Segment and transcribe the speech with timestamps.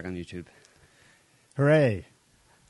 [0.00, 0.46] back on YouTube.
[1.56, 2.06] Hooray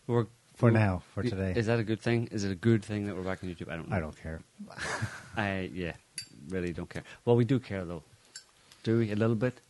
[0.08, 0.26] We're
[0.56, 1.52] for now, for today.
[1.54, 2.28] Is that a good thing?
[2.32, 3.70] Is it a good thing that we're back on YouTube?
[3.70, 3.96] I don't know.
[3.96, 4.40] I don't care.
[5.36, 5.92] I yeah,
[6.48, 7.04] really don't care.
[7.24, 8.02] Well, we do care though.
[8.82, 9.60] Do we a little bit?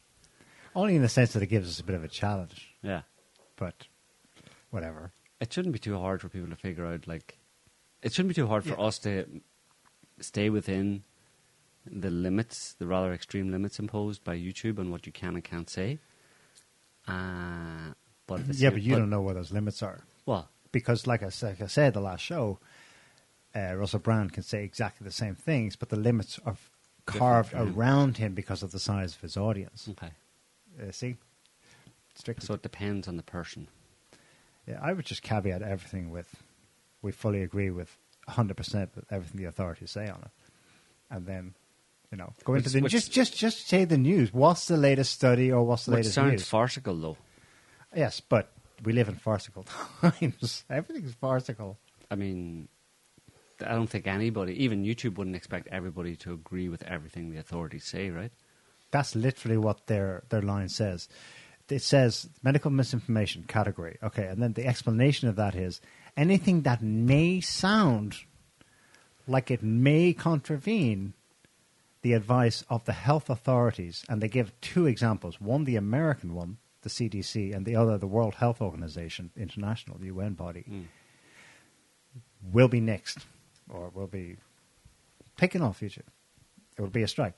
[0.74, 3.02] Only in the sense that it gives us a bit of a challenge, Yeah.
[3.56, 3.86] but
[4.70, 5.12] whatever.
[5.40, 7.06] It shouldn't be too hard for people to figure out.
[7.08, 7.36] Like,
[8.02, 8.86] it shouldn't be too hard for Yeah.
[8.86, 9.26] us to
[10.20, 11.02] stay within
[11.84, 15.68] the limits, the rather extreme limits imposed by YouTube on what you can and can't
[15.68, 15.98] say.
[17.06, 17.92] Uh,
[18.26, 20.00] but Yeah, same- but you don't know what those limits are.
[20.26, 22.58] Well, because, like I, like I said, the last show,
[23.54, 26.56] uh, Russell Brand can say exactly the same things, but the limits are
[27.06, 27.76] carved him.
[27.76, 29.88] around him because of the size of his audience.
[29.90, 30.12] okay.
[30.80, 31.16] Uh, see,
[32.14, 32.46] strictly.
[32.46, 33.66] So it depends on the person.
[34.66, 36.36] yeah, I would just caveat everything with,
[37.02, 40.30] we fully agree with 100 percent with everything the authorities say on it,
[41.10, 41.54] and then.
[42.10, 44.32] You know, go into Which- the which- just just just say the news.
[44.32, 46.48] What's the latest study or what's the latest sounds news?
[46.48, 47.16] farcical, though.
[47.94, 48.52] yes, but
[48.82, 49.62] we live in farcical
[50.02, 50.64] times.
[50.68, 51.78] Everything's farcical.
[52.10, 52.68] I mean,
[53.64, 57.84] I don't think anybody, even YouTube, wouldn't expect everybody to agree with everything the authorities
[57.84, 58.32] say, right?
[58.90, 61.08] That's literally what their their line says.
[61.68, 63.98] It says medical misinformation category.
[64.02, 65.80] Okay, and then the explanation of that is
[66.16, 68.16] anything that may sound
[69.28, 71.14] like it may contravene
[72.02, 76.58] the advice of the health authorities, and they give two examples: one, the American one,
[76.82, 80.86] the CDC, and the other, the World Health Organization, international UN body, Mm.
[82.52, 83.24] will be nixed
[83.68, 84.36] or will be
[85.36, 86.04] taken off future.
[86.78, 87.34] It will be a strike.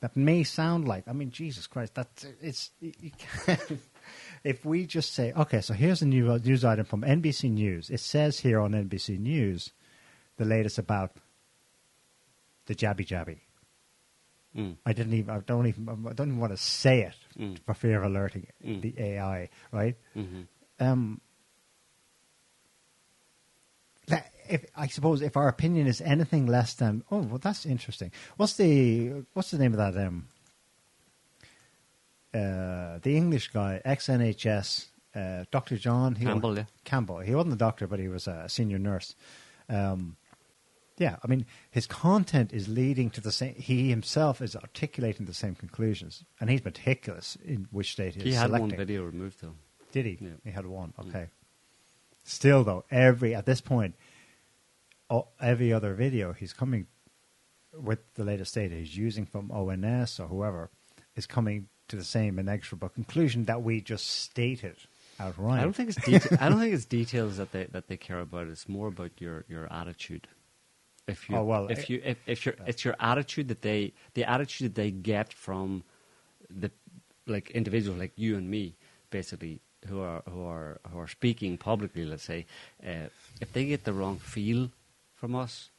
[0.00, 2.70] That may sound like, I mean, Jesus Christ, that's it's.
[2.80, 3.80] You you can't,
[4.44, 7.90] if we just say, okay, so here's a new news item from NBC News.
[7.90, 9.72] It says here on NBC News,
[10.36, 11.12] the latest about
[12.66, 13.40] the jabby jabby.
[14.58, 14.76] Mm.
[14.84, 15.30] I didn't even.
[15.30, 15.88] I don't even.
[15.88, 17.58] I don't even want to say it Mm.
[17.64, 18.80] for fear of alerting Mm.
[18.82, 19.48] the AI.
[19.70, 19.96] Right.
[20.14, 20.42] hmm
[20.80, 21.20] Um,
[24.08, 28.10] that- if I suppose if our opinion is anything less than, oh, well, that's interesting.
[28.36, 30.06] What's the what's the name of that?
[30.06, 30.26] Um,
[32.34, 36.64] uh, the English guy, ex NHS, uh, Doctor John he- Campbell, yeah.
[36.84, 37.18] Campbell.
[37.20, 39.14] He wasn't a doctor, but he was a senior nurse.
[39.68, 40.16] Um,
[40.98, 43.54] yeah, I mean, his content is leading to the same.
[43.54, 48.32] He himself is articulating the same conclusions, and he's meticulous in which state he's He
[48.32, 48.68] had selecting.
[48.70, 49.54] one video removed, though.
[49.92, 50.18] Did he?
[50.20, 50.30] Yeah.
[50.44, 50.92] He had one.
[51.00, 51.08] Mm.
[51.08, 51.26] Okay.
[52.24, 53.94] Still, though, every at this point,
[55.08, 56.86] all, every other video he's coming
[57.72, 60.68] with the latest data he's using from ONS or whoever
[61.16, 64.76] is coming to the same inexorable conclusion that we just stated
[65.18, 65.60] outright.
[65.60, 68.20] I don't think it's deta- I don't think it's details that they that they care
[68.20, 68.48] about.
[68.48, 70.28] It's more about your, your attitude.
[71.08, 74.24] If you Oh, well, if you if, if your it's your attitude that they the
[74.24, 75.82] attitude that they get from
[76.50, 76.70] the
[77.26, 78.74] like individuals like you and me
[79.10, 82.04] basically who are who are who are speaking publicly.
[82.04, 82.46] Let's say
[82.86, 83.08] uh,
[83.40, 84.70] if they get the wrong feel
[85.14, 85.70] from us,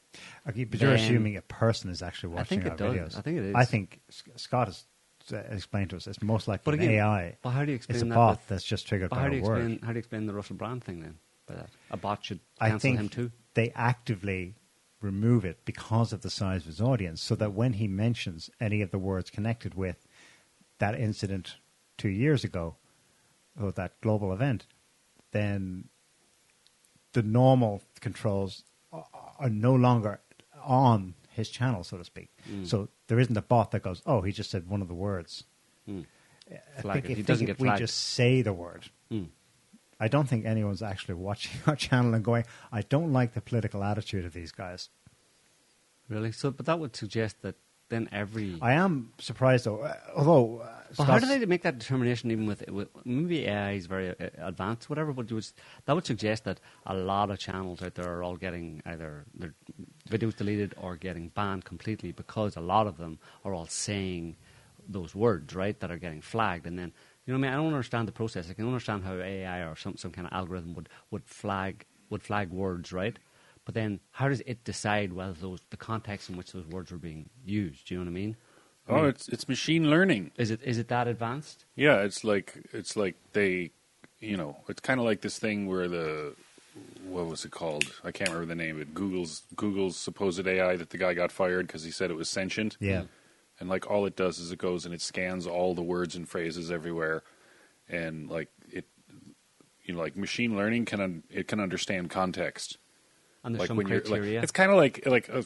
[0.48, 2.94] Okay, but you're assuming a person is actually watching our does.
[2.94, 3.18] videos.
[3.18, 3.56] I think it is.
[3.56, 4.00] I think
[4.36, 4.84] Scott has
[5.32, 7.36] uh, explained to us it's most likely But an again, AI.
[7.44, 9.22] well, how do you explain it's a that bot with- that's just triggered but by
[9.22, 9.58] how a do you word.
[9.60, 11.18] explain how do you explain the Russell Brand thing then?
[11.46, 13.30] By that a bot should I cancel think him too.
[13.54, 14.54] they actively
[15.00, 18.82] remove it because of the size of his audience, so that when he mentions any
[18.82, 20.06] of the words connected with
[20.78, 21.56] that incident
[21.96, 22.76] two years ago,
[23.60, 24.66] or that global event,
[25.32, 25.88] then
[27.12, 30.20] the normal controls are- no longer
[30.62, 32.28] on his channel, so to speak.
[32.48, 32.66] Mm.
[32.66, 35.44] So there isn't a bot that goes, "Oh, he just said one of the words."
[35.88, 36.04] Mm.
[36.76, 37.10] I Flag think it.
[37.12, 37.78] if, He doesn't if get we flagged.
[37.80, 39.28] just say the word, Mm.
[40.00, 43.84] I don't think anyone's actually watching our channel and going, I don't like the political
[43.84, 44.88] attitude of these guys.
[46.08, 46.32] Really?
[46.32, 47.54] So, but that would suggest that
[47.90, 48.56] then every.
[48.62, 50.60] I am surprised, though, uh, although.
[50.60, 52.30] Uh, Well, how do they make that determination?
[52.32, 55.12] Even with, with maybe AI is very uh, advanced, whatever.
[55.12, 55.46] But would,
[55.84, 59.54] that would suggest that a lot of channels out there are all getting either their
[60.08, 64.36] videos deleted or getting banned completely because a lot of them are all saying
[64.88, 65.78] those words, right?
[65.78, 66.92] That are getting flagged, and then
[67.26, 68.50] you know, what I mean, I don't understand the process.
[68.50, 72.22] I can understand how AI or some some kind of algorithm would would flag would
[72.22, 73.18] flag words, right?
[73.64, 76.98] But then, how does it decide whether those the context in which those words were
[76.98, 77.86] being used?
[77.86, 78.36] Do you know what I mean?
[78.88, 80.32] I Oh, mean, it's it's machine learning.
[80.36, 81.66] is it is it that advanced?
[81.76, 83.70] Yeah, it's like it's like they,
[84.20, 86.34] you know, it's kind of like this thing where the
[87.08, 87.92] what was it called?
[88.04, 88.94] I can't remember the name of it.
[88.94, 92.76] Google's Google's supposed AI that the guy got fired because he said it was sentient.
[92.80, 93.04] Yeah.
[93.60, 96.26] And like all it does is it goes and it scans all the words and
[96.28, 97.22] phrases everywhere,
[97.88, 98.86] and like it,
[99.84, 102.78] you know, like machine learning can un- it can understand context.
[103.44, 104.36] And there's like some when you're criteria.
[104.38, 105.44] like, it's kind of like like a,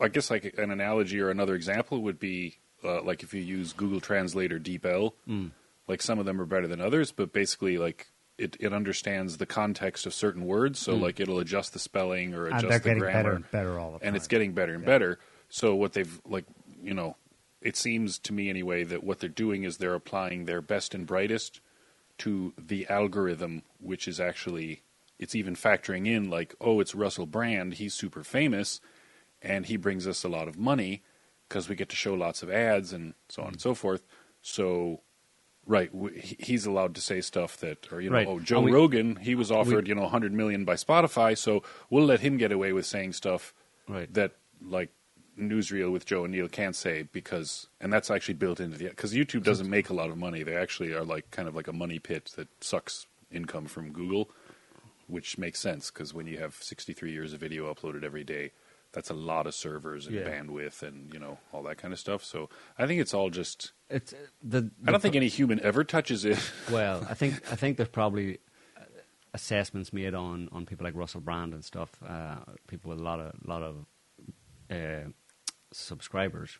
[0.00, 3.72] I guess like an analogy or another example would be uh, like if you use
[3.72, 5.50] Google Translate or DeepL, Mm.
[5.86, 8.06] Like some of them are better than others, but basically, like
[8.38, 12.46] it, it understands the context of certain words, so like it'll adjust the spelling or
[12.46, 14.08] and adjust the grammar, better and better all the time.
[14.08, 14.86] and it's getting better and Yeah.
[14.88, 15.18] better.
[15.50, 16.46] So what they've like,
[16.84, 17.16] you know,
[17.60, 21.06] it seems to me anyway that what they're doing is they're applying their best and
[21.06, 21.60] brightest
[22.18, 24.82] to the algorithm, which is actually
[25.18, 28.80] it's even factoring in like, oh, it's Russell Brand, he's super famous,
[29.40, 31.02] and he brings us a lot of money
[31.48, 34.04] because we get to show lots of ads and so on and so forth.
[34.42, 35.00] So.
[35.66, 38.26] Right, w- he's allowed to say stuff that, or you know, Right.
[38.28, 42.04] oh, Joe we- Rogan, he was offered, you know, 100 million by Spotify, so we'll
[42.04, 43.54] let him get away with saying stuff
[43.88, 44.12] Right.
[44.12, 44.90] that like
[45.38, 49.12] NewsReal with Joe and Niall can't say because, and that's actually built into the because
[49.14, 50.42] YouTube doesn't make a lot of money.
[50.42, 54.30] They actually are like kind of like a money pit that sucks income from Google,
[55.06, 58.52] which makes sense because when you have 63 years of video uploaded every day,
[58.92, 60.22] that's a lot of servers and Yeah.
[60.28, 62.22] bandwidth and you know all that kind of stuff.
[62.24, 62.48] So
[62.78, 63.72] I think it's all just.
[63.90, 64.70] It's uh, the.
[64.86, 66.38] I don't think any human ever touches it.
[66.70, 68.38] Well, I think I think there's probably
[68.78, 68.82] uh,
[69.34, 71.90] assessments made on, on people like Russell Brand and stuff.
[72.06, 72.36] Uh,
[72.68, 73.84] people with a lot of lot of
[74.70, 75.10] uh,
[75.76, 76.58] subscribers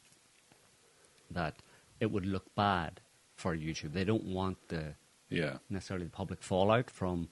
[1.31, 1.57] that
[2.01, 3.01] it would look bad
[3.35, 3.93] for YouTube.
[3.93, 4.95] They don't want the
[5.31, 7.29] yeah, necessarily the public fallout from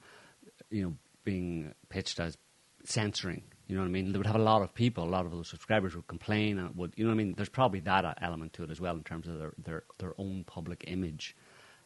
[0.69, 2.37] you know being pitched as
[2.83, 3.43] censoring.
[3.67, 4.11] You know what I mean?
[4.11, 6.75] They would have a lot of people, a lot of those subscribers would complain, and
[6.75, 7.33] would you know what I mean?
[7.35, 10.43] There's probably that element to it as well in terms of their their, their own
[10.43, 11.35] public image,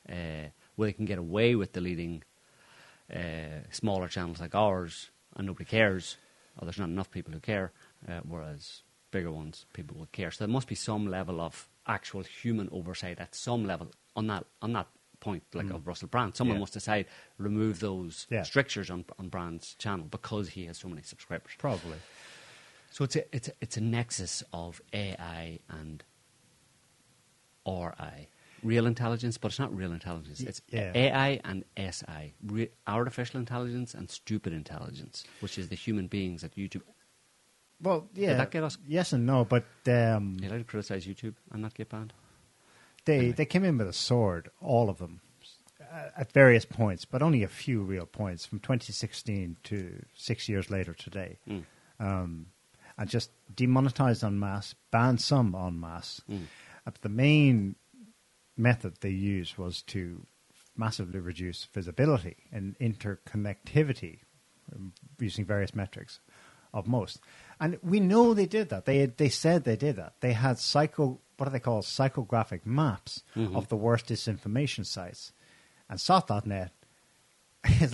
[0.09, 2.23] uh, where they can get away with deleting
[3.13, 6.17] uh, smaller channels like ours, and nobody cares,
[6.57, 7.71] or there's not enough people who care,
[8.09, 8.81] uh, whereas
[9.11, 10.31] bigger ones people would care.
[10.31, 14.45] So there must be some level of actual human oversight at some level on that
[14.61, 14.87] on that
[15.19, 15.87] point, like of mm.
[15.87, 16.35] Russell Brand.
[16.35, 16.61] Someone Yeah.
[16.61, 17.05] must decide
[17.37, 18.43] remove those Yeah.
[18.43, 21.53] strictures on on Brand's channel because he has so many subscribers.
[21.57, 21.97] Probably.
[22.91, 26.03] So it's a it's a, it's a nexus of AI and
[27.65, 28.27] RI.
[28.63, 30.39] Real intelligence, but it's not real intelligence.
[30.41, 30.91] It's yeah.
[30.95, 36.55] AI and SI, re- artificial intelligence and stupid intelligence, which is the human beings that
[36.55, 36.81] YouTube.
[37.81, 38.33] Well, yeah.
[38.37, 41.73] that get us- Yes and no, but um, You allowed to criticize YouTube and not
[41.75, 42.13] get banned?
[43.05, 43.31] they Anyway.
[43.33, 45.21] they came in with a sword, all of them,
[45.81, 50.69] uh, at various points, but only a few real points from 2016 to six years
[50.69, 51.63] later today, Mm.
[51.99, 52.47] um,
[52.97, 56.19] and just demonetized en masse, banned some en masse.
[56.29, 56.43] Mm.
[56.85, 57.75] Uh, but the main
[58.57, 60.25] method they used was to
[60.75, 64.19] massively reduce visibility and interconnectivity
[64.75, 66.19] um, using various metrics
[66.73, 67.19] of most.
[67.59, 68.85] And we know they did that.
[68.85, 70.15] They they said they did that.
[70.19, 73.23] They had psycho what do they call psychographic maps
[73.55, 75.33] of the worst disinformation sites.
[75.89, 76.71] And SOTT.net,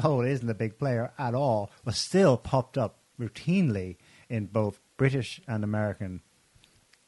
[0.04, 3.98] although it isn't a big player at all, was still popped up routinely
[4.30, 6.21] in both British and American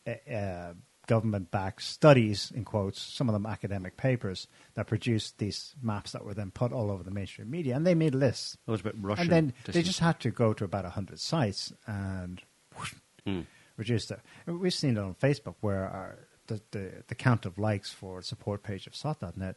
[0.08, 0.74] uh,
[1.06, 6.26] uh, government-backed studies, in quotes, some of them academic papers that produced these maps that
[6.26, 8.58] were then put all over the mainstream media, and they made lists.
[8.68, 9.24] It was a bit Russian.
[9.24, 12.42] and then they just had to go to about 100 sites and
[12.78, 12.94] whoosh,
[13.26, 13.42] Hmm.
[13.78, 14.20] reduce it.
[14.46, 18.62] We've seen it on Facebook where our, the, the, the count of likes for support
[18.64, 19.56] page of SOTT.net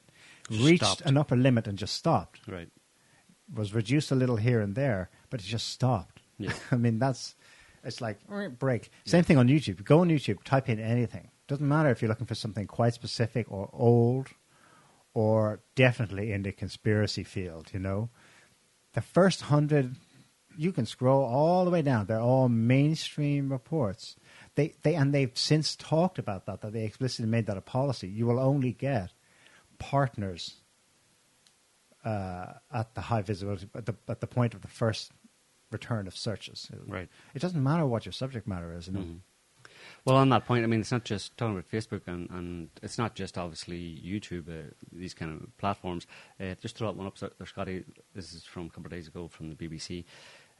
[0.50, 1.02] reached stopped.
[1.02, 2.40] an upper limit and just stopped.
[2.48, 2.68] Right.
[3.54, 6.20] Was reduced a little here and there, but it just stopped.
[6.38, 6.52] Yeah.
[6.70, 7.34] I mean, that's
[7.84, 8.90] it's like "Eh, break.
[9.06, 9.84] Same thing on YouTube.
[9.84, 11.30] Go on YouTube, type in anything.
[11.48, 14.28] Doesn't matter if you're looking for something quite specific or old,
[15.14, 17.70] or definitely in the conspiracy field.
[17.72, 18.10] You know,
[18.92, 19.96] the first hundred,
[20.56, 22.06] you can scroll all the way down.
[22.06, 24.14] They're all mainstream reports.
[24.54, 26.60] They they and they've since talked about that.
[26.60, 28.08] That they explicitly made that a policy.
[28.08, 29.12] You will only get
[29.78, 30.56] partners
[32.04, 35.12] uh, at the high visibility at the at the point of the first
[35.70, 36.70] return of searches.
[36.86, 37.08] Right.
[37.34, 38.86] It doesn't matter what your subject matter is.
[38.88, 39.00] You know?
[39.00, 39.20] Mhm.
[40.08, 42.96] Well, on that point, I mean, it's not just talking about Facebook, and, and it's
[42.96, 46.06] not just obviously YouTube, uh, these kind of platforms.
[46.40, 47.84] Uh, just throw out one up there, Scotty.
[48.14, 50.06] This is from a couple of days ago from the BBC.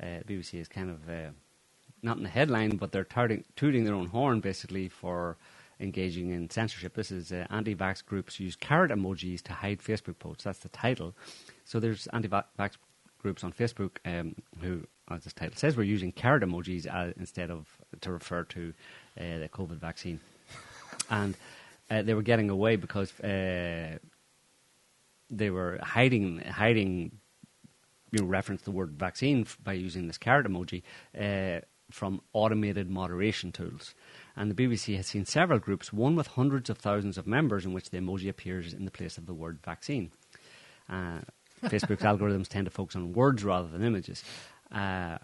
[0.02, 1.30] Uh, BBC is kind of uh,
[2.02, 5.38] not in the headline, but they're tooting, their own horn basically for
[5.80, 6.92] engaging in censorship.
[6.92, 10.44] This is uh, anti-vax groups use carrot emojis to hide Facebook posts.
[10.44, 11.14] That's the title.
[11.64, 12.76] So there's anti-vax
[13.18, 17.50] groups on Facebook um, who, as this title says, were using carrot emojis uh, instead
[17.50, 17.66] of
[18.00, 18.72] to refer to
[19.18, 20.20] uh, the COVID vaccine,
[21.10, 21.36] and
[21.90, 23.98] uh, they were getting away because uh,
[25.30, 27.12] they were hiding hiding
[28.10, 30.82] you know, reference the word vaccine f- by using this carrot emoji
[31.18, 31.60] uh,
[31.90, 33.94] from automated moderation tools.
[34.36, 37.72] And the BBC has seen several groups, one with hundreds of thousands of members, in
[37.72, 40.10] which the emoji appears in the place of the word vaccine.
[40.88, 41.20] Uh,
[41.64, 44.22] Facebook's algorithms tend to focus on words rather than images.
[44.70, 45.18] Uh,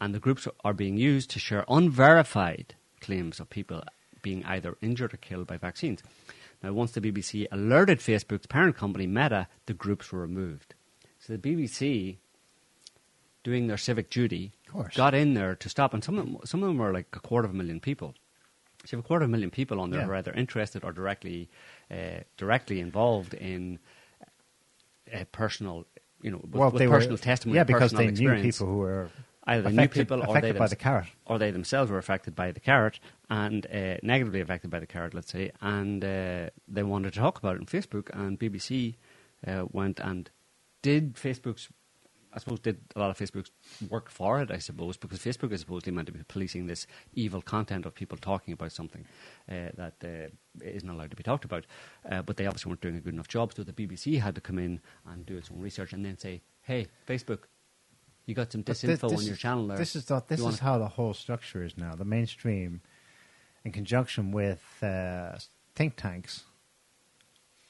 [0.00, 3.82] and the groups are being used to share unverified claims of people
[4.22, 6.00] being either injured or killed by vaccines.
[6.62, 10.74] Now, once the BBC alerted Facebook's parent company, Meta, the groups were removed.
[11.18, 12.16] So the BBC,
[13.42, 14.52] doing their civic duty,
[14.94, 17.20] got in there to stop, and some of them, some of them were like a
[17.20, 18.14] quarter of a million people.
[18.84, 20.06] So you have a quarter of a million people on there Yeah.
[20.06, 21.48] who are either interested or directly,
[21.90, 23.78] uh, directly involved in
[25.12, 25.86] uh, personal,
[26.22, 29.10] you know, with, with they personal were, testimony, Yeah, because they knew people who were
[29.44, 31.06] Either affected, people or affected they by thems- the carrot.
[31.26, 35.14] or they themselves were affected by the carrot and uh, negatively affected by the carrot,
[35.14, 38.94] let's say, and uh, they wanted to talk about it on Facebook, and BBC
[39.46, 40.30] uh, went and
[40.82, 41.68] did Facebook's,
[42.32, 43.50] I suppose, did a lot of Facebook's
[43.90, 47.42] work for it, I suppose, because Facebook is supposedly meant to be policing this evil
[47.42, 49.04] content of people talking about something
[49.50, 50.28] uh, that uh,
[50.64, 51.66] isn't allowed to be talked about,
[52.10, 54.40] uh, but they obviously weren't doing a good enough job, so the BBC had to
[54.40, 57.40] come in and do its own research and then say, hey, Facebook.
[58.32, 59.76] You got some disinfo this on your is- channel there.
[59.76, 61.94] This is the, this You is wanna- how the whole structure is now.
[61.94, 62.80] The mainstream,
[63.62, 65.36] in conjunction with uh,
[65.74, 66.44] think tanks,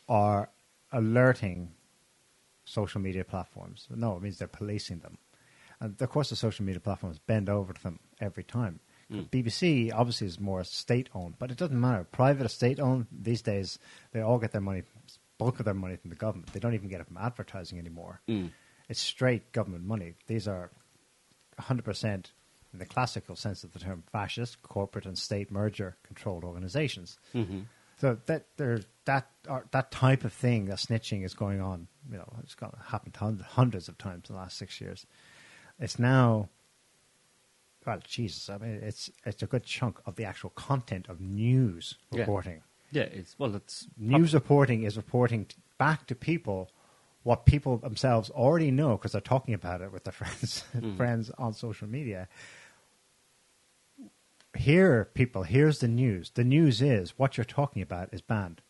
[0.09, 0.51] are
[0.93, 1.73] alerting
[2.65, 3.89] social media platforms.
[3.91, 5.19] No, it means they're policing them.
[5.81, 8.79] And of course, the social media platforms bend over to them every time.
[9.11, 9.29] Mm.
[9.31, 12.05] BBC obviously is more state owned, but it doesn't matter.
[12.05, 13.81] Private or state owned, these days,
[14.13, 14.85] they all get their money,
[15.39, 16.53] bulk of their money from the government.
[16.53, 18.21] They don't even get it from advertising anymore.
[18.29, 18.51] Mm.
[18.89, 20.15] It's straight government money.
[20.27, 20.71] These are
[21.61, 22.05] 100%
[22.73, 27.19] in the classical sense of the term fascist, corporate and state merger controlled organizations.
[27.35, 27.67] Mhm.
[27.99, 31.87] So that there, that or, that type of thing, that snitching is going on.
[32.11, 35.07] You know, it's got happened hun- hundreds of times in the last six years.
[35.79, 36.49] It's now,
[37.87, 41.97] well, Jesus, I mean, it's it's a good chunk of the actual content of news
[42.11, 42.21] Yeah.
[42.21, 42.63] reporting.
[42.91, 45.47] Yeah, it's well, it's News reporting is reporting
[45.79, 46.71] back to people
[47.23, 50.97] what people themselves already know because they're talking about it with their friends Mm.
[50.97, 52.29] friends on social media.
[54.57, 56.31] Here, people, here's the news.
[56.35, 58.61] The news is what you're talking about is banned.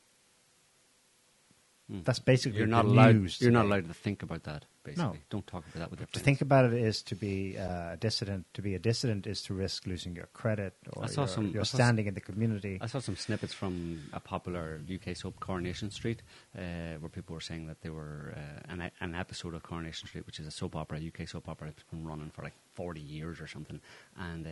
[1.92, 2.04] Mm.
[2.04, 3.16] That's basically You're not allowed.
[3.16, 3.40] news.
[3.40, 4.64] You're not allowed to think about that.
[4.84, 5.16] Basically, no.
[5.30, 6.24] don't talk about that with your To friends.
[6.24, 8.46] think about it is to be uh, a dissident.
[8.54, 12.06] To be a dissident is to risk losing your credit or your, some- your standing
[12.06, 12.78] in the community.
[12.80, 16.22] I saw some snippets from a popular UK soap, Coronation Street,
[16.56, 16.60] uh,
[17.00, 20.40] where people were saying that they were uh, an, an episode of Coronation Street, which
[20.40, 23.40] is a soap opera, a UK soap opera, that's been running for like 40 years
[23.40, 23.80] or something,
[24.18, 24.50] and uh,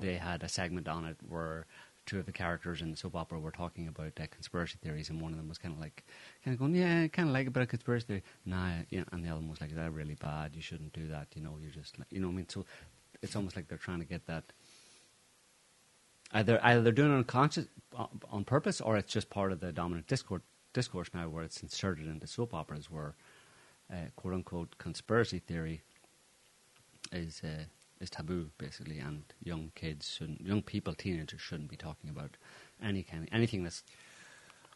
[0.00, 1.66] they had a segment on it where
[2.10, 5.20] two of the characters in the soap opera were talking about uh, conspiracy theories, and
[5.20, 6.04] one of them was kind of like,
[6.44, 9.04] kind of going, yeah, kind of like a bit of conspiracy theory, nah, you know,
[9.12, 11.56] and the other one was like, that's really bad, you shouldn't do that, you know,
[11.62, 12.64] you're just, like, you know, I mean, so
[13.22, 14.44] it's almost like they're trying to get that
[16.32, 17.34] either either they're doing it
[17.96, 21.62] on, on purpose or it's just part of the dominant discourse discourse now where it's
[21.62, 23.14] inserted into soap operas where
[23.92, 25.82] uh, quote unquote conspiracy theory
[27.12, 27.64] is uh,
[28.00, 32.36] is taboo basically and young kids shouldn't young people teenagers shouldn't be talking about
[32.82, 33.82] any kind anything that's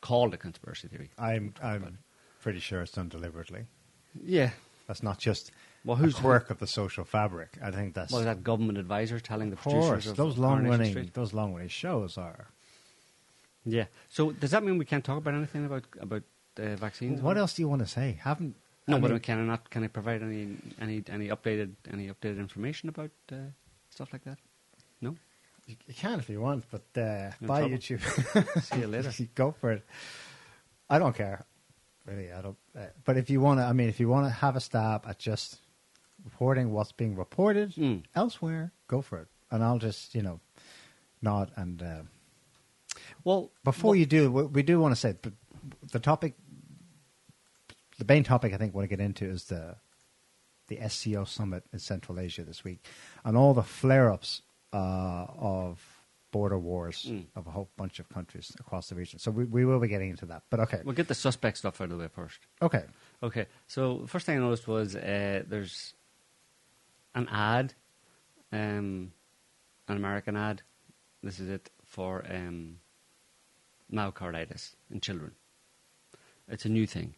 [0.01, 1.99] called a conspiracy theory I'm I'm
[2.43, 3.65] pretty sure it's done deliberately.
[4.23, 4.51] yeah
[4.87, 5.51] That's not just
[5.85, 7.57] Well, who's- quirk of the social fabric.
[7.63, 10.67] I think that's is that government advisor telling the of producers course of those long
[10.69, 11.15] running Street?
[11.15, 12.49] those long running shows are.
[13.65, 16.23] yeah so does that mean we can't talk about anything about about
[16.59, 18.19] uh, vaccines What else do you want to say?
[18.21, 18.55] Haven't
[18.87, 19.71] No, I but mean, can I not?
[19.71, 23.37] Can I provide any any any updated any updated information about uh,
[23.91, 24.39] stuff like that?
[25.01, 25.17] No.
[25.67, 27.77] you, you can if you want, but uh, buy trouble.
[27.77, 28.63] YouTube.
[28.63, 29.11] See you later.
[29.35, 29.83] Go for it.
[30.91, 31.45] I don't care.
[32.07, 32.59] Really, I don't.
[32.79, 35.07] Uh, but if you want to, I mean, if you want to have a stab
[35.09, 35.59] at just
[36.25, 38.03] reporting what's being reported Mm.
[38.15, 39.29] elsewhere, go for it.
[39.51, 40.41] And I'll just, you know,
[41.23, 41.51] nod.
[41.57, 42.03] And uh,
[43.25, 45.33] Well, before well- you do, we, we do want to say but
[45.93, 46.35] the topic,
[47.99, 49.77] the main topic I think we want to get into is the
[50.69, 52.85] the SCO summit in Central Asia this week,
[53.25, 54.41] and all the flare-ups
[54.73, 55.79] uh, of
[56.33, 57.27] border wars Mm.
[57.37, 59.19] of a whole bunch of countries across the region.
[59.21, 60.43] So we, we will be getting into that.
[60.51, 62.41] But okay, we'll get the suspect stuff out of the way first.
[62.63, 62.85] okay,
[63.23, 63.47] Okay.
[63.69, 65.95] So the first thing I noticed was uh, there's
[67.15, 67.75] an ad,
[68.53, 69.13] um,
[69.87, 70.63] an American ad.
[71.23, 72.79] This is it for um,
[73.93, 75.33] myocarditis in children.
[76.49, 77.15] It's a new thing,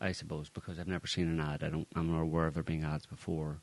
[0.00, 1.62] I suppose, because I've never seen an ad.
[1.62, 1.86] I don't.
[1.94, 3.60] I'm not aware of there being ads before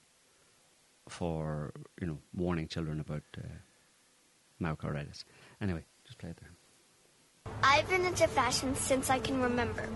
[1.09, 3.47] for you know warning children about uh,
[4.61, 5.23] myocarditis.
[5.61, 7.53] Anyway, just play it there.
[7.63, 9.87] I've been into fashion since I can remember.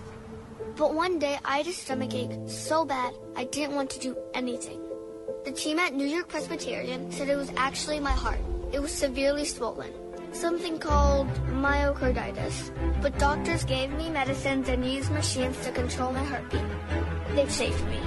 [0.77, 4.17] But one day I had a stomach ache so bad I didn't want to do
[4.33, 4.81] anything.
[5.43, 8.39] The team at New York Presbyterian said it was actually my heart.
[8.71, 9.91] It was severely swollen.
[10.33, 12.71] Something called myocarditis.
[13.01, 16.61] But doctors gave me medicines and used machines to control my heartbeat.
[17.35, 17.99] They saved me.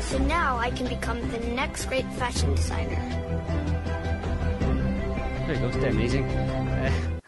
[0.00, 3.02] So now I can become the next great fashion designer.
[5.46, 5.70] There you go.
[5.70, 6.24] Stay amazing.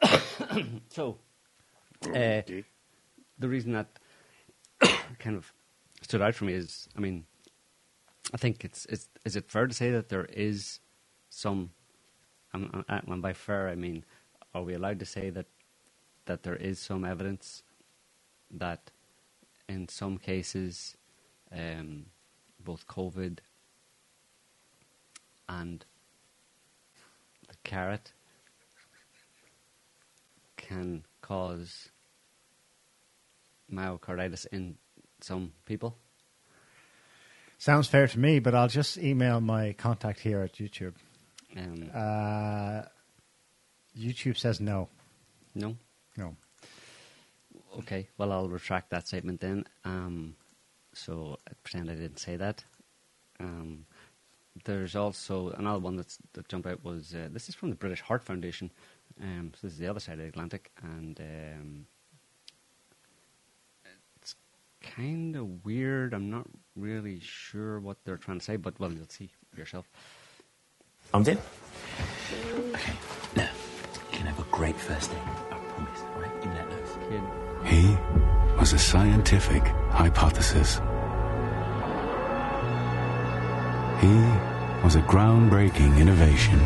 [0.00, 1.18] Uh, so,
[2.06, 2.42] Uh,
[3.38, 3.98] the reason that
[5.18, 5.52] kind of
[6.02, 7.26] stood out for me is, I mean,
[8.32, 10.78] I think it's, it's is it fair to say that there is
[11.28, 11.70] some,
[12.64, 14.04] uh, and by fair I mean,
[14.54, 15.46] are we allowed to say that
[16.26, 17.62] that there is some evidence
[18.50, 18.90] that
[19.68, 20.96] in some cases,
[21.52, 22.06] um,
[22.62, 23.38] both COVID
[25.48, 25.84] and
[27.48, 28.12] the carrot
[30.56, 31.90] can cause
[33.72, 34.76] myocarditis in
[35.20, 35.96] some people.
[37.58, 40.94] Sounds fair to me, but I'll just email my contact here at YouTube.
[41.56, 42.82] Um, Uh,
[43.96, 44.88] YouTube says no.
[45.54, 45.76] no?
[46.16, 46.36] No.
[47.78, 49.64] Okay, well, I'll retract that statement then.
[49.84, 50.34] Um,
[50.92, 52.64] so I pretend I didn't say that.
[53.40, 53.86] Um,
[54.64, 58.00] there's also another one that's, that jumped out was uh, this is from the British
[58.00, 58.70] Heart Foundation.
[59.20, 61.86] Um, so this is the other side of the Atlantic, and um,
[64.20, 64.34] it's
[64.80, 66.14] kind of weird.
[66.14, 69.88] I'm not really sure what they're trying to say, but well, you'll see yourself.
[71.14, 71.38] Arms in.
[72.74, 72.92] Okay.
[73.34, 73.48] Now,
[73.94, 75.18] you can have a great first day.
[75.50, 76.00] I promise.
[76.14, 76.42] All right?
[76.42, 76.96] Give me that nose.
[77.08, 77.22] Kid,
[77.72, 77.96] He
[78.58, 80.74] was a scientific hypothesis.
[84.00, 84.14] He
[84.84, 86.60] was a groundbreaking innovation.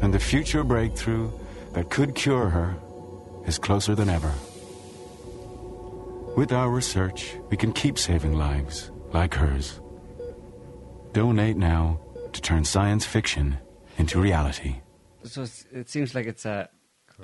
[0.00, 1.30] And the future breakthrough
[1.74, 2.76] that could cure her
[3.46, 4.32] is closer than ever.
[6.38, 9.80] With our research, we can keep saving lives like hers.
[11.12, 11.98] Donate now
[12.32, 13.58] to turn science fiction
[13.96, 14.76] into reality.
[15.24, 16.68] So it's, it seems like it's a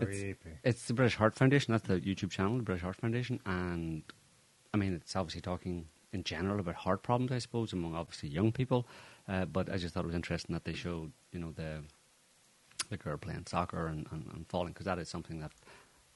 [0.00, 0.58] it's, Creepy.
[0.64, 1.70] it's the British Heart Foundation.
[1.70, 4.02] That's the YouTube channel, the British Heart Foundation, and
[4.74, 8.50] I mean it's obviously talking in general about heart problems, I suppose, among obviously young
[8.50, 8.84] people.
[9.28, 11.84] Uh, but I just thought it was interesting that they showed, you know, the
[12.90, 15.52] the girl playing soccer and, and, and falling because that is something that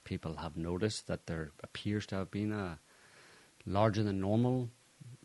[0.02, 2.80] people have noticed that there appears to have been a
[3.66, 4.70] larger than normal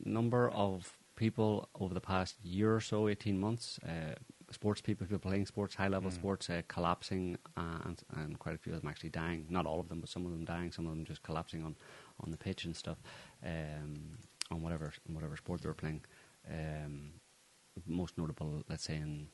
[0.06, 4.16] number of people over the past year or so, 18 months, uh,
[4.52, 8.58] sports people, people playing sports, high level sports, uh, collapsing, uh, and, and quite a
[8.58, 9.46] few of them actually dying.
[9.50, 11.76] Not all of them, but some of them dying, some of them just collapsing on,
[12.24, 12.98] on the pitch and stuff,
[13.46, 14.18] um,
[14.52, 16.02] on whatever, whatever sport they were playing.
[16.50, 17.14] Um,
[17.88, 19.28] most notable, let's say, in,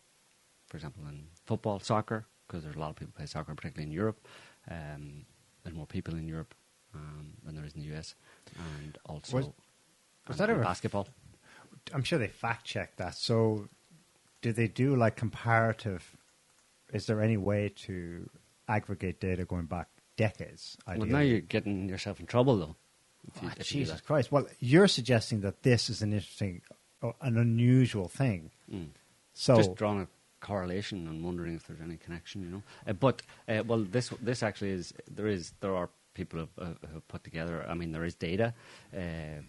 [0.67, 3.93] for example, in football, soccer, because there's a lot of people play soccer, particularly in
[3.93, 4.25] Europe.
[4.69, 5.25] Um,
[5.63, 6.53] there's more people in Europe
[6.95, 8.15] um, than there is in the US,
[8.57, 9.53] and also Was- was
[10.27, 11.07] and that ever- basketball.
[11.93, 13.15] I'm sure they fact check that.
[13.15, 13.67] So,
[14.41, 16.15] did they do like comparative?
[16.93, 18.29] Is there any way to
[18.67, 20.77] aggregate data going back decades?
[20.87, 22.75] Well, now you're getting yourself in trouble, though.
[23.41, 24.01] You, do Jesus.
[24.01, 24.31] Christ!
[24.31, 26.61] Well, you're suggesting that this is an interesting,
[27.01, 28.51] uh, an unusual thing.
[28.71, 28.89] Mm.
[29.33, 30.07] So, Just drawing a
[30.39, 32.63] correlation and wondering if there's any connection, you know.
[32.87, 37.07] Uh, but uh, well, this this actually is there is there are people have, have
[37.07, 37.65] put together.
[37.67, 38.53] I mean, there is data.
[38.93, 39.41] Uh,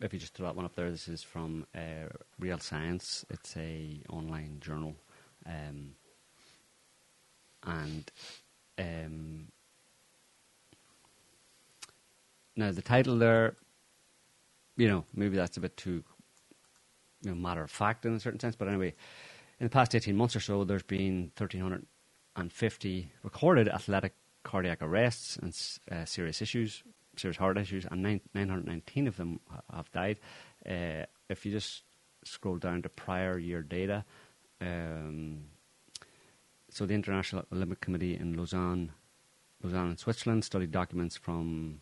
[0.00, 3.26] if you just throw that one up there, this is from uh, Real Science.
[3.28, 4.96] It's a online journal,
[5.44, 5.90] um,
[7.66, 8.10] and
[8.78, 9.48] um,
[12.56, 13.56] now the title there,
[14.78, 16.02] you know, maybe that's a bit too
[17.20, 18.56] you know, matter of fact in a certain sense.
[18.56, 18.94] But anyway,
[19.58, 25.56] in the past 18 months or so, there's been 1,350 recorded athletic cardiac arrests and
[25.90, 26.82] uh, serious issues,
[27.16, 29.40] serious heart issues, and nine, 919 of them
[29.72, 30.18] have died.
[30.66, 31.82] Uh, if you just
[32.24, 34.04] scroll down to prior year data,
[34.60, 35.44] um,
[36.70, 38.92] so the International Olympic Committee in Lausanne,
[39.62, 41.80] Lausanne in Switzerland, studied documents from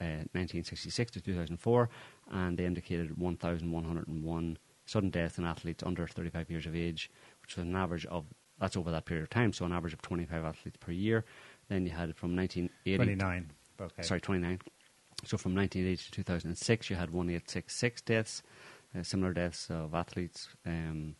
[0.00, 1.88] uh, 1966 to 2004,
[2.30, 7.10] and they indicated 1,101 sudden deaths in athletes under 35 years of age,
[7.42, 8.26] which was an average of
[8.58, 11.24] that's over that period of time, so an average of 25 athletes per year.
[11.72, 13.50] Then you had from 1980 29.
[13.80, 14.02] Okay.
[14.02, 14.60] sorry, 29.
[15.24, 18.42] So from 1980 to 2006, you had 1866 deaths,
[18.94, 21.16] uh, similar deaths of athletes, um,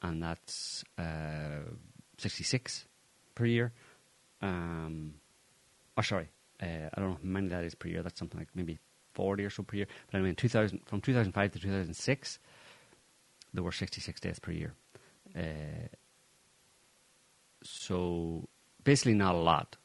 [0.00, 1.68] and that's uh,
[2.16, 2.86] 66
[3.34, 3.72] per year.
[4.40, 5.16] Um,
[5.94, 6.30] or sorry,
[6.62, 8.02] uh, I don't know how many that is per year.
[8.02, 8.78] That's something like maybe
[9.12, 9.88] 40 or so per year.
[10.06, 12.38] But anyway, in 2000, from 2005 to 2006,
[13.52, 14.72] there were 66 deaths per year.
[15.36, 15.88] Uh,
[17.62, 18.48] so
[18.86, 19.76] basically, not a lot.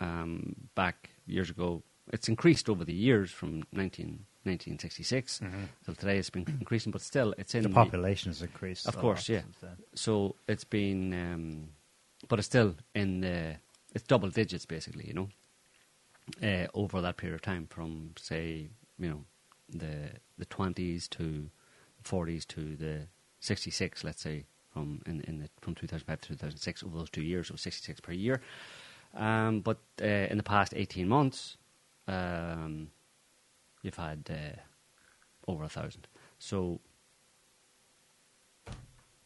[0.00, 5.40] Um, back years ago, it's increased over the years from 19, 1966
[5.84, 6.18] till today.
[6.18, 8.86] It's been increasing, but still, it's in the population has increased.
[8.88, 9.42] Of course, yeah.
[9.94, 11.68] So it's been, um,
[12.28, 13.56] but it's still in the
[13.94, 15.28] it's double digits basically, you know,
[16.42, 19.24] uh, over that period of time from say you know
[19.68, 21.48] the the twenties to
[22.02, 23.06] forties to the
[23.42, 27.46] 66, let's say, from in, in the, from 2005 to 2006 over those two years,
[27.46, 28.40] it was 66 per year.
[29.14, 31.56] Um, but uh, in the past 18 months,
[32.08, 32.88] um,
[33.82, 36.08] you've had uh, over a thousand.
[36.38, 36.80] So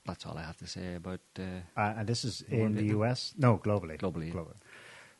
[0.04, 1.42] that's all I have to say about uh,
[1.76, 2.86] Uh, and this is in the?
[2.96, 3.34] US?
[3.38, 3.98] No, globally.
[3.98, 4.32] Globally.
[4.32, 4.56] Globally.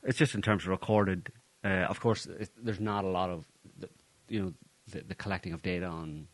[0.03, 1.33] It's just in terms of recorded.
[1.65, 3.45] Uh, of course, it, there's not a lot of,
[3.79, 3.89] the,
[4.29, 4.53] you know,
[4.89, 6.29] the, the collecting of data on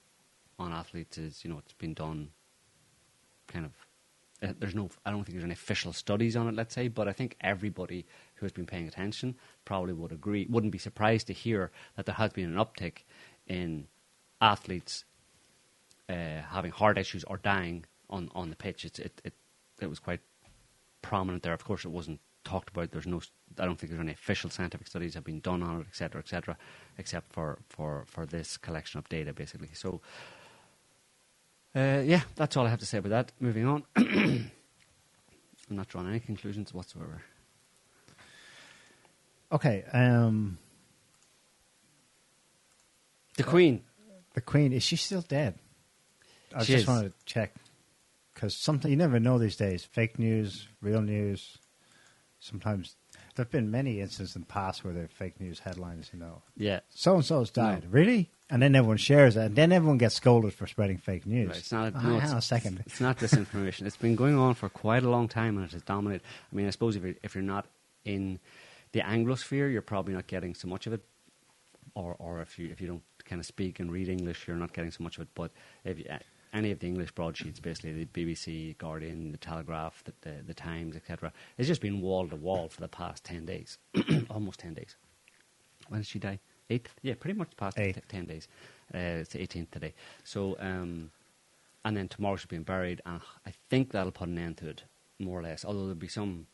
[0.58, 2.28] on athletes is, you know, it's been done
[3.52, 3.72] kind of.
[4.42, 6.54] Uh, there's no, I don't think there's any official studies on it.
[6.54, 10.72] Let's say, but I think everybody who has been paying attention probably would agree, wouldn't
[10.72, 13.04] be surprised to hear that there has been an uptick
[13.46, 13.86] in
[14.40, 15.04] athletes
[16.08, 18.84] uh, having heart issues or dying on, on the pitch.
[18.84, 19.34] It's, it, it,
[19.80, 20.20] it was quite
[21.02, 21.54] prominent there.
[21.54, 22.90] Of course, it wasn't talked about.
[22.90, 23.20] There's no,
[23.58, 26.56] I don't think there's any official scientific studies have been done on it, etc., etc.,
[26.98, 29.70] except for, for, for this collection of data, basically.
[29.72, 30.00] So,
[31.74, 33.32] uh, yeah, that's all I have to say about that.
[33.40, 33.82] Moving on.
[33.96, 34.50] I'm
[35.70, 37.22] not drawing any conclusions whatsoever.
[39.50, 39.84] Okay.
[39.92, 40.58] Um,
[43.36, 43.82] The Queen.
[44.34, 45.58] the Queen, is she still dead?
[46.54, 46.88] I She just is.
[46.88, 47.54] wanted to check.
[48.34, 49.84] Because something you never know these days.
[49.84, 51.58] Fake news, real news.
[52.40, 52.96] Sometimes
[53.34, 56.18] there have been many instances in the past where there are fake news headlines, you
[56.18, 56.42] know.
[56.56, 56.80] Yeah.
[56.90, 57.86] So and so's died.
[57.90, 58.30] Really?
[58.52, 59.40] And then everyone shares it.
[59.40, 61.48] And then everyone gets scolded for spreading fake news.
[61.48, 61.94] Right, it's not.
[61.96, 62.82] Ah, no, it's, a second.
[62.84, 63.86] It's not disinformation.
[63.86, 66.22] it's been going on for quite a long time, and it has dominated.
[66.52, 67.64] I mean, I suppose if you're, if you're not
[68.04, 68.38] in
[68.92, 71.02] the Anglosphere, you're probably not getting so much of it,
[71.94, 74.74] or or if you if you don't kind of speak and read English, you're not
[74.74, 75.28] getting so much of it.
[75.34, 75.50] But
[75.86, 76.04] if you,
[76.52, 80.94] any of the English broadsheets, basically the BBC, Guardian, the Telegraph, the the, the Times,
[80.94, 83.78] etc., it's just been wall to wall for the past ten days,
[84.28, 84.94] almost ten days.
[85.88, 86.38] When did she die?
[86.72, 86.94] Eighth?
[87.02, 88.48] Yeah, pretty much past t- ten days.
[88.94, 89.94] Uh, it's the 18th today.
[90.24, 91.10] So, um,
[91.84, 94.84] and then tomorrow she's being buried, and I think that'll put an end to it,
[95.18, 95.64] more or less.
[95.64, 96.46] Although there'll be some,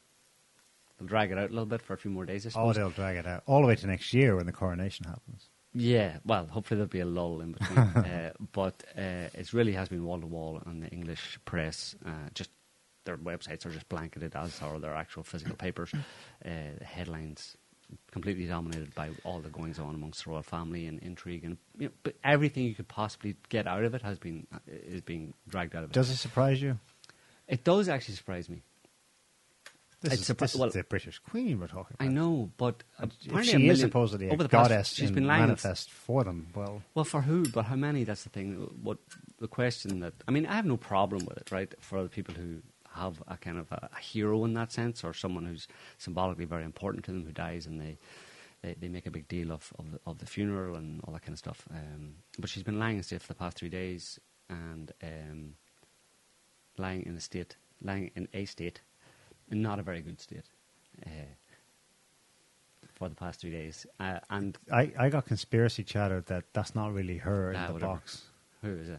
[0.99, 2.47] they'll drag it out a little bit for a few more days.
[2.47, 2.77] I suppose.
[2.77, 5.49] Oh, they'll drag it out all the way to next year when the coronation happens.
[5.75, 7.79] Yeah, well, hopefully there'll be a lull in between.
[7.79, 11.95] uh, but uh, it really has been wall to wall on the English press.
[12.05, 12.51] Uh, just
[13.05, 15.93] their websites are just blanketed, as are their actual physical papers.
[16.45, 16.51] Uh,
[16.83, 17.57] headlines
[18.11, 21.87] completely dominated by all the goings on amongst the royal family and intrigue, and you
[21.89, 25.35] know, but everything you could possibly get out of it has been uh, is being
[25.49, 25.95] dragged out of it.
[25.95, 26.79] Does it surprise you?
[27.47, 28.63] it does actually surprise me.
[30.01, 32.09] This, It's is, surpri- this is the British Queen we're talking about.
[32.09, 35.15] I know, but apparently she is million- supposedly a over the past- goddess she's in
[35.17, 35.41] been lying.
[35.43, 36.47] manifest for them.
[36.55, 37.49] Well, Well, for who?
[37.49, 38.05] But how many?
[38.05, 38.55] That's the thing.
[38.83, 38.99] What
[39.41, 41.73] the question that I mean, I have no problem with it, right?
[41.81, 42.63] For the people who
[42.99, 45.67] have a kind of a, a hero in that sense, or someone who's
[45.99, 47.99] symbolically very important to them who dies, and they
[48.63, 51.23] they, they make a big deal of of the, of the funeral and all that
[51.23, 51.61] kind of stuff.
[51.71, 55.55] Um, but she's been lying in state for the past three days, and um,
[56.77, 58.81] lying in a state, lying in a state,
[59.51, 60.49] in not a very good state.
[61.07, 61.11] Uh,
[62.95, 66.93] for the past three days, uh, and I, I got conspiracy chatter that that's not
[66.93, 67.93] really her Ah, in the whatever.
[67.93, 68.25] box.
[68.63, 68.99] who is it?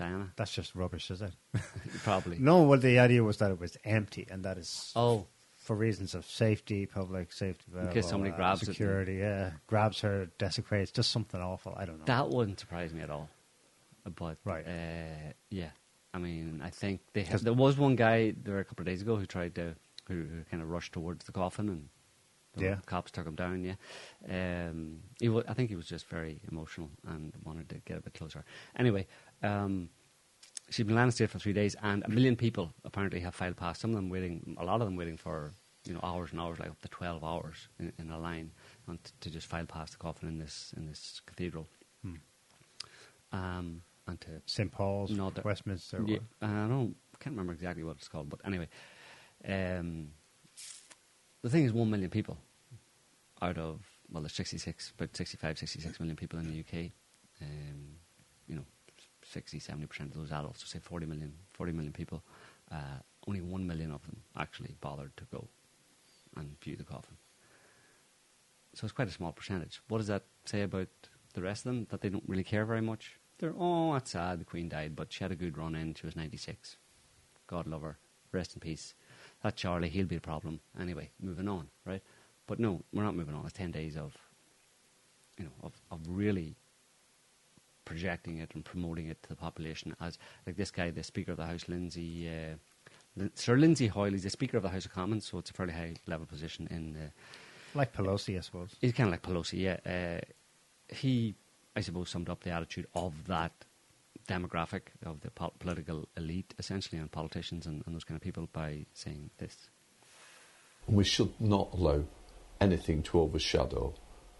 [0.00, 1.32] Diana, That's just rubbish, is it?
[2.02, 2.38] probably.
[2.38, 6.14] no, well, the idea was that it was empty, and that is Oh, for reasons
[6.14, 9.16] of safety, public safety, blah, In case blah, somebody blah, grabs it security.
[9.16, 11.74] Yeah, grabs her, desecrates, just something awful.
[11.76, 12.06] I don't know.
[12.06, 13.28] that wouldn't surprise me at all.
[14.16, 14.66] But Right.
[14.66, 15.70] uh, yeah,
[16.14, 19.02] I mean, I think they have, there was one guy there a couple of days
[19.02, 19.76] ago who tried to
[20.08, 21.88] who, who kind of rushed towards the coffin and
[22.56, 22.76] the Yeah.
[22.86, 23.62] cops took him down.
[23.62, 23.76] Yeah,
[24.28, 28.14] um, he I think he was just very emotional and wanted to get a bit
[28.14, 28.44] closer.
[28.76, 29.06] Anyway.
[29.42, 29.88] Um,
[30.72, 33.80] She's been landed state for three days, and a million people apparently have filed past.
[33.80, 35.50] Some of them waiting, a lot of them waiting for
[35.84, 38.52] you know hours and hours, like up to twelve hours in, in a line,
[38.88, 41.66] t- to just file past the coffin in this in this cathedral.
[42.04, 42.14] Hmm.
[43.32, 44.70] Um, and to St.
[44.70, 46.04] Paul's, No, the- Westminster.
[46.06, 46.18] yeah.
[46.40, 48.68] I don't can't remember exactly what it's called, but anyway,
[49.48, 50.12] um,
[51.42, 52.38] the thing is, one million people
[53.42, 53.80] out of
[54.12, 56.90] well, there's 66, about 65, 66 million people in the UK.
[57.42, 57.96] Um,
[58.48, 58.64] you know,
[59.30, 62.22] 60, 70 percent of those adults, so say 40 million, 40 million people.
[62.70, 65.48] Uh, only one million of them actually bothered to go
[66.36, 67.16] and view the coffin.
[68.74, 69.80] So it's quite a small percentage.
[69.88, 70.88] What does that say about
[71.34, 71.86] the rest of them?
[71.90, 73.18] That they don't really care very much?
[73.38, 75.94] They're, oh, that's sad, the Queen died, but she had a good run in.
[75.94, 76.76] She was 96.
[77.46, 77.98] God love her.
[78.32, 78.94] Rest in peace.
[79.42, 80.60] That Charlie, he'll be a problem.
[80.78, 82.02] Anyway, moving on, right?
[82.46, 83.44] But no, we're not moving on.
[83.44, 84.16] It's 10 days of,
[85.38, 86.56] you know, of, of really
[87.90, 91.38] projecting it and promoting it to the population as, like this guy, the Speaker of
[91.38, 95.26] the House, Lindsay, uh, Sir Lindsay Hoyle, he's the Speaker of the House of Commons,
[95.26, 97.08] so it's a fairly high level position in uh,
[97.74, 98.76] Like Pelosi, I suppose.
[98.80, 99.78] He's kind of like Pelosi, yeah.
[99.84, 100.20] Uh,
[100.94, 101.34] he,
[101.74, 103.52] I suppose, summed up the attitude of that
[104.28, 108.48] demographic of the pol- political elite, essentially, and politicians and, and those kind of people
[108.52, 109.68] by saying this.
[110.86, 112.04] We should not allow
[112.60, 113.94] anything to overshadow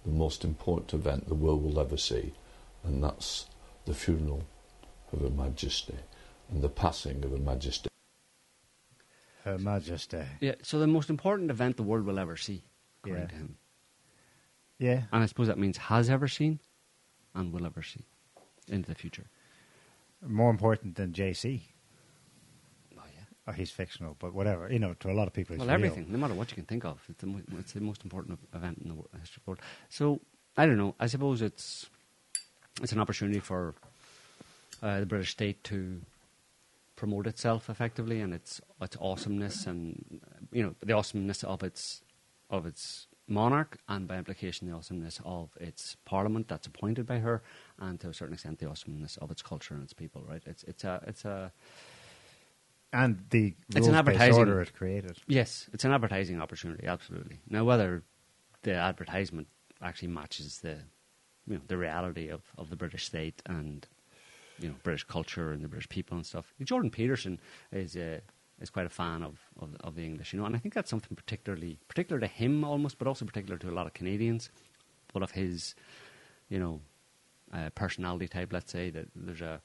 [0.04, 2.32] the most important event the world will ever see,
[2.85, 3.47] and that's
[3.85, 4.43] the funeral
[5.12, 5.97] of Her Majesty
[6.51, 7.88] and the passing of Her Majesty.
[9.45, 10.23] Her Majesty.
[10.40, 12.62] Yeah, so the most important event the world will ever see,
[13.03, 13.29] according Yeah.
[13.29, 13.57] to him.
[14.79, 15.03] Yeah.
[15.12, 16.61] And I suppose that means has ever seen
[17.35, 18.05] and will ever see
[18.69, 19.27] into the future.
[20.23, 21.62] More important than JC.
[22.99, 23.25] Oh, yeah.
[23.47, 24.71] Oh, he's fictional, but whatever.
[24.71, 25.75] You know, to a lot of people, he's Well, real.
[25.87, 28.38] everything, no matter what you can think of, it's the, mo- it's the most important
[28.55, 29.61] event in the wo- history of the world.
[29.88, 30.21] So,
[30.57, 30.95] I don't know.
[31.01, 31.88] I suppose it's
[32.81, 33.75] it's an opportunity for
[34.83, 36.01] uh, the British state to
[36.97, 40.21] promote itself effectively and its its awesomeness and
[40.53, 42.03] you know the awesomeness of its
[42.51, 47.43] of its monarch and by implication the awesomeness of its parliament that's appointed by her
[47.79, 50.23] and to a certain extent the awesomeness of its culture and its people.
[50.29, 50.43] Right?
[50.47, 51.53] It's it's a it's a
[52.93, 55.16] And the It's an advertising- order it created.
[55.29, 57.38] Yes, it's an advertising opportunity, absolutely.
[57.49, 58.03] Now, whether
[58.62, 59.47] the advertisement
[59.81, 60.79] actually matches the,
[61.50, 63.86] you know, the reality of, of the British state and,
[64.60, 66.54] you know, British culture and the British people and stuff.
[66.62, 67.40] Jordan Peterson
[67.72, 68.20] is uh,
[68.60, 70.90] is quite a fan of, of of the English, you know, and I think that's
[70.90, 74.50] something particularly particular to him almost, but also particular to a lot of Canadians,
[75.12, 75.74] but of his,
[76.48, 76.80] you know,
[77.52, 78.52] uh, personality type.
[78.52, 79.60] Let's say that there's a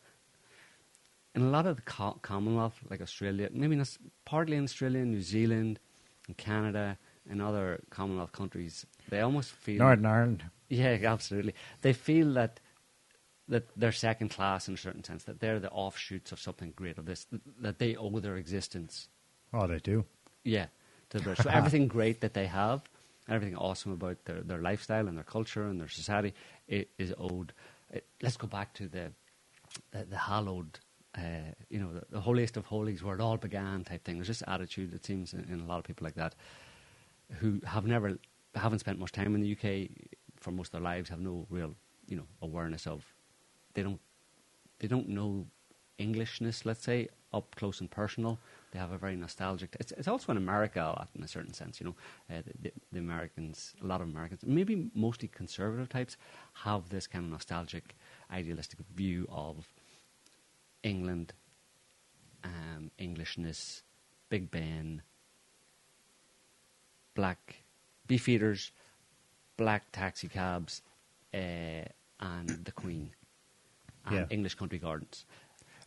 [1.36, 5.22] in a lot of the co- Commonwealth, like Australia, maybe not, partly in Australia, New
[5.22, 5.80] Zealand,
[6.28, 6.98] and Canada,
[7.30, 10.44] and other Commonwealth countries, they almost feel Northern Ireland.
[10.70, 11.54] yeah, absolutely.
[11.82, 12.60] They feel that
[13.48, 16.98] that they're second class in a certain sense, that they're the offshoots of something great
[16.98, 17.28] of this,
[17.60, 19.08] that they owe their existence,
[19.54, 20.04] Oh, they do.
[20.44, 20.66] yeah,
[21.12, 21.44] to the British.
[21.44, 22.82] So everything great that they have,
[23.30, 26.34] everything awesome about their, their lifestyle and their culture and their society,
[26.68, 27.54] it is owed.
[27.92, 29.12] It, let's go back to the
[29.92, 30.80] the, the hallowed,
[31.16, 31.22] uh,
[31.70, 34.16] you know, the, the holiest of holies, where it all began, type thing.
[34.16, 36.34] There's this attitude, it seems, in, in a lot of people like that,
[37.40, 38.18] who have never,
[38.56, 39.90] haven't spent much time in the UK
[40.38, 41.74] for most of their lives, have no real,
[42.08, 43.06] you know, awareness of,
[43.74, 44.00] they don't,
[44.80, 45.46] they don't know
[45.98, 48.40] Englishness, let's say, up close and personal.
[48.72, 49.76] They have a very nostalgic.
[49.80, 51.80] It's, it's also in America a lot, in a certain sense.
[51.80, 51.96] You know,
[52.30, 56.18] uh, the, the, the Americans, a lot of Americans, maybe mostly conservative types,
[56.54, 57.96] have this kind of nostalgic,
[58.32, 59.66] idealistic view of
[60.84, 61.34] England,
[62.44, 63.84] um, Englishness,
[64.30, 65.02] Big Ben,
[67.16, 67.65] black
[68.08, 68.72] beefeaters,
[69.58, 70.82] black taxi cabs,
[71.34, 71.38] uh,
[72.20, 73.12] and the Queen,
[74.06, 74.26] and Yeah.
[74.30, 75.26] English country gardens.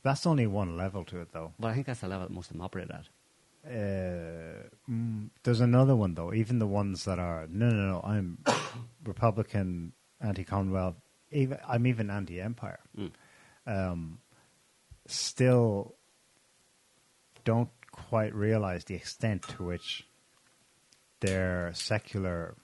[0.02, 1.52] That's only one level to it, though.
[1.58, 3.08] But I think that's the level that most of them operate at.
[3.66, 6.32] Uh, mm, there's another one though.
[6.32, 8.00] Even the ones that are no, no, no.
[8.02, 8.38] I'm
[9.04, 10.94] Republican, anti-Commonwealth.
[11.32, 12.78] Even I'm even anti-empire.
[12.96, 13.10] Mm.
[13.66, 14.20] Um,
[15.06, 15.96] still,
[17.44, 20.06] don't quite realize the extent to which
[21.20, 22.54] their secular,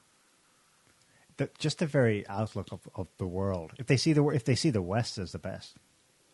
[1.36, 3.72] the, just the very outlook of, of the world.
[3.78, 5.76] If they see the if they see the West as the best,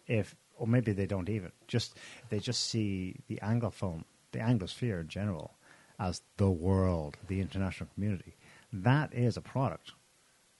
[0.06, 1.96] if or maybe they don't even just
[2.28, 5.54] they just see the anglophone the anglosphere in general
[5.98, 8.36] as the world the international community
[8.72, 9.92] that is a product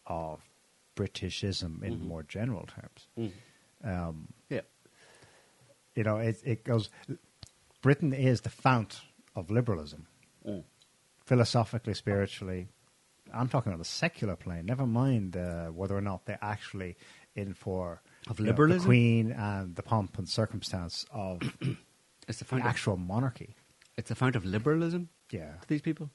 [0.06, 0.40] of
[0.96, 2.06] britishism in Mhm.
[2.06, 3.32] more general terms Mm.
[3.84, 4.62] um, Yeah.
[5.94, 6.90] you know it, it goes
[7.82, 9.02] britain is the fount
[9.36, 10.06] of liberalism
[10.46, 10.64] Mm.
[11.30, 12.62] Philosophically spiritually
[13.38, 16.96] i'm talking on the secular plane never mind uh, whether or not they're actually
[17.36, 18.82] in for Of you know, liberalism?
[18.82, 21.36] the queen and the pomp and circumstance of
[22.28, 23.50] It's the the fount of, actual monarchy
[23.98, 26.10] it's the fount of liberalism yeah to these people.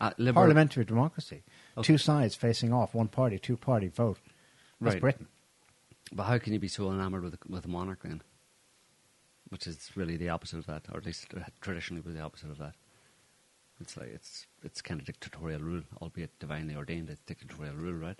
[0.00, 1.42] Uh, liber- parliamentary democracy
[1.76, 1.86] Okay.
[1.88, 4.18] two sides facing off one party two party vote
[4.80, 5.00] that's Right.
[5.06, 5.26] britain
[6.18, 8.20] But how can you be so enamored with with a monarch then?
[9.52, 11.22] Which is really the opposite of that, or at least
[11.60, 12.74] traditionally was the opposite of that.
[13.80, 17.08] It's like it's it's kind of dictatorial rule, albeit divinely ordained.
[17.08, 18.18] It's dictatorial rule, right?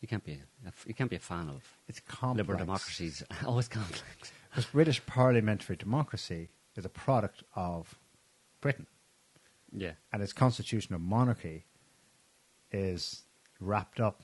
[0.00, 3.22] You can't be a, you can't be a fan of it's complex liberal democracies.
[3.44, 4.30] Always complex.
[4.48, 7.96] because british parliamentary democracy is a product of
[8.60, 8.86] britain
[9.72, 9.94] Yeah.
[10.12, 11.64] and its constitutional monarchy
[12.70, 13.22] is
[13.60, 14.22] wrapped up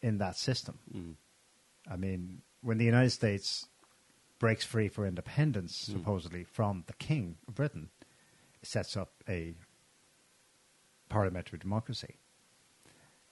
[0.00, 0.78] in that system.
[0.92, 1.14] Mm.
[1.90, 3.66] I mean, when the United States
[4.40, 5.92] breaks free for independence, Mm.
[5.92, 7.90] supposedly from the King of Britain,
[8.60, 9.54] it sets up a
[11.12, 12.16] parliamentary democracy.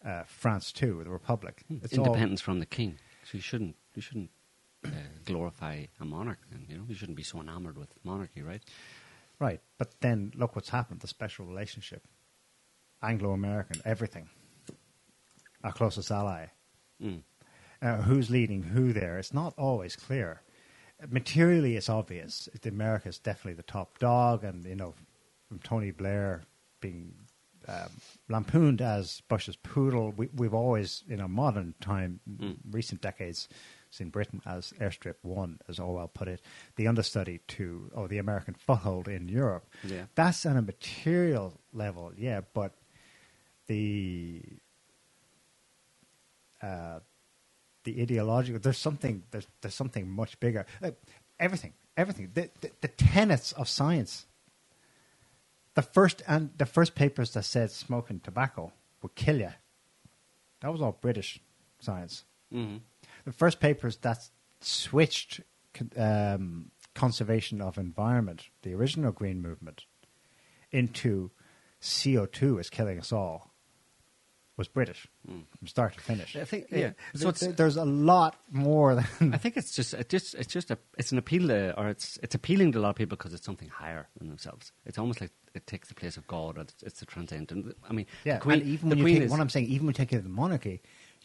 [0.04, 1.62] Uh, France too, the Republic.
[1.68, 2.98] It's all- Independence from the king.
[3.24, 4.30] So you shouldn't you shouldn't
[4.84, 4.88] uh,
[5.24, 6.38] glorify a monarch.
[6.68, 8.62] You know you shouldn't be so enamored with monarchy, right?
[9.38, 12.02] right, but then look what's happened: the special relationship,
[13.02, 14.28] Anglo-American, everything.
[15.64, 16.46] Our closest ally,
[17.02, 17.22] Mm.
[17.82, 19.18] uh, who's leading who there.
[19.18, 20.42] It's not always clear.
[21.08, 22.48] materially it's obvious.
[22.62, 22.70] The
[23.06, 24.94] is definitely the top dog, and you know,
[25.48, 26.42] from Tony Blair
[26.80, 27.14] being
[27.70, 27.90] um,
[28.28, 32.20] lampooned as Bush's poodle, we, we've always, in our modern time,
[32.70, 33.48] recent decades,
[33.90, 36.40] seen Britain as airstrip one, as Orwell put it,
[36.76, 39.66] the understudy to, or the American foothold in Europe.
[39.84, 40.04] Yeah.
[40.14, 42.72] That's on a material level, yeah, but
[43.66, 44.42] the
[46.62, 47.00] uh,
[47.84, 48.60] the ideological.
[48.60, 49.22] There's something.
[49.30, 50.66] There's there's something much bigger.
[50.82, 50.90] Uh,
[51.38, 52.30] everything, everything.
[52.34, 54.26] The, the the tenets of science.
[55.74, 59.52] The first and the first papers that said smoking tobacco would kill you.
[60.60, 61.40] That was all British
[61.78, 62.24] science.
[62.50, 62.78] hmm
[63.24, 64.28] The first papers that
[64.60, 65.40] switched
[65.96, 69.84] um, conservation of environment, the original green movement,
[70.72, 71.30] into
[71.80, 73.49] CO2 is killing us all,
[74.60, 76.36] was British from start to finish.
[76.36, 76.92] I think- yeah.
[77.14, 80.52] So So it's- there's a lot more than I think it's just it just it's
[80.56, 83.16] just a it's an appeal to, or it's it's appealing to a lot of people
[83.16, 84.64] because it's something higher than themselves.
[84.88, 86.58] It's almost like it takes the place of God.
[86.58, 87.76] Or it's, it's the transcendent.
[87.88, 88.34] I mean, yeah.
[88.36, 88.60] the Queen.
[88.60, 90.22] and even the when you take is, what I'm saying, even when you take it
[90.22, 90.80] the monarchy,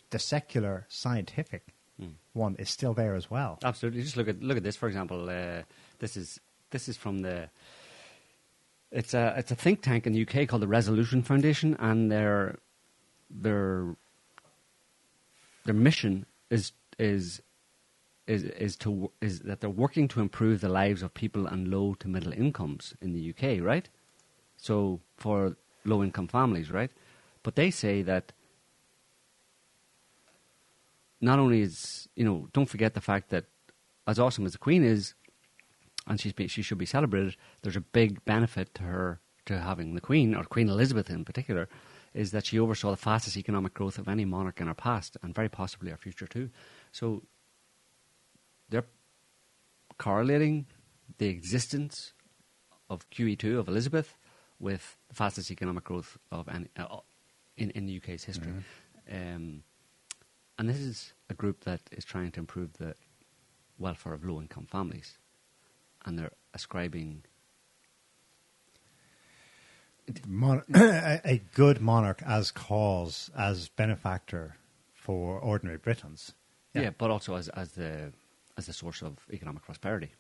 [0.09, 1.63] the secular scientific
[1.99, 2.15] Hmm.
[2.33, 3.51] one is still there as well.
[3.63, 4.01] Absolutely.
[4.01, 5.29] Just look at look at this for example.
[5.29, 5.61] Uh,
[5.99, 6.39] this is
[6.71, 7.49] this is from the.
[8.91, 12.57] It's a it's a think tank in the UK called the Resolution Foundation, and their
[13.29, 13.95] their
[15.65, 17.41] their mission is is
[18.27, 21.93] is is to is that they're working to improve the lives of people on low
[21.95, 23.89] to middle incomes in the UK, right?
[24.57, 26.91] So for low income families, right?
[27.43, 28.31] But they say that
[31.21, 33.45] not only is you know don't forget the fact that
[34.07, 35.13] as awesome as the Queen is,
[36.07, 37.35] and she's she should be celebrated.
[37.61, 41.67] There's a big benefit to her to having the Queen or Queen Elizabeth in particular,
[42.15, 45.35] is that she oversaw the fastest economic growth of any monarch in our past and
[45.35, 46.49] very possibly our future too.
[46.93, 47.23] So
[48.69, 48.85] they're
[49.97, 50.65] correlating
[51.17, 52.13] the existence
[52.89, 54.17] of QE2 of Elizabeth
[54.59, 56.99] with the fastest economic growth of any, uh,
[57.57, 58.53] in in the UK's history.
[59.11, 59.63] Um,
[60.57, 62.95] and this is a group that is trying to improve the
[63.77, 65.17] welfare of low income families.
[66.05, 67.25] And they're ascribing
[70.27, 74.55] Mon- a, good monarch as cause, as benefactor
[74.93, 76.33] for ordinary Britons.
[76.73, 76.91] yeah.
[76.97, 78.11] but also as as the
[78.57, 80.11] as the source of economic prosperity.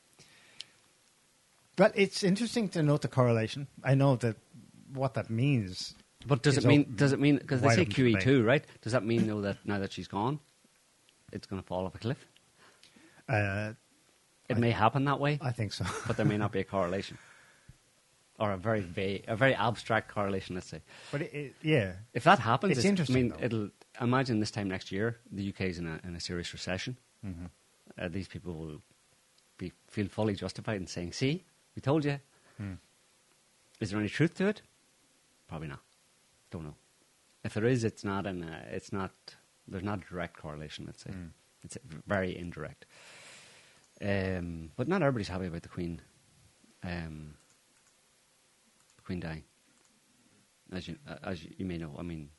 [1.75, 3.67] But it's interesting to note the correlation.
[3.83, 4.37] I know that
[4.93, 5.93] what that means.
[6.27, 8.63] But does it mean does it mean because they say QE two right?
[8.81, 10.39] Does that mean though that now that she's gone,
[11.31, 12.25] it's going to fall off a cliff?
[13.29, 13.73] Uh,
[14.49, 15.85] It I- may happen that way, I think so.
[16.07, 17.17] but there may not be a correlation,
[18.39, 20.55] or a very vague, a very abstract correlation.
[20.55, 20.81] Let's say.
[21.11, 23.45] But it, it, yeah, If that happens, It's I interesting, mean, though.
[23.45, 23.69] it'll
[24.01, 26.97] imagine this time next year the UK is in a in a serious recession.
[27.25, 27.45] Mm-hmm.
[27.97, 28.81] Uh, these people will
[29.57, 31.43] be feel fully justified in saying, "See,
[31.75, 32.19] we told you."
[32.57, 32.73] Hmm.
[33.79, 34.61] Is there any truth to it?
[35.47, 35.81] Probably not.
[36.51, 36.75] Don't know.
[37.43, 38.43] If there is, it's not an.
[38.43, 39.11] Uh, it's not.
[39.67, 40.85] There's not a direct correlation.
[40.85, 41.27] Let's say Hmm.
[41.63, 42.85] it's very indirect.
[44.01, 46.01] Um, but not everybody's happy about the Queen.
[46.83, 47.35] Um,
[49.19, 49.43] dying,
[50.71, 51.95] as you as you, may know.
[51.97, 52.29] I mean,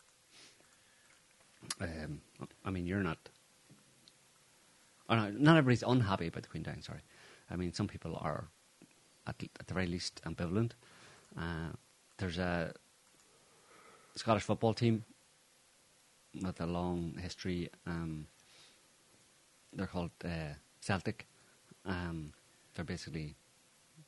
[1.81, 2.21] um,
[2.65, 3.19] I mean, you're not.
[5.09, 6.83] Oh, no, not everybody's unhappy about the Queen dying.
[6.83, 7.01] Sorry,
[7.51, 8.49] I mean, some people are,
[9.27, 10.73] at, at the very least, ambivalent.
[11.39, 11.71] Uh,
[12.19, 12.73] there's a
[14.17, 15.05] Scottish football team
[16.43, 17.71] with a long history.
[17.87, 18.27] Um,
[19.73, 21.27] they're called uh, Celtic.
[21.85, 22.33] Um,
[22.75, 23.37] they're basically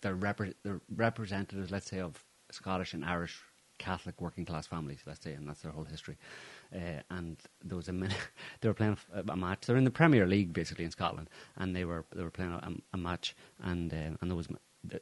[0.00, 3.42] they're, repre- they're representatives, let's say, of Scottish and Irish
[3.78, 5.00] Catholic working class families.
[5.06, 6.16] Let's say, and that's their whole history.
[6.74, 8.16] Uh, and there was a minute
[8.60, 9.66] they were playing a, match.
[9.66, 12.72] They're in the Premier League basically in Scotland, and they were they were playing a,
[12.92, 14.48] a match, and uh, and there was.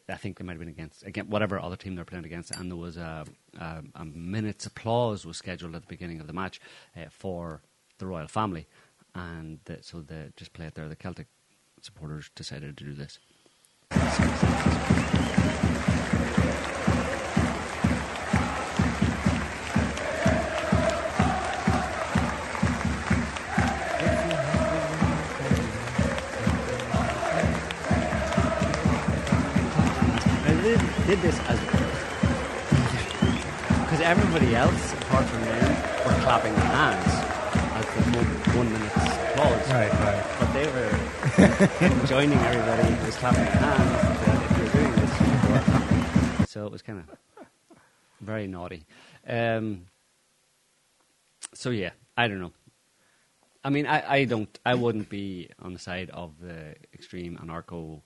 [0.09, 2.51] I think they might have been against again whatever other team they were playing against,
[2.51, 3.27] and there was a,
[3.59, 6.61] a, a minute's applause was scheduled at the beginning of the match
[6.97, 7.61] uh, for
[7.99, 8.67] the royal family,
[9.15, 10.89] and the, so they just played there.
[10.89, 11.27] The Celtic
[11.83, 13.19] supporters decided to do this.
[31.07, 31.61] Did, did this as
[33.87, 35.71] because everybody else, apart from them,
[36.05, 37.07] were clapping their hands
[37.77, 38.27] as the one,
[38.57, 39.71] one minute's applause.
[39.71, 40.25] right, right.
[40.41, 44.27] But they were joining everybody who was clapping their hands.
[44.27, 47.49] That if you're doing this, you so it was kind of
[48.21, 48.85] very naughty.
[49.27, 49.87] Um,
[51.55, 52.53] so yeah, I don't know.
[53.63, 58.03] I mean, I, I don't, I wouldn't be on the side of the extreme anarcho,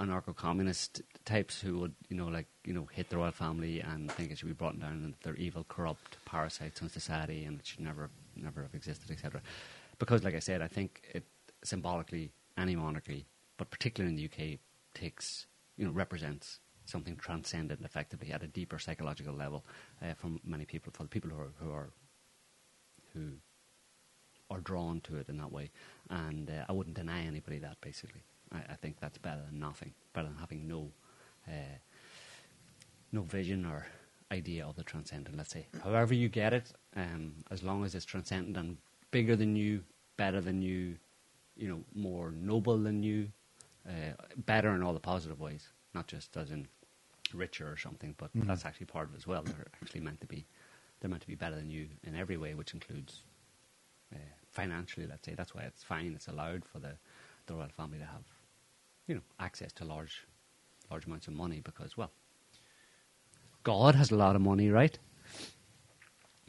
[0.00, 4.10] anarcho communist types who would, you know, like, you know, hate the royal family and
[4.12, 7.66] think it should be brought down and they're evil, corrupt parasites on society and it
[7.66, 9.40] should never, never have existed, etc.
[9.98, 11.24] Because, like I said, I think it
[11.64, 13.26] symbolically any monarchy,
[13.56, 14.58] but particularly in the UK,
[14.94, 15.46] takes,
[15.76, 19.64] you know, represents something transcendent, effectively at a deeper psychological level
[20.02, 21.90] uh, for many people, for the people who are who are
[23.14, 23.32] who
[24.50, 25.70] are drawn to it in that way.
[26.08, 27.80] And uh, I wouldn't deny anybody that.
[27.80, 28.22] Basically,
[28.52, 30.90] I, I think that's better than nothing, better than having no
[31.46, 31.78] uh,
[33.12, 33.86] no vision or
[34.30, 35.36] idea of the transcendent.
[35.36, 38.76] Let's say, however you get it, um, as long as it's transcendent and
[39.10, 39.82] bigger than you,
[40.16, 40.96] better than you,
[41.56, 43.28] you know, more noble than you,
[43.88, 46.68] uh, better in all the positive ways, not just as in
[47.32, 48.46] richer or something, but Mhm.
[48.46, 49.42] that's actually part of it as well.
[49.42, 50.46] They're actually meant to be,
[51.00, 53.22] they're meant to be better than you in every way, which includes
[54.14, 54.18] uh,
[54.50, 55.06] financially.
[55.06, 56.12] Let's say that's why it's fine.
[56.14, 56.98] It's allowed for the
[57.46, 58.24] the royal family to have,
[59.08, 60.26] you know, access to large,
[60.90, 62.12] large amounts of money because, well,
[63.64, 64.96] God has a lot of money, right?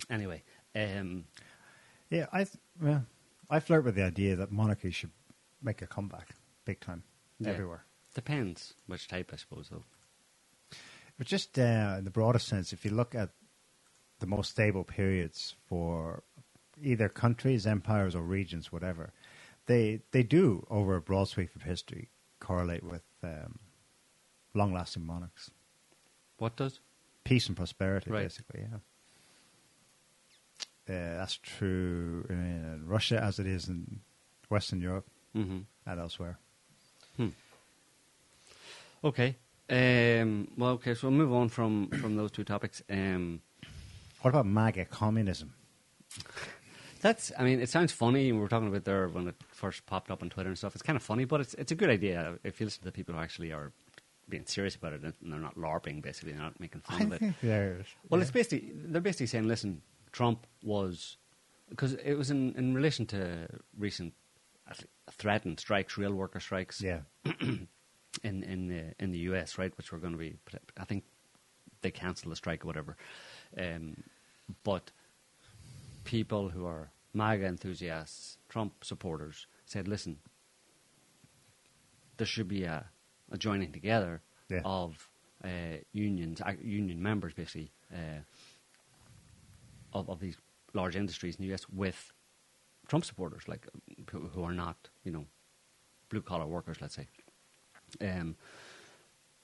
[0.09, 0.43] Anyway,
[0.75, 1.25] um,
[2.09, 3.05] Yeah, I th- well,
[3.49, 5.11] I flirt with the idea that monarchy should
[5.61, 6.35] make a comeback,
[6.65, 7.03] big time,
[7.39, 7.49] Yeah.
[7.49, 7.85] everywhere.
[8.15, 9.83] depends which type, I suppose, though.
[11.17, 13.29] But just uh, in the broader sense, if you look at
[14.19, 16.23] the most stable periods for
[16.81, 19.13] either countries, empires, or regions, whatever,
[19.67, 23.59] they they do over a broad sweep of history correlate with um,
[24.53, 25.51] long-lasting monarchs,
[26.37, 26.79] What does?
[27.23, 28.23] peace and prosperity, Right.
[28.23, 28.61] basically.
[28.61, 28.77] Yeah,
[30.95, 33.99] uh, that's true in Russia as it is in
[34.49, 36.39] Western Europe hmm and elsewhere.
[39.03, 39.35] Okay.
[39.69, 40.93] Um, well, okay.
[40.93, 42.81] So we'll move on from from those two topics.
[42.89, 43.41] Um,
[44.21, 45.53] What about MAGA communism?
[47.01, 48.31] That's, I mean, it sounds funny.
[48.31, 50.75] We were talking about there when it first popped up on Twitter and stuff.
[50.75, 52.91] It's kind of funny, but it's it's a good idea if you listen to the
[52.91, 53.71] people who actually are
[54.27, 57.33] being serious about it and they're not LARPing, basically, they're not making fun of it.
[57.41, 59.81] there's Well, it's basically they're basically saying, listen,
[60.11, 61.17] Trump was
[61.69, 63.47] because it was in in relation to
[63.77, 64.13] recent
[64.69, 64.73] I
[65.11, 66.99] threatened strikes, real worker strikes yeah.
[67.43, 67.67] in
[68.23, 70.35] in the in the US, right, which were going to be,
[70.77, 71.03] I think
[71.81, 72.97] they cancelled the strike or whatever.
[73.57, 74.03] Um,
[74.63, 74.91] but
[76.09, 80.17] people who are MAGA enthusiasts, Trump supporters, said, "Listen,
[82.17, 82.85] there should be a,
[83.31, 84.61] a joining together Yeah.
[84.65, 85.09] of
[85.43, 88.21] uh, unions, uh, union members, basically, uh,
[89.93, 90.37] of of these
[90.73, 92.11] large industries in the US with
[92.87, 93.67] Trump supporters, like
[94.11, 95.25] who, who are not, you know,
[96.09, 97.07] blue collar workers, let's say."
[98.01, 98.35] um,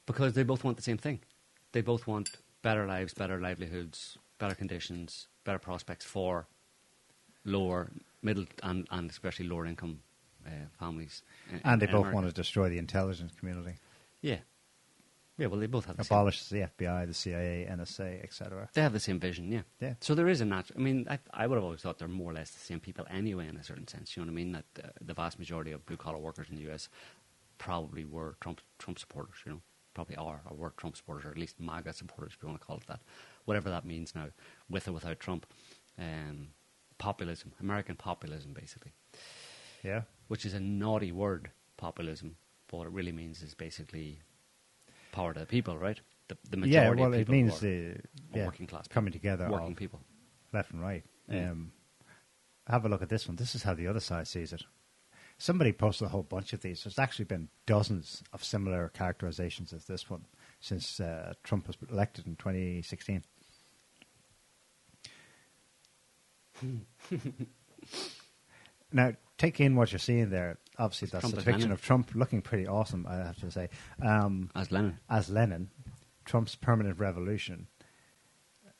[0.05, 1.19] because they both want the same thing.
[1.71, 6.47] They both want better lives, better livelihoods, better conditions, better prospects for
[7.45, 7.91] lower,
[8.21, 9.99] middle, and, and especially lower income
[10.45, 11.23] uh, families.
[11.51, 12.15] in- And they both America.
[12.15, 13.75] want to destroy the intelligence community,
[14.21, 14.37] Yeah.
[15.37, 18.69] Yeah, well, they both have the same, abolish the FBI, the CIA, NSA, etc.
[18.73, 19.63] they have the same vision, yeah.
[19.81, 19.95] Yeah.
[19.99, 20.79] So there is a natural.
[20.79, 23.05] I mean, I, I would have always thought they're more or less the same people
[23.11, 24.15] anyway, in a certain sense.
[24.15, 24.51] You know what I mean?
[24.53, 26.87] That uh, the vast majority of blue collar workers in the U.S.
[27.57, 29.35] probably were Trump Trump supporters.
[29.45, 29.61] You know,
[29.93, 32.65] probably are or were Trump supporters, or at least MAGA supporters, if you want to
[32.65, 33.01] call it that.
[33.43, 34.27] Whatever that means now,
[34.69, 35.45] with or without Trump.
[35.99, 36.47] Um,
[36.97, 38.91] populism, American populism, basically,
[39.83, 40.03] Yeah.
[40.27, 42.37] which is a naughty word, populism.
[42.67, 44.21] But what it really means is basically
[45.11, 45.99] power to the people, right?
[46.27, 47.97] The, the Yeah, majority well, of it means the
[48.33, 50.01] yeah, working class people, coming together working people.
[50.51, 51.03] left and right.
[51.29, 51.51] Mm.
[51.51, 51.71] Um,
[52.67, 53.35] have a look at this one.
[53.35, 54.63] This is how the other side sees it.
[55.37, 56.83] Somebody posted a whole bunch of these.
[56.83, 60.25] There's actually been dozens of similar characterizations as this one
[60.61, 63.23] since uh, Trump was elected in 2016.
[68.91, 70.57] now, take in what you're seeing there.
[70.77, 73.69] Obviously, that's Trump a depiction of Trump looking pretty awesome, I have to say.
[74.01, 74.97] Um, As Lenin.
[75.09, 75.69] as Lenin,
[76.25, 77.67] Trump's permanent revolution.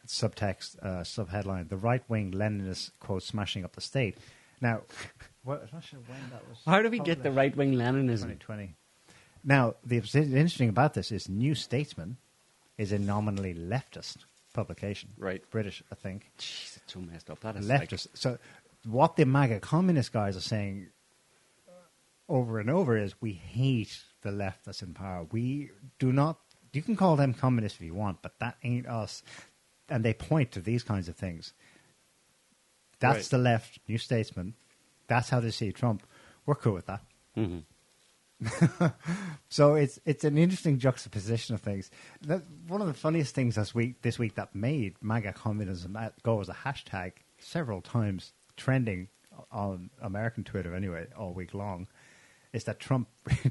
[0.08, 4.18] Subtext, uh, subheadline: The right wing Leninist quote smashing up the state.
[4.62, 4.82] Now,
[5.44, 6.60] what, I'm not sure when that was.
[6.66, 8.40] How do we get the right wing Leninism?
[8.40, 8.76] 2020.
[9.44, 12.18] Now, the the interesting about this is New Statesman
[12.78, 14.26] is a nominally leftist
[14.56, 15.10] publication.
[15.18, 15.44] Right.
[15.52, 16.32] British, I think.
[16.40, 17.40] Jeez, it's so messed up.
[17.42, 18.38] That is like- so,
[18.86, 20.88] what the MAGA communist guys are saying
[22.28, 25.28] over and over is we hate the left that's in power.
[25.32, 26.40] We do not.
[26.74, 29.22] You can call them communists if you want, but that ain't us.
[29.88, 31.54] And they point to these kinds of things.
[33.00, 33.30] That's Right.
[33.30, 34.56] the left, New Statesman.
[35.08, 36.02] That's how they see Trump.
[36.46, 37.02] We're cool with that.
[37.38, 37.64] Mhm.
[39.48, 41.90] So it's it's an interesting juxtaposition of things.
[42.24, 46.42] That, one of the funniest things this week this week that made MAGA communism go
[46.42, 49.08] as a hashtag several times trending
[49.52, 51.88] on American Twitter anyway all week long
[52.52, 53.08] is that Trump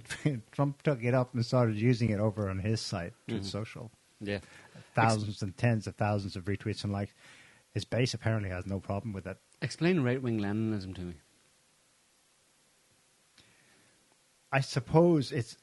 [0.53, 3.47] Trump took it up and started using it over on his site, Truth mm.
[3.47, 3.91] Social.
[4.21, 4.41] Yeah.
[4.95, 7.15] Thousands and tens of thousands of retweets and likes.
[7.73, 9.37] His base apparently has no problem with it.
[9.61, 11.15] Explain right wing Leninism to me.
[14.55, 15.57] I suppose it's.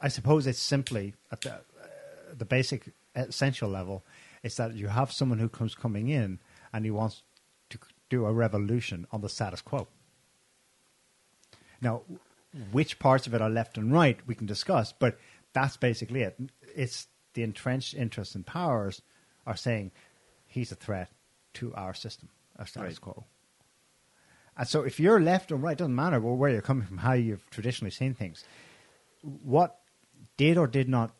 [0.00, 1.60] I suppose it's simply at the uh,
[2.36, 4.04] the basic essential level.
[4.42, 6.38] It's that you have someone who comes coming in
[6.70, 7.22] and he wants
[7.70, 7.78] to
[8.10, 9.88] do a revolution on the status quo.
[11.80, 12.02] Now,
[12.72, 15.18] which parts of it are left and right we can discuss, but
[15.54, 16.38] that's basically it.
[16.76, 19.00] It's the entrenched interests and powers
[19.46, 19.92] are saying
[20.46, 21.10] he's a threat
[21.54, 22.28] to our system,
[22.58, 23.00] our status Right.
[23.00, 23.24] quo.
[24.56, 27.48] And so, if you're left or right, doesn't matter where you're coming from, how you've
[27.50, 28.44] traditionally seen things.
[29.22, 29.78] What
[30.36, 31.12] did or did not,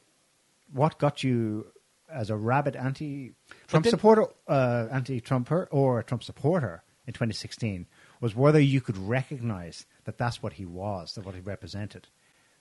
[0.73, 1.67] what got you
[2.09, 7.87] as a rabid anti-Trump supporter, uh, anti-Trumper, or a Trump supporter in 2016
[8.21, 12.07] was whether you could recognize that that's what he was, that what he represented.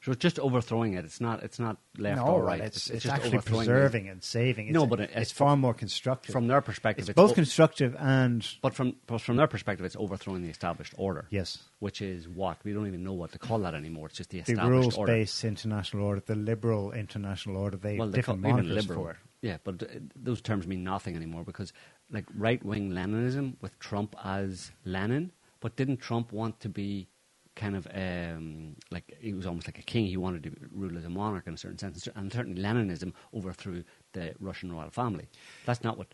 [0.03, 1.05] So it's just overthrowing it.
[1.05, 1.43] It's not.
[1.43, 2.59] It's not left no, or right.
[2.59, 3.67] It's, it's, just actually overthrowing it.
[3.67, 4.67] preserving and saving.
[4.67, 6.33] It's, No, but it- it's, it's far more constructive.
[6.33, 9.85] From their perspective, it's, it's both o- constructive and But from but from their perspective,
[9.85, 11.25] it's overthrowing the established order.
[11.29, 11.59] Yes.
[11.79, 14.07] Which is what we don't even know what to call that anymore.
[14.07, 15.13] It's just the the established order.
[15.13, 17.77] rules-based international order, the liberal international order.
[17.77, 19.03] They well, they different even liberal.
[19.03, 19.17] for it.
[19.41, 21.73] Yeah, but uh, those terms mean nothing anymore because,
[22.09, 27.07] like, right wing Leninism with Trump as Lenin, but didn't Trump want to be
[27.55, 30.05] kind of um, like he was almost like a king?
[30.07, 33.83] He wanted to rule as a monarch in a certain sense, and certainly Leninism overthrew
[34.13, 35.27] the Russian royal family.
[35.65, 36.07] That's not what.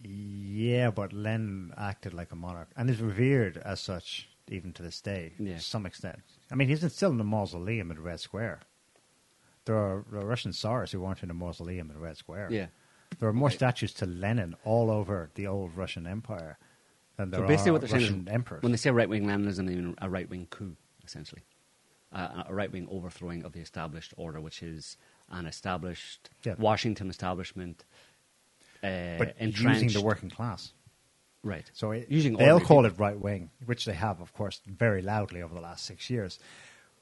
[0.00, 5.00] Yeah, but Lenin acted like a monarch and is revered as such even to this
[5.00, 5.56] day, Yeah.
[5.56, 6.20] to some extent.
[6.50, 8.60] I mean, he's still in the mausoleum in Red Square.
[9.64, 12.48] There are, there are Russian tsars who weren't in a mausoleum in Red Square.
[12.50, 12.66] Yeah.
[13.18, 16.58] There are more statues to Lenin all over the old Russian Empire
[17.18, 18.62] than there so basically, are what they're saying Russian is emperors.
[18.62, 21.42] when they say right wing Leninism, they mean a right wing coup, essentially,
[22.12, 24.96] uh, a right wing overthrowing of the established order, which is
[25.30, 26.54] an established Yeah.
[26.58, 27.84] Washington establishment.
[28.82, 30.72] Uh, but using the working class.
[31.42, 31.68] right?
[31.74, 32.86] So it, using they'll call people.
[32.86, 36.38] it right wing, which they have, of course, very loudly over the last six years.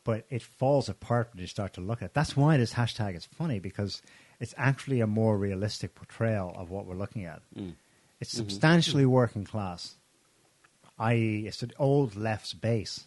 [0.05, 2.14] But it falls apart when you start to look at it.
[2.14, 4.01] That's why this hashtag is funny because
[4.41, 7.43] it's actually a more realistic portrayal of what we're looking at.
[7.57, 7.75] Mm.
[8.21, 8.39] It's Mm-hmm.
[8.49, 9.97] substantially working class,
[10.99, 13.07] i.e., it's an old left's base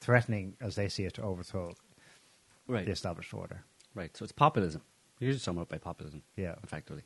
[0.00, 1.72] threatening, as they see it, to overthrow
[2.66, 3.62] right, the established order.
[3.94, 4.16] right.
[4.16, 4.82] So it's populism.
[5.18, 6.22] You should sum it up by populism.
[6.36, 6.54] Yeah.
[6.62, 7.02] effectively.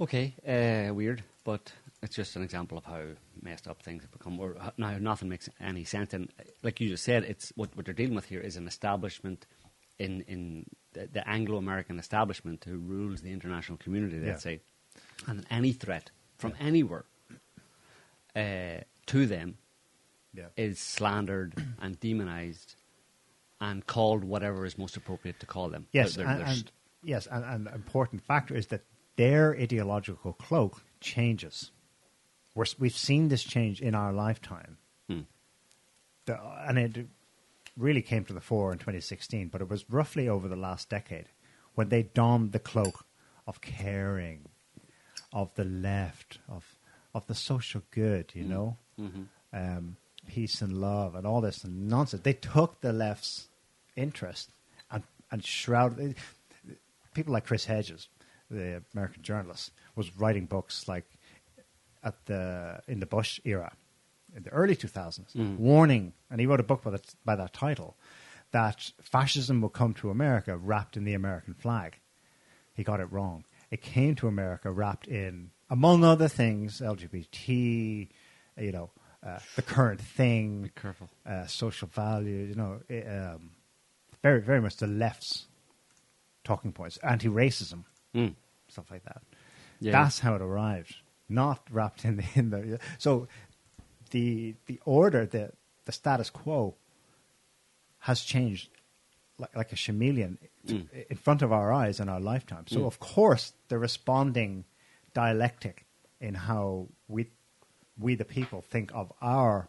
[0.00, 1.72] Okay, uh, weird, but
[2.02, 3.02] it's just an example of how
[3.42, 4.40] messed up things have become.
[4.40, 6.14] Or now nothing makes any sense.
[6.14, 8.66] And uh, like you just said, it's what what they're dealing with here is an
[8.66, 9.46] establishment
[9.98, 14.18] in in the, the Anglo-American establishment who rules the international community.
[14.20, 14.52] Let's Yeah.
[14.56, 14.60] say,
[15.26, 16.10] and any threat
[16.40, 17.04] from anywhere
[18.36, 19.58] uh, to them
[20.34, 20.46] Yeah.
[20.56, 22.74] is slandered and demonized
[23.60, 25.86] and called whatever is most appropriate to call them.
[25.92, 26.72] Yes, They're- they're- and, they're and
[27.02, 28.82] yes, and, and an important factor is that
[29.16, 31.70] their ideological cloak changes.
[32.54, 34.78] We're, we've seen this change in our lifetime,
[35.08, 35.20] Hmm.
[36.26, 37.06] the, and it
[37.76, 39.48] really came to the fore in 2016.
[39.48, 41.26] But it was roughly over the last decade
[41.74, 43.04] when they donned the cloak
[43.46, 44.48] of caring,
[45.32, 46.76] of the left, of
[47.14, 48.32] of the social good.
[48.34, 48.52] You mm-hmm.
[48.52, 49.22] know, mm-hmm.
[49.52, 52.22] um, peace and love, and all this nonsense.
[52.22, 53.48] They took the left's
[53.96, 54.50] interest
[54.90, 56.16] and and shrouded.
[57.14, 58.08] People like Chris Hedges,
[58.50, 61.04] the American journalist, was writing books like
[62.02, 63.72] at the in the Bush era,
[64.34, 65.58] in the early 2000s, mm.
[65.58, 67.96] warning, and he wrote a book by that by that title,
[68.52, 71.98] that fascism will come to America wrapped in the American flag.
[72.74, 73.44] He got it wrong.
[73.70, 78.08] It came to America wrapped in, among other things, LGBT,
[78.58, 78.90] you know,
[79.24, 81.08] uh, the current thing, Be careful.
[81.26, 83.50] uh, social values, you know, eh, um,
[84.22, 85.46] very, very much the left's
[86.42, 88.34] talking points, anti-racism, Mm.
[88.68, 89.22] stuff like that.
[89.78, 89.92] Yeah.
[89.92, 90.96] That's how it arrived,
[91.28, 92.80] not wrapped in the, in the.
[92.98, 93.28] So,
[94.10, 95.52] the the order, the
[95.84, 96.74] the status quo,
[98.00, 98.68] has changed
[99.40, 100.86] like, like a chameleon Mm.
[101.10, 102.64] in front of our eyes in our lifetime.
[102.66, 104.64] So, of course, the responding
[105.14, 105.86] dialectic
[106.20, 107.22] in how we
[107.98, 109.68] we the people think of our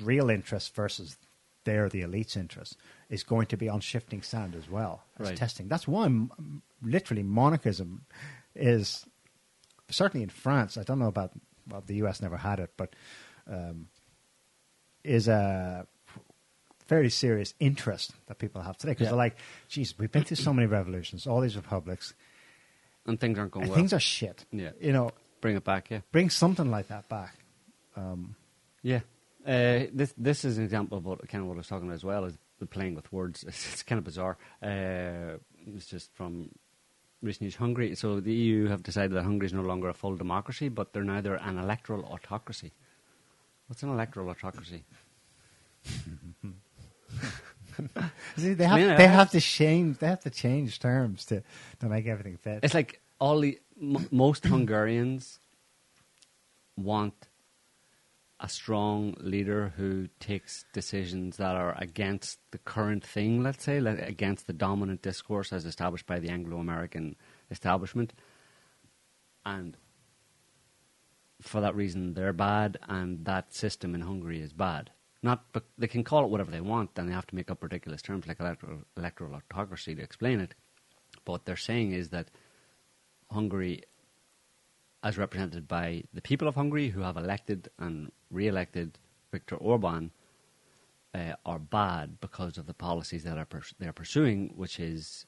[0.00, 1.16] real interests versus
[1.64, 2.76] their the elite's interests
[3.10, 5.36] is going to be on shifting sand as well as Right.
[5.36, 5.68] testing.
[5.68, 8.06] That's why m- m- literally monarchism
[8.54, 9.04] is
[9.90, 10.76] certainly in France.
[10.78, 11.32] I don't know about
[11.68, 12.22] well, the U.S.
[12.22, 12.94] never had it, but
[13.46, 13.88] um,
[15.04, 15.86] is a
[16.88, 19.10] very serious interest that people have today because Yeah.
[19.10, 19.36] they're like,
[19.68, 22.14] "Geez, we've been through so many revolutions, all these republics.
[23.06, 23.76] and things aren't going well.
[23.76, 24.44] things are shit.
[24.52, 24.72] Yeah.
[24.80, 25.10] You know,
[25.40, 26.00] Bring it back, yeah.
[26.12, 27.34] bring something like that back.
[28.82, 29.00] Yeah.
[29.46, 31.94] Uh, this this is an example of what kind of what I was talking about
[31.94, 33.44] as well is the playing with words.
[33.48, 34.36] It's, it's kind of bizarre.
[34.62, 35.38] Uh,
[35.74, 36.50] it's just from
[37.22, 37.56] recent news.
[37.56, 37.94] Hungary.
[37.94, 41.04] So the EU have decided that Hungary is no longer a full democracy, but they're
[41.04, 42.72] neither an electoral autocracy.
[43.68, 44.84] What's an electoral autocracy?
[48.36, 51.42] See, they have they have to change they have to change terms to
[51.80, 52.60] to make everything fit.
[52.62, 55.38] It's like all the m- most Hungarians
[56.76, 57.28] want
[58.40, 63.98] a strong leader who takes decisions that are against the current thing, let's say, like
[64.00, 67.16] against the dominant discourse as established by the Anglo-American
[67.50, 68.12] establishment,
[69.44, 69.76] and
[71.40, 74.90] for that reason they're bad, and that system in Hungary is bad.
[75.22, 77.62] Not, but they can call it whatever they want, and they have to make up
[77.62, 80.54] ridiculous terms like electoral, electoral autocracy to explain it.
[81.24, 82.28] But what they're saying is that
[83.30, 83.82] Hungary,
[85.02, 88.98] as represented by the people of Hungary who have elected and re-elected
[89.32, 90.12] Viktor Orban,
[91.14, 95.26] uh, are bad because of the policies that are pers- they are pursuing, which is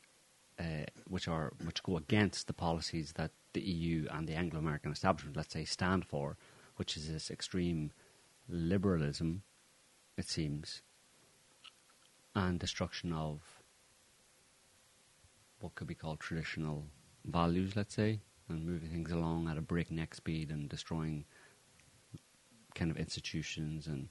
[0.59, 5.37] uh, which are which go against the policies that the EU and the Anglo-American establishment,
[5.37, 6.37] let's say, stand for,
[6.77, 7.91] which is this extreme
[8.49, 9.43] liberalism,
[10.21, 10.83] it seems,
[12.35, 13.41] and destruction of
[15.61, 16.85] what could be called traditional
[17.25, 21.25] values, let's say, and moving things along at a breakneck speed and destroying
[22.75, 24.09] kind of institutions and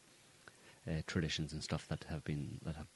[0.87, 2.87] uh, traditions and stuff that have been that have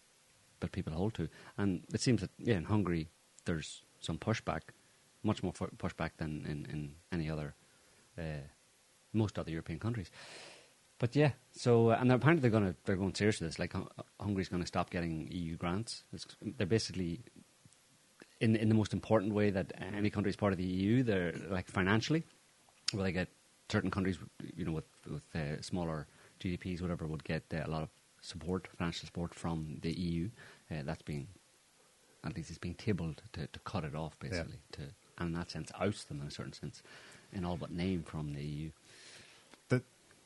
[0.60, 1.30] that people hold to.
[1.58, 3.10] And it seems that yeah, in Hungary
[3.46, 4.62] there's some pushback,
[5.22, 7.54] much more pushback than in, in any other
[8.18, 8.48] uh,
[9.14, 10.10] most other European countries.
[11.04, 13.60] But yeah, so uh, and apparently they're going to they're going serious with this.
[13.60, 13.74] Like
[14.22, 16.06] Hungary's going to stop getting EU grants.
[16.14, 17.20] It's, they're basically
[18.40, 21.04] in in the most important way that any country is part of the EU.
[21.04, 22.24] They're like financially,
[22.94, 23.28] where they get
[23.68, 24.18] certain countries,
[24.56, 26.08] you know, with with uh, smaller
[26.40, 27.90] GDPs, whatever, would get uh, a lot of
[28.22, 30.30] support, financial support from the EU.
[30.72, 31.28] Uh, that's being
[32.24, 34.84] at least it's being tabled to, to cut it off, basically, to
[35.18, 36.82] and in that sense oust them in a certain sense,
[37.34, 38.72] in all but name from the EU.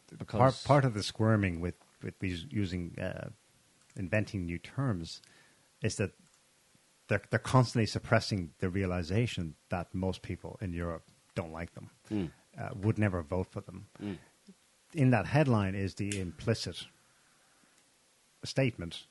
[0.08, 3.30] The, Because part part of the squirming with with us- using uh,
[3.96, 5.22] inventing new terms
[5.82, 6.12] is that
[7.08, 11.04] they're they're constantly suppressing the realization that most people in Europe
[11.36, 12.32] don't like them, Mm.
[12.60, 13.88] uh, would never vote for them.
[14.02, 14.18] Mm.
[14.94, 16.86] In that headline is the implicit
[18.44, 19.06] statement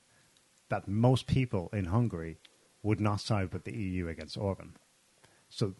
[0.69, 2.37] that most people in Hungary
[2.83, 4.75] would not side with the EU against Orban.
[5.49, 5.75] So,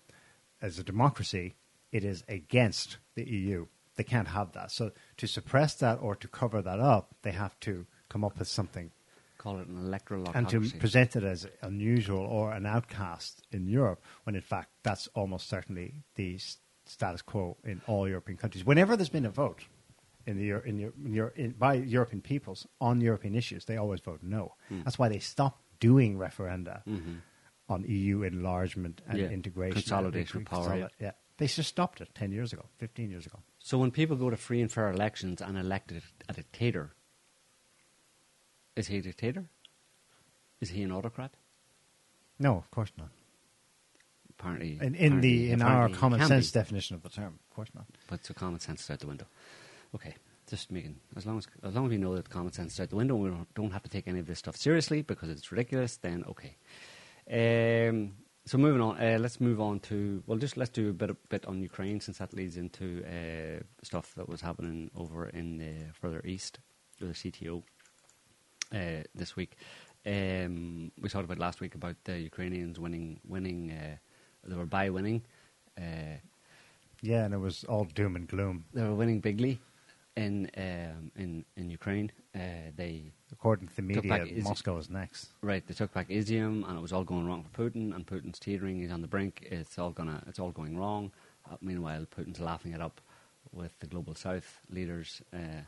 [0.62, 1.56] as a democracy,
[1.92, 3.68] it is against the EU.
[3.98, 4.72] They can't have that.
[4.72, 8.48] So, to suppress that or to cover that up, they have to come up with
[8.48, 8.92] something
[9.38, 14.02] call it an electoral and to present it as unusual or an outcast in Europe,
[14.24, 16.40] when in fact that's almost certainly the
[16.86, 18.66] status quo in all European countries.
[18.66, 19.62] Whenever there's been a vote
[20.26, 24.56] in the in, in, in, by European peoples on European issues, they always vote no.
[24.70, 24.82] Hmm.
[24.84, 27.18] That's why they stopped doing referenda Mhm.
[27.70, 31.12] on EU enlargement and Yeah, integration, consolidation of power, Consolid- yeah.
[31.38, 33.40] They just stopped it ten years ago, fifteen years ago.
[33.68, 36.94] So when people go to free and fair elections and elect a, dictator,
[38.78, 39.50] is he a dictator?
[40.62, 41.34] Is he an autocrat?
[42.40, 43.10] No, of course not.
[44.30, 47.54] Apparently, In, in the in our apparently common sense be, definition of the term, of
[47.54, 47.88] course not.
[48.10, 49.26] but so common sense is out the window.
[49.94, 50.16] Okay,
[50.50, 52.90] just making as long as as long as we know that common sense is out
[52.90, 55.52] the window, we don't, don't have to take any of this stuff seriously because it's
[55.52, 55.98] ridiculous.
[55.98, 56.56] Then okay.
[57.90, 58.14] Um,
[58.48, 61.18] so moving on, uh, let's move on to well, just let's do a bit a
[61.30, 65.74] bit on Ukraine since that leads into uh, stuff that was happening over in the
[66.02, 66.60] further east,
[67.00, 67.64] the SCO
[68.74, 69.58] uh, this week.
[70.06, 73.72] Um, we talked about last week about the Ukrainians winning, winning.
[73.72, 73.98] Uh,
[74.46, 75.24] they were by winning.
[75.78, 76.18] Uh,
[77.02, 78.66] Yeah, and it was all doom and gloom.
[78.74, 79.60] they were winning bigly
[80.16, 82.12] in um, in in Ukraine.
[82.34, 85.30] Uh, they According to the media, Iz- Moscow is next.
[85.42, 85.66] right.
[85.68, 87.94] They took back Izium, and it was all going wrong for Putin.
[87.94, 88.80] And Putin's teetering.
[88.80, 89.48] He's on the brink.
[89.52, 90.24] It's all gonna.
[90.28, 91.12] It's all going wrong.
[91.50, 93.02] Uh, meanwhile, Putin's laughing it up
[93.54, 95.64] with the global South leaders uh,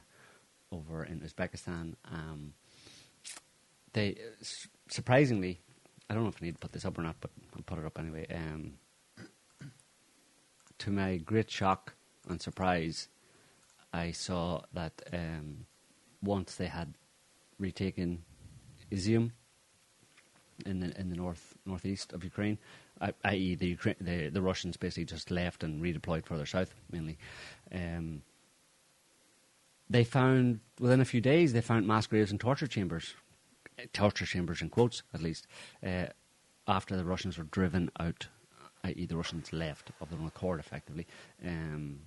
[0.72, 1.96] over in Uzbekistan.
[2.12, 2.54] Um,
[3.94, 5.60] they s- surprisingly,
[6.10, 7.80] I don't know if I need to put this up or not, but I'll put
[7.80, 8.26] it up anyway.
[8.34, 8.74] Um,
[10.80, 11.94] to my great shock
[12.30, 13.10] and surprise,
[13.92, 15.66] I saw that um,
[16.22, 16.94] once they had
[17.60, 18.24] retaken
[18.92, 19.32] Izium
[20.66, 22.58] in the in the north northeast of Ukraine,
[23.24, 23.56] i.e.
[23.56, 27.18] the Ukraine, the the Russians basically just left and redeployed further south mainly.
[27.74, 28.22] Um,
[29.90, 33.16] they found within a few days they found mass graves and torture chambers,
[33.94, 35.48] torture chambers in quotes at least,
[35.86, 36.08] uh,
[36.68, 38.28] after the Russians were driven out
[38.84, 41.08] i.e., the Russians left of their own accord, effectively.
[41.46, 42.00] Um,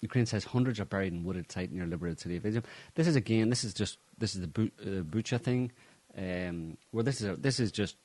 [0.00, 2.64] Ukraine says hundreds are buried in wooded site near liberated city of Izium.
[2.94, 5.72] This is again, this is just this is the uh, Bucha thing,
[6.16, 7.96] um, where this is a, this is just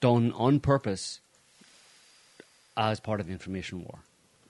[0.00, 1.20] done on purpose
[2.76, 3.98] as part of the information war.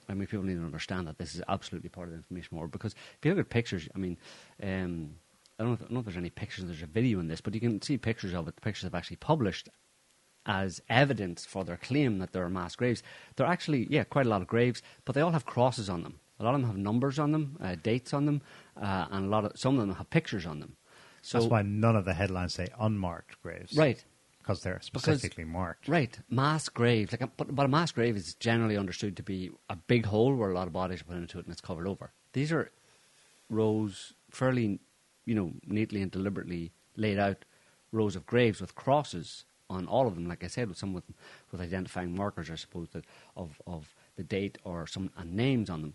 [0.09, 2.67] I mean, people need to understand that this is absolutely part of the information war
[2.67, 4.17] because if you look at pictures, I mean,
[4.61, 5.15] um,
[5.59, 7.27] I, don't know if, I don't know if there's any pictures, there's a video in
[7.27, 8.55] this, but you can see pictures of it.
[8.55, 9.69] The pictures have actually published
[10.45, 13.01] as evidence for their claim that there are mass graves.
[13.35, 16.03] There are actually, yeah, quite a lot of graves, but they all have crosses on
[16.03, 16.19] them.
[16.39, 18.41] A lot of them have numbers on them, uh, dates on them,
[18.81, 20.75] uh, and a lot of some of them have pictures on them.
[21.21, 23.77] So That's why none of the headlines say unmarked graves.
[23.77, 24.03] right,
[24.39, 25.87] Because they're specifically marked.
[25.87, 27.13] Right, mass graves.
[27.13, 30.35] Like, a, but, but a mass grave is generally understood to be a big hole
[30.35, 32.11] where a lot of bodies are put into it and it's covered over.
[32.33, 32.71] These are
[33.49, 34.79] rows, fairly,
[35.25, 37.45] you know, neatly and deliberately laid out
[37.91, 40.27] rows of graves with crosses on all of them.
[40.27, 41.05] Like I said, with some with
[41.51, 43.05] with identifying markers, I suppose, that
[43.37, 45.93] of of the date or some and names on them.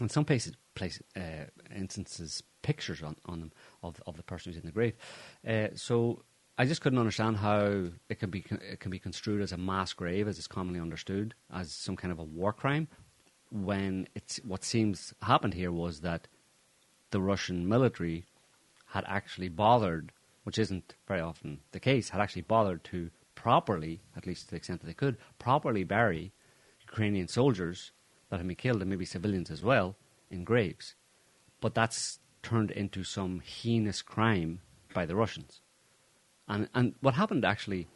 [0.00, 4.60] In some places, place, uh, instances, pictures on, on them of of the person who's
[4.60, 4.94] in the grave.
[5.46, 6.22] Uh, so
[6.58, 9.92] I just couldn't understand how it can be it can be construed as a mass
[9.92, 12.88] grave, as is commonly understood, as some kind of a war crime.
[13.50, 16.26] When it's what seems happened here was that
[17.10, 18.24] the Russian military
[18.86, 20.10] had actually bothered,
[20.42, 24.56] which isn't very often the case, had actually bothered to properly, at least to the
[24.56, 26.32] extent that they could, properly bury
[26.88, 27.92] Ukrainian soldiers
[28.34, 29.94] that had been killed and maybe civilians as well
[30.28, 30.96] in graves.
[31.60, 34.60] But that's turned into some heinous crime
[34.92, 35.60] by the Russians.
[36.48, 37.86] And and what happened actually,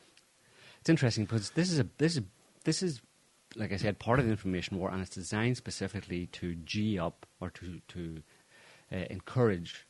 [0.80, 2.22] it's interesting because this is a this is
[2.64, 3.02] this is
[3.56, 7.26] like I said part of the information war, and it's designed specifically to g up
[7.40, 8.22] or to to
[8.92, 9.86] uh, encourage,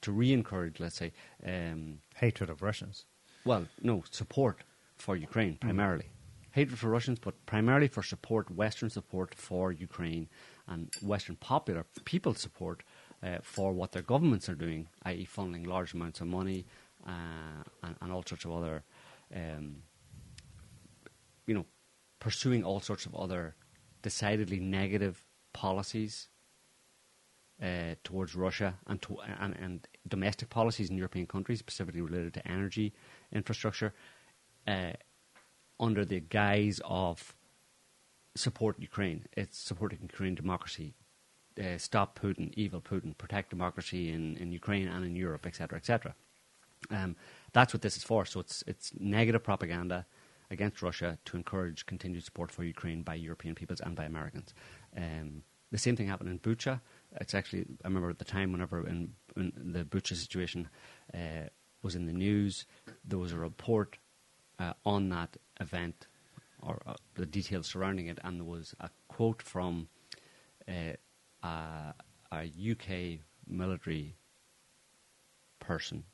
[0.00, 1.12] to re-encourage, let's say,
[1.46, 3.04] um, Hatred of Russians.
[3.44, 4.64] well, no, support
[4.96, 6.08] for Ukraine primarily.
[6.56, 10.26] Hatred for Russians, but primarily for support, Western support for Ukraine
[10.66, 12.82] and Western popular people support
[13.22, 16.64] uh, for what their governments are doing, i.e., funneling large amounts of money
[17.06, 18.84] uh, and, and all sorts of other,
[19.34, 19.82] um,
[21.46, 21.66] you know,
[22.20, 23.54] pursuing all sorts of other
[24.00, 26.28] decidedly negative policies
[27.62, 32.48] uh, towards Russia and, to, and, and domestic policies in European countries, specifically related to
[32.48, 32.94] energy
[33.30, 33.92] infrastructure,
[34.66, 34.92] uh,
[35.78, 37.34] under the guise of
[38.34, 39.26] support Ukraine.
[39.32, 40.94] It's supporting Ukraine democracy,
[41.58, 46.14] uh, stop Putin, evil Putin, protect democracy in, in Ukraine and in Europe, etc., etc.
[46.90, 47.16] Um,
[47.52, 48.24] that's what this is for.
[48.26, 50.06] So it's it's negative propaganda
[50.50, 54.54] against Russia to encourage continued support for Ukraine by European peoples and by Americans.
[54.96, 56.80] Um, the same thing happened in Bucha.
[57.20, 60.68] It's actually I remember at the time whenever in, in the Bucha situation
[61.14, 61.48] uh,
[61.82, 62.66] was in the news,
[63.04, 63.98] there was a report
[64.58, 66.06] uh, on that event
[66.62, 69.88] or uh, the details surrounding it, and there was a quote from
[70.68, 70.92] uh,
[71.42, 71.94] a,
[72.32, 74.16] a UK military
[75.60, 76.04] person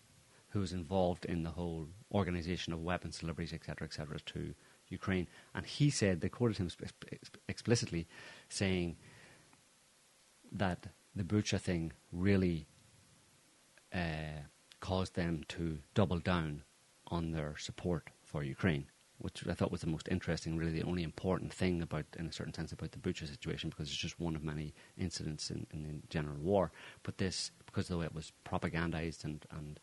[0.51, 4.55] who was involved in the whole organisation of weapons deliveries, etc., etc., to
[4.88, 5.26] Ukraine.
[5.55, 6.70] And he said, they quoted him
[7.49, 8.07] explicitly,
[8.51, 8.97] saying
[10.53, 10.86] that
[11.16, 12.66] the Bucha thing really
[13.95, 14.45] uh,
[14.80, 16.62] caused them to double down
[17.07, 18.87] on their support for Ukraine,
[19.18, 22.33] which I thought was the most interesting, really the only important thing about, in a
[22.33, 25.83] certain sense, about the Bucha situation, because it's just one of many incidents in, in
[25.83, 26.72] the general war.
[27.03, 29.78] But this, because of the way it was propagandized and, and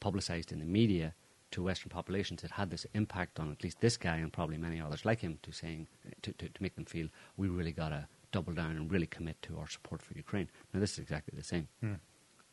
[0.00, 1.14] publicized in the media
[1.52, 4.80] to Western populations, it had this impact on at least this guy and probably many
[4.80, 5.86] others like him to saying
[6.22, 9.40] to, to, to make them feel we really got to double down and really commit
[9.42, 10.48] to our support for Ukraine.
[10.72, 11.94] Now this is exactly the same, Hmm.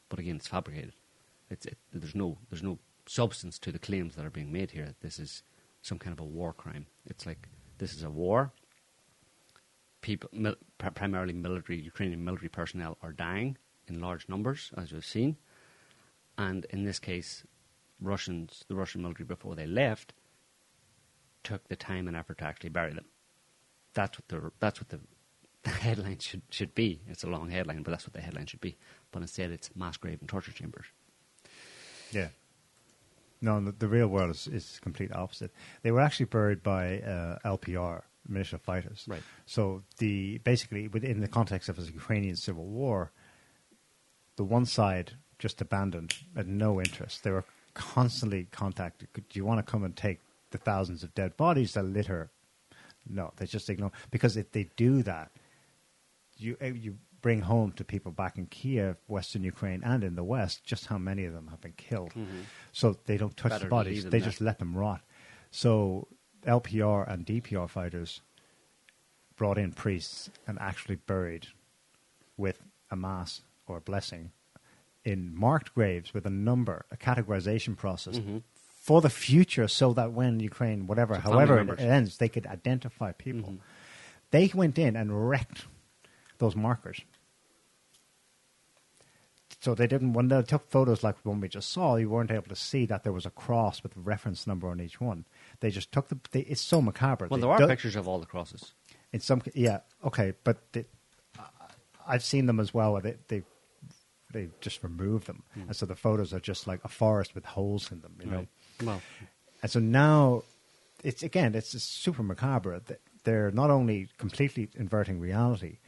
[0.09, 0.93] but again, it's fabricated.
[1.49, 2.77] It's it, there's no there's no
[3.09, 4.93] substance to the claims that are being made here.
[5.01, 5.43] This is
[5.81, 6.85] some kind of a war crime.
[7.05, 8.51] It's like this is a war.
[10.01, 13.57] People, mil, primarily military Ukrainian military personnel, are dying
[13.87, 15.37] in large numbers, as we've seen
[16.39, 17.43] and in this case,
[17.99, 20.13] Russians, the Russian military, before they left,
[21.43, 23.05] took the time and effort to actually bury them.
[23.93, 25.01] That's what the that's what the,
[25.63, 27.01] the headline should should be.
[27.09, 28.77] It's a long headline, but that's what the headline should be.
[29.11, 30.85] But instead, it's mass grave and torture chambers.
[32.11, 32.29] Yeah.
[33.41, 35.51] No, the, the real world is, is complete opposite.
[35.81, 39.05] They were actually buried by uh, LPR, militia fighters.
[39.07, 39.23] Right.
[39.45, 43.11] So the basically within the context of a Ukrainian civil war,
[44.35, 47.23] the one side just abandoned, had no interest.
[47.23, 49.07] They were constantly contacted.
[49.13, 50.19] Do you want to come and take
[50.51, 52.29] the thousands of dead bodies that litter?
[53.09, 55.31] No, they just ignore because if they do that,
[56.37, 60.23] you eh, you bring home to people back in Kiev, Western Ukraine, and in the
[60.23, 62.13] West just how many of them have been killed.
[62.71, 64.19] So they don't touch Better the bodies; they there.
[64.21, 65.01] just let them rot.
[65.51, 66.07] So
[66.45, 68.21] LPR and DPR fighters
[69.35, 71.47] brought in priests and actually buried
[72.37, 72.61] with
[72.91, 74.31] a mass or a blessing
[75.05, 78.19] in marked graves with a number, a categorization process
[78.81, 81.27] for the future, so that when Ukraine, whatever, Mm-hmm.
[81.27, 83.51] So however it ends, they could identify people.
[83.51, 83.59] Mhm.
[84.31, 85.65] They went in and wrecked
[86.39, 87.01] those markers.
[89.61, 90.13] So they didn't.
[90.13, 92.85] When they took photos like the one we just saw, you weren't able to see
[92.85, 95.25] that there was a cross with a reference number on each one.
[95.59, 96.17] They just took the.
[96.31, 97.27] They, it's so macabre.
[97.29, 98.73] Well, They there are do- pictures of all the crosses.
[99.11, 99.41] in some.
[99.53, 100.85] Yeah, okay, but they,
[102.07, 102.93] I've seen them as well.
[102.93, 103.43] Where they they
[104.31, 105.61] they just remove them, Hmm.
[105.61, 108.15] and so the photos are just like a forest with holes in them.
[108.23, 108.47] You know.
[108.81, 109.01] Well,
[109.61, 110.43] And so now,
[111.03, 112.79] it's again, it's super macabre.
[112.87, 115.79] Th- They're not only completely inverting reality,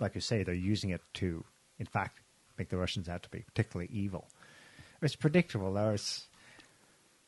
[0.00, 1.44] like you say, they're using it to,
[1.78, 2.20] in fact,
[2.58, 4.28] make the Russians out to be particularly evil.
[5.02, 5.76] It's predictable.
[5.90, 6.26] It's,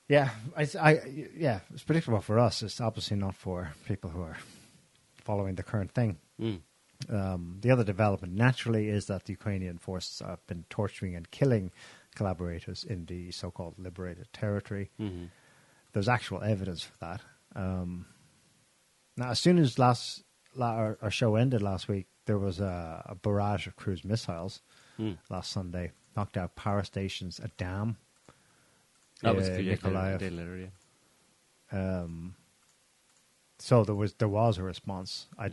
[0.08, 1.00] yeah, it's, I,
[1.36, 2.62] yeah, it's predictable for us.
[2.62, 4.38] It's obviously not for people who are
[5.24, 6.18] following the current thing.
[6.40, 6.60] mm.
[7.08, 11.70] Um, the other development, naturally, is that the Ukrainian forces have been torturing and killing
[12.16, 14.90] collaborators in the so-called liberated territory.
[14.98, 15.26] hmm
[15.92, 17.20] There's actual evidence for that.
[17.54, 18.06] Um,
[19.16, 20.24] now, as soon as last
[20.60, 24.62] our, our show ended last week, there was a, a barrage of cruise missiles
[25.00, 25.16] Mm.
[25.30, 27.96] last Sunday, knocked out power stations, a dam.
[29.22, 30.14] that was uh, yeah, Mykolaiv.
[30.16, 30.56] a day later,
[31.72, 32.00] yeah.
[32.02, 32.34] Um,
[33.58, 35.26] so there was there was a response.
[35.38, 35.50] I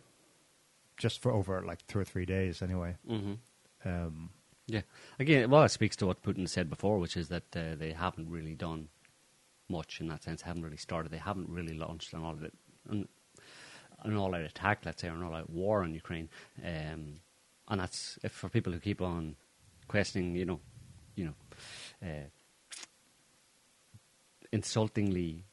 [0.97, 2.95] just for over like two or three days anyway.
[3.07, 3.33] hmm
[3.83, 4.29] Um,
[4.67, 4.81] Yeah.
[5.19, 8.29] Again, well, it speaks to what Putin said before, which is that uh, they haven't
[8.29, 8.89] really done
[9.69, 10.41] much in that sense.
[10.41, 11.11] Haven't really started.
[11.11, 12.37] They haven't really launched an all
[14.05, 16.29] an, all-out attack, let's say, or an all-out war on Ukraine.
[16.63, 17.19] Um,
[17.67, 19.35] and that's for people who keep on
[19.87, 20.59] questioning, you know,
[21.15, 21.33] you know,
[22.03, 22.27] uh,
[24.51, 25.43] insultingly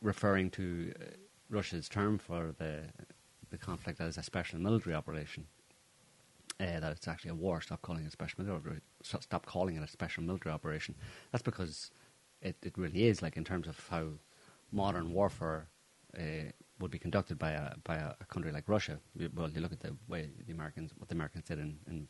[0.00, 1.04] referring to uh,
[1.50, 2.84] Russia's term for the
[3.50, 5.46] the conflict as a special military operation
[6.60, 7.60] uh, that it's actually a war.
[7.60, 10.94] Stop calling it a special military stop calling it a special military operation.
[11.32, 11.90] That's because
[12.42, 14.06] it, it really is like in terms of how
[14.72, 15.68] modern warfare
[16.18, 18.98] uh, would be conducted by a by a, country like Russia.
[19.34, 21.78] Well, you look at the way the Americans, what the Americans did in.
[21.86, 22.08] in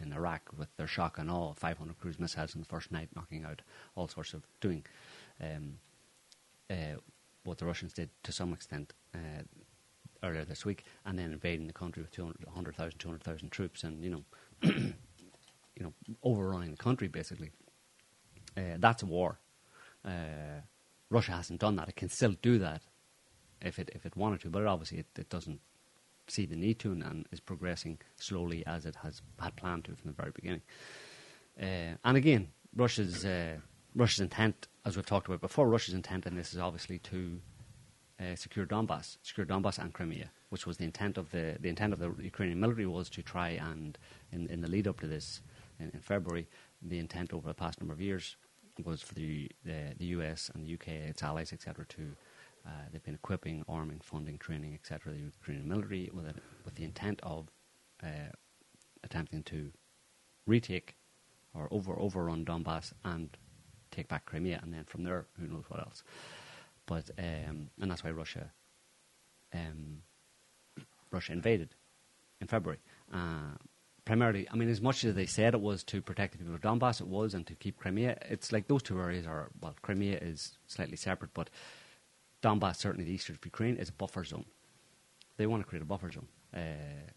[0.00, 3.44] in Iraq with their shock and awe, 500 cruise missiles in the first night, knocking
[3.44, 3.60] out
[3.96, 4.84] all sorts of doing
[5.42, 5.74] um,
[6.70, 6.96] uh,
[7.44, 9.42] what the Russians did to some extent uh,
[10.22, 14.10] earlier this week, and then invading the country with 200 100,000, 200,000 troops, and you
[14.10, 14.24] know,
[14.62, 14.94] you
[15.80, 15.92] know,
[16.22, 17.50] overrunning the country basically.
[18.56, 19.38] Uh, that's a war.
[20.04, 20.62] Uh,
[21.08, 21.88] Russia hasn't done that.
[21.88, 22.82] It can still do that
[23.60, 25.60] if it if it wanted to, but obviously it, it doesn't
[26.28, 29.94] see the need to and, and is progressing slowly as it has had planned to
[29.96, 30.62] from the very beginning.
[31.60, 33.56] Uh, and again, Russia's uh,
[33.94, 37.40] Russia's intent, as we've talked about before, Russia's intent in this is obviously to
[38.20, 41.92] uh, secure Donbass, secure Donbass and Crimea, which was the intent of the the intent
[41.92, 43.98] of the Ukrainian military was to try and
[44.32, 45.42] in, in the lead up to this
[45.78, 46.46] in, in February,
[46.82, 48.36] the intent over the past number of years
[48.84, 52.16] was for the the, the US and the UK, its allies, etc., to
[52.66, 56.34] uh, they've been equipping, arming, funding, training, etc., the Ukrainian military with a,
[56.64, 57.48] with the intent of
[58.02, 58.32] uh,
[59.02, 59.70] attempting to
[60.46, 60.96] retake
[61.54, 63.36] or over overrun Donbass and
[63.90, 66.02] take back Crimea, and then from there, who knows what else.
[66.86, 68.50] But um, and that's why Russia,
[69.52, 70.02] um,
[71.10, 71.74] Russia invaded
[72.40, 72.80] in February.
[73.12, 73.56] Uh,
[74.04, 76.60] primarily, I mean, as much as they said it was to protect the people of
[76.60, 78.18] Donbass, it was, and to keep Crimea.
[78.28, 81.50] It's like those two areas are well, Crimea is slightly separate, but
[82.42, 84.46] Donbass, certainly the eastern of Ukraine, is a buffer zone.
[85.36, 86.60] They want to create a buffer zone, uh,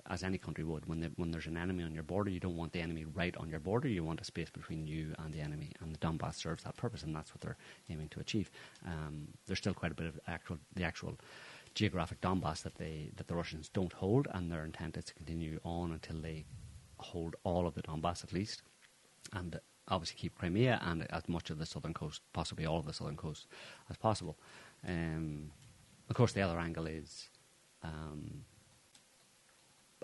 [0.10, 0.86] as any country would.
[0.86, 3.36] When, the, when there's an enemy on your border, you don't want the enemy right
[3.38, 3.88] on your border.
[3.88, 7.04] You want a space between you and the enemy, and the Donbass serves that purpose,
[7.04, 7.58] and that's what they're
[7.90, 8.50] aiming to achieve.
[8.86, 11.18] Um, there's still quite a bit of actual, the actual
[11.76, 15.60] geographic Donbass that they that the Russians don't hold, and their intent is to continue
[15.64, 16.46] on until they
[17.00, 18.62] hold all of the Donbass at least,
[19.34, 19.60] and
[19.90, 23.18] obviously keep Crimea and as much of the southern coast, possibly all of the southern
[23.18, 23.48] coast,
[23.90, 24.38] as possible.
[24.88, 25.52] Um,
[26.10, 27.30] of course, the other angle is
[27.84, 28.44] um,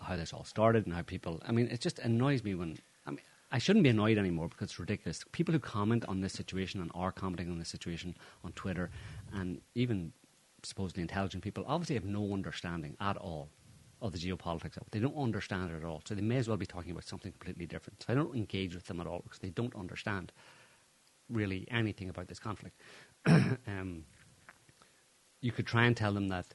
[0.02, 1.42] how this all started and how people.
[1.46, 2.78] I mean, it just annoys me when.
[3.06, 3.20] I mean,
[3.52, 5.24] I shouldn't be annoyed anymore because it's ridiculous.
[5.32, 8.90] People who comment on this situation and are commenting on this situation on Twitter,
[9.34, 10.14] and even
[10.64, 13.50] supposedly intelligent people, obviously have no understanding at all
[14.02, 14.78] of the geopolitics.
[14.92, 16.02] They don't understand it at all.
[16.06, 18.04] So they may as well be talking about something completely different.
[18.04, 20.32] So I don't engage with them at all because they don't understand
[21.30, 22.80] really anything about this conflict.
[23.26, 24.06] um,
[25.42, 26.48] you could try and tell them that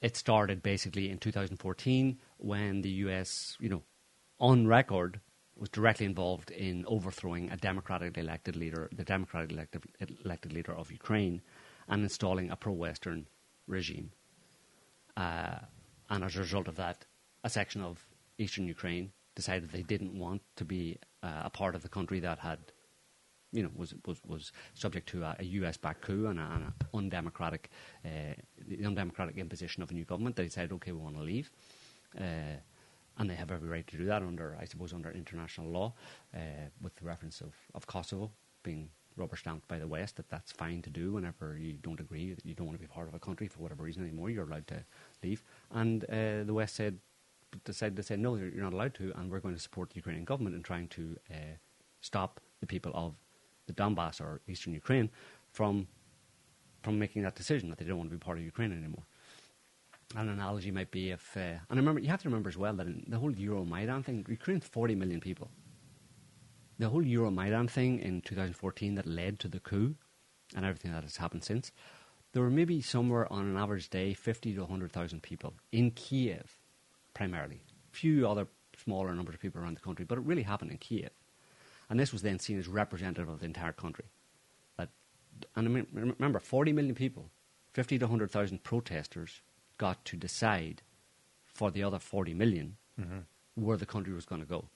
[0.00, 3.82] it started basically in 2014 when the US, you know,
[4.38, 5.20] on record
[5.56, 9.82] was directly involved in overthrowing a democratically elected leader, the democratically elected,
[10.24, 11.42] elected leader of Ukraine,
[11.88, 13.26] and installing a pro-Western
[13.66, 14.12] regime.
[15.16, 15.56] Uh,
[16.10, 17.04] and as a result of that,
[17.42, 18.06] a section of
[18.38, 22.38] eastern Ukraine decided they didn't want to be uh, a part of the country that
[22.38, 22.58] had,
[23.52, 27.70] you know, was was, was subject to a, a U.S.-backed coup and an undemocratic,
[28.04, 28.34] uh,
[28.66, 30.36] the undemocratic imposition of a new government.
[30.36, 31.50] They decided, okay, we want to leave.
[32.18, 32.58] Uh,
[33.18, 35.92] and they have every right to do that under, I suppose, under international law,
[36.34, 38.30] uh, with the reference of, of Kosovo
[38.62, 42.32] being rubber stamped by the West that that's fine to do whenever you don't agree,
[42.32, 44.44] that you don't want to be part of a country for whatever reason anymore, you're
[44.44, 44.84] allowed to
[45.22, 45.42] leave.
[45.72, 46.98] And uh, the West said,
[47.64, 49.96] decided to say, no, you're you're not allowed to, and we're going to support the
[49.96, 51.56] Ukrainian government in trying to uh,
[52.00, 53.14] stop the people of
[53.68, 55.08] the Donbass or eastern Ukraine
[55.52, 55.86] from
[56.82, 59.04] from making that decision that they don't want to be part of Ukraine anymore.
[60.16, 62.72] An analogy might be if, uh, and I remember you have to remember as well
[62.74, 65.50] that the whole Euromaidan thing, Ukraine's 40 million people.
[66.78, 69.96] The whole Euromaidan thing in 2014 that led to the coup
[70.54, 71.72] and everything that has happened since,
[72.32, 76.58] there were maybe somewhere on an average day 50 to 100,000 people in Kiev,
[77.12, 77.62] primarily.
[77.90, 78.46] Few other
[78.76, 81.10] smaller numbers of people around the country, but it really happened in Kiev.
[81.90, 84.06] And this was then seen as representative of the entire country.
[84.76, 84.90] That,
[85.56, 87.30] and I mean, remember, 40 million people,
[87.72, 89.40] 50 to 100,000 protesters
[89.78, 90.82] got to decide
[91.46, 93.18] for the other 40 million mm-hmm.
[93.54, 94.66] where the country was going to go.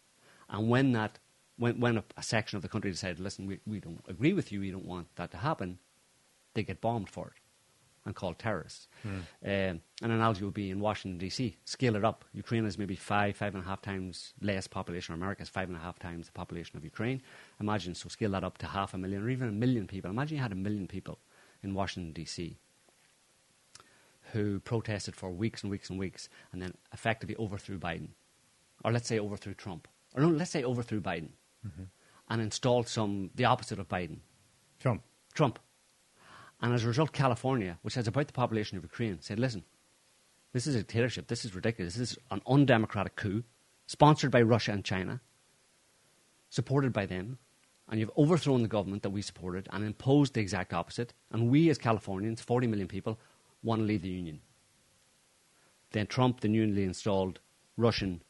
[0.49, 1.19] And when that,
[1.59, 4.53] when, when a, a section of the country decided, listen, we, we don't agree with
[4.53, 5.79] you, we don't want that to happen,
[6.55, 7.42] they get bombed for it
[8.05, 8.89] and called terrorists.
[9.45, 12.25] Um, an analogy would be in Washington, D.C., scale it up.
[12.33, 15.69] Ukraine is maybe five, five and a half times less population, or America is five
[15.69, 17.23] and a half times the population of Ukraine.
[17.61, 20.11] Imagine, so scale that up to half a million or even a million people.
[20.11, 21.19] Imagine you had a million people
[21.63, 22.59] in Washington, D.C
[24.33, 28.09] who protested for weeks and weeks and weeks and then effectively overthrew Biden.
[28.85, 29.87] Or let's say overthrew Trump.
[30.15, 31.31] Or no, let's say overthrew Biden
[32.29, 34.19] and installed some, the opposite of Biden,
[34.81, 35.03] Trump.
[35.35, 35.59] Trump.
[36.63, 39.65] And as a result, California, which has about the population of Ukraine, said, listen,
[40.53, 41.27] this is a dictatorship.
[41.27, 41.97] This is ridiculous.
[41.97, 43.43] This is an undemocratic coup
[43.87, 45.21] sponsored by Russia and China,
[46.51, 47.39] supported by them.
[47.89, 51.13] And you've overthrown the government that we supported and imposed the exact opposite.
[51.33, 53.19] And we, as Californians, 40 million people,
[53.63, 54.41] want to leave the Union.
[55.91, 57.41] Then Trump, the newly installed
[57.77, 58.23] Russian,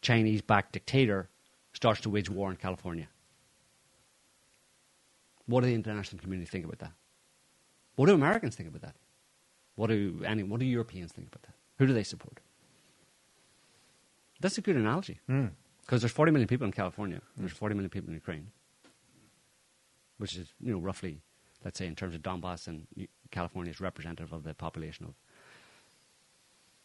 [0.00, 1.28] Chinese backed dictator,
[1.74, 3.08] starts to wage war in California.
[5.46, 6.92] What do the international community think about that?
[7.98, 8.94] What do Americans think about that?
[9.74, 11.54] What do any, what do Europeans think about that?
[11.78, 12.38] Who do they support?
[14.38, 15.46] That's a good analogy hmm.
[15.80, 17.20] because there's 40 million people in California.
[17.34, 17.42] Hmm.
[17.42, 18.52] There's 40 million people in Ukraine,
[20.18, 21.22] which is you know roughly,
[21.64, 22.86] let's say in terms of Donbass and
[23.32, 25.14] California is representative of the population of.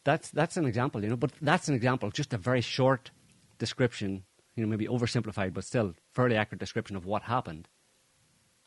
[0.03, 3.11] That's that's an example, you know, but that's an example, just a very short
[3.59, 4.23] description,
[4.55, 7.67] you know, maybe oversimplified, but still fairly accurate description of what happened.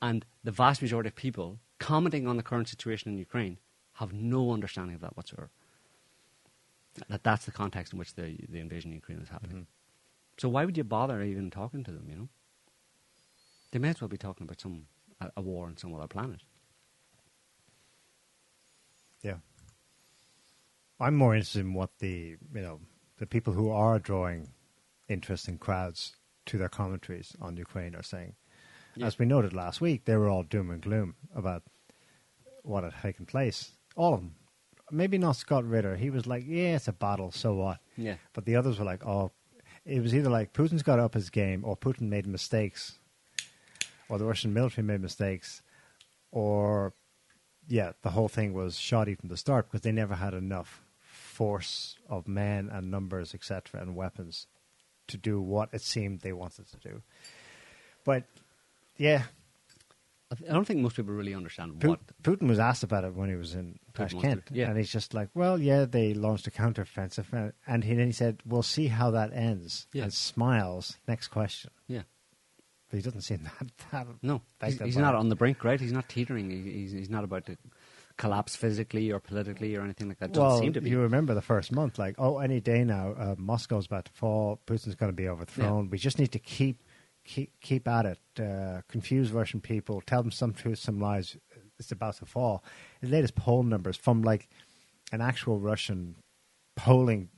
[0.00, 3.58] And the vast majority of people commenting on the current situation in Ukraine
[3.94, 5.50] have no understanding of that whatsoever.
[7.08, 9.56] That that's the context in which the the invasion of Ukraine is happening.
[9.56, 10.38] Mm-hmm.
[10.38, 12.06] So why would you bother even talking to them?
[12.08, 12.28] You know,
[13.70, 14.86] they may as well be talking about some
[15.20, 16.40] a, a war on some other planet.
[19.22, 19.36] Yeah.
[20.98, 22.80] I'm more interested in what the you know
[23.18, 24.48] the people who are drawing
[25.08, 26.16] interest in crowds
[26.46, 28.34] to their commentaries on Ukraine are saying.
[28.96, 29.06] Yeah.
[29.06, 31.62] As we noted last week, they were all doom and gloom about
[32.62, 33.72] what had taken place.
[33.94, 34.34] All of them.
[34.90, 35.96] Maybe not Scott Ritter.
[35.96, 37.30] He was like, "Yeah, it's a battle.
[37.30, 38.16] So what?" Yeah.
[38.32, 39.32] But the others were like, "Oh,
[39.84, 42.98] it was either like Putin's got up his game, or Putin made mistakes,
[44.08, 45.62] or the Russian military made mistakes,
[46.30, 46.92] or
[47.68, 51.96] yeah, the whole thing was shoddy from the start because they never had enough force
[52.08, 54.46] of men and numbers, etc., and weapons
[55.08, 57.02] to do what it seemed they wanted to do.
[58.04, 58.24] But
[58.96, 59.22] yeah,
[60.30, 62.00] I th- I don't think most people really understand Pu- what.
[62.22, 64.68] Putin was asked about it when he was in Tashkent, yeah.
[64.68, 68.12] and he's just like, "Well, yeah, they launched a counteroffensive," and- and he, then he
[68.12, 70.04] said, "We'll see how that ends." Yeah.
[70.04, 70.96] And smiles.
[71.06, 71.70] Next question.
[71.86, 72.02] Yeah.
[72.90, 73.68] But he doesn't seem that.
[73.92, 75.80] that No, he's, he's not on the brink, right?
[75.80, 76.50] He's not teetering.
[76.50, 77.56] He, he's, he's not about to
[78.16, 80.32] collapse physically or politically or anything like that.
[80.32, 80.90] Doesn't well, seem to be.
[80.90, 84.58] you remember the first month, like, oh, any day now, uh, Moscow's about to fall,
[84.66, 85.90] Putin's going to be overthrown.
[85.90, 86.82] We just need to keep
[87.26, 91.36] keep keep at it, uh, confuse Russian people, tell them some truths, some lies.
[91.78, 92.64] It's about to fall.
[93.02, 94.48] The latest poll numbers from like
[95.12, 96.16] an actual Russian
[96.76, 97.28] polling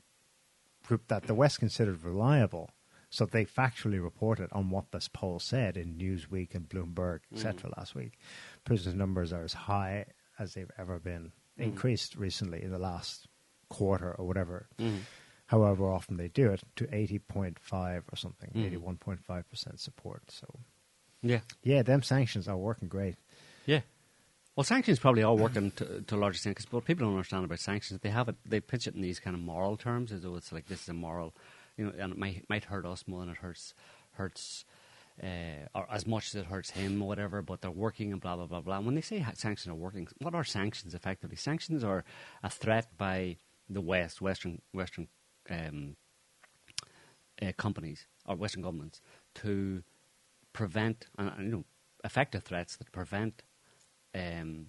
[0.87, 2.71] group that the West considered reliable.
[3.11, 7.73] So they factually reported on what this poll said in Newsweek and Bloomberg, etc.
[7.77, 8.19] Last week,
[8.67, 10.05] Putin's numbers are as high
[10.39, 13.27] as they've ever been, increased recently in the last
[13.71, 14.69] quarter or whatever.
[14.79, 15.01] Mhm.
[15.49, 19.49] However often they do it to eighty point five or something, eighty one point five
[19.51, 20.23] percent support.
[20.31, 20.47] So
[21.23, 23.17] yeah, yeah, them sanctions are working great.
[23.67, 23.81] yeah.
[24.55, 27.45] Well, sanctions probably are working to, to a large extent because what people don't understand
[27.45, 30.23] about sanctions, they have it, they pitch it in these kind of moral terms as
[30.23, 31.33] though it's like this is a moral,
[31.77, 33.73] you know, and it might might hurt us more than it hurts
[34.13, 34.65] hurts.
[35.23, 38.37] Uh, or as much as it hurts him or whatever, but they're working and blah
[38.37, 38.77] blah blah blah.
[38.77, 41.35] And when they say sanctions are working, what are sanctions effectively?
[41.37, 42.05] Sanctions are
[42.43, 43.37] a threat by
[43.69, 45.09] the West, Western Western
[45.51, 45.97] um,
[47.41, 49.01] uh, companies or Western governments
[49.37, 49.83] to
[50.53, 51.65] prevent, uh, you know,
[52.05, 53.43] effective threats that prevent
[54.15, 54.67] um,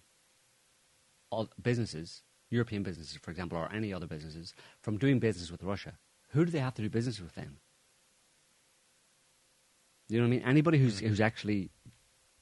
[1.30, 5.94] all businesses, European businesses, for example, or any other businesses, from doing business with Russia.
[6.30, 7.58] Who do they have to do business with then?
[10.08, 10.44] You know what I mean?
[10.44, 11.70] Anybody who's who's actually,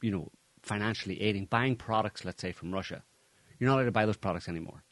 [0.02, 0.32] you know,
[0.62, 3.04] financially aiding, buying products, let's say, from Russia,
[3.60, 4.84] you're not allowed to buy those products anymore.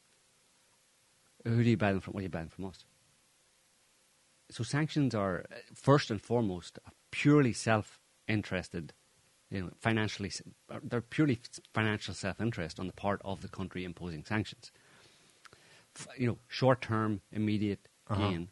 [1.45, 2.13] Who do you buy them from?
[2.13, 2.83] What are you buying from us?
[4.49, 8.93] So sanctions are first and foremost a purely self-interested,
[9.49, 10.31] you know, financially.
[10.83, 11.39] They're purely
[11.73, 14.71] financial self-interest on the part of the country imposing sanctions.
[15.97, 18.21] F- you know, short-term, immediate Uh-huh.
[18.21, 18.49] gain.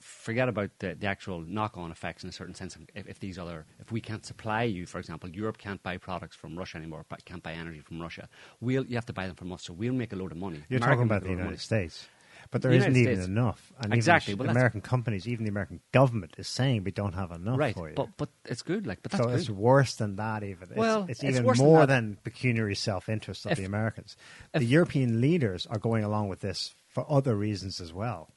[0.00, 2.76] Forget about the, the actual knock-on effects in a certain sense.
[2.94, 6.34] If, if these other, if we can't supply you, for example, Europe can't buy products
[6.36, 8.28] from Russia anymore, can't buy energy from Russia.
[8.60, 10.64] We'll you have to buy them from us, so we'll make a load of money.
[10.68, 11.56] You're America talking about the United money.
[11.58, 12.08] States.
[12.52, 13.26] But there The not even States.
[13.28, 13.72] enough.
[13.78, 17.30] And Exactly, Even well, American companies, even the American government is saying we don't have
[17.30, 17.74] enough right?
[17.74, 17.94] for you.
[17.94, 18.88] But but it's good.
[18.88, 19.38] Like, but that's so good.
[19.38, 20.42] it's worse than that.
[20.42, 21.86] Even It's- Well, it's, it's even worse than more that.
[21.86, 24.16] than, pecuniary self-interest of If- the Americans.
[24.52, 28.30] if- the European leaders are going along with this for other reasons as well.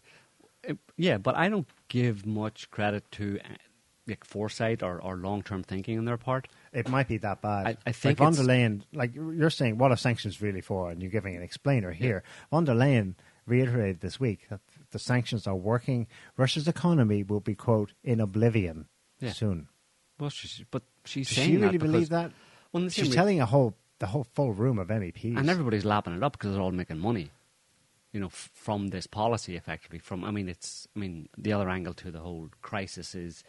[0.95, 3.47] Yeah, but I don't give much credit to uh,
[4.07, 6.47] like foresight or, or long term thinking on their part.
[6.72, 7.66] It might be that bad.
[7.68, 10.91] I- I think like von der Leyen, like you're saying, what are sanctions really for?
[10.91, 12.24] And you're giving an explainer here.
[12.51, 14.59] Von der Leyen reiterated this week that
[14.91, 16.07] the sanctions are working.
[16.37, 18.87] Russia's economy will be quote in oblivion
[19.19, 19.31] Yeah.
[19.31, 19.67] soon.
[20.19, 22.31] Well, she's, but she's Does saying she really that believe that?
[22.71, 25.37] Well, in the same She's way- telling a whole the whole full room of MEPs.
[25.37, 27.31] and everybody's lapping it up because they're all making money.
[28.11, 29.99] You know, f- from this policy, effectively.
[29.99, 33.43] From I mean, it's I mean, the other angle to the whole crisis is,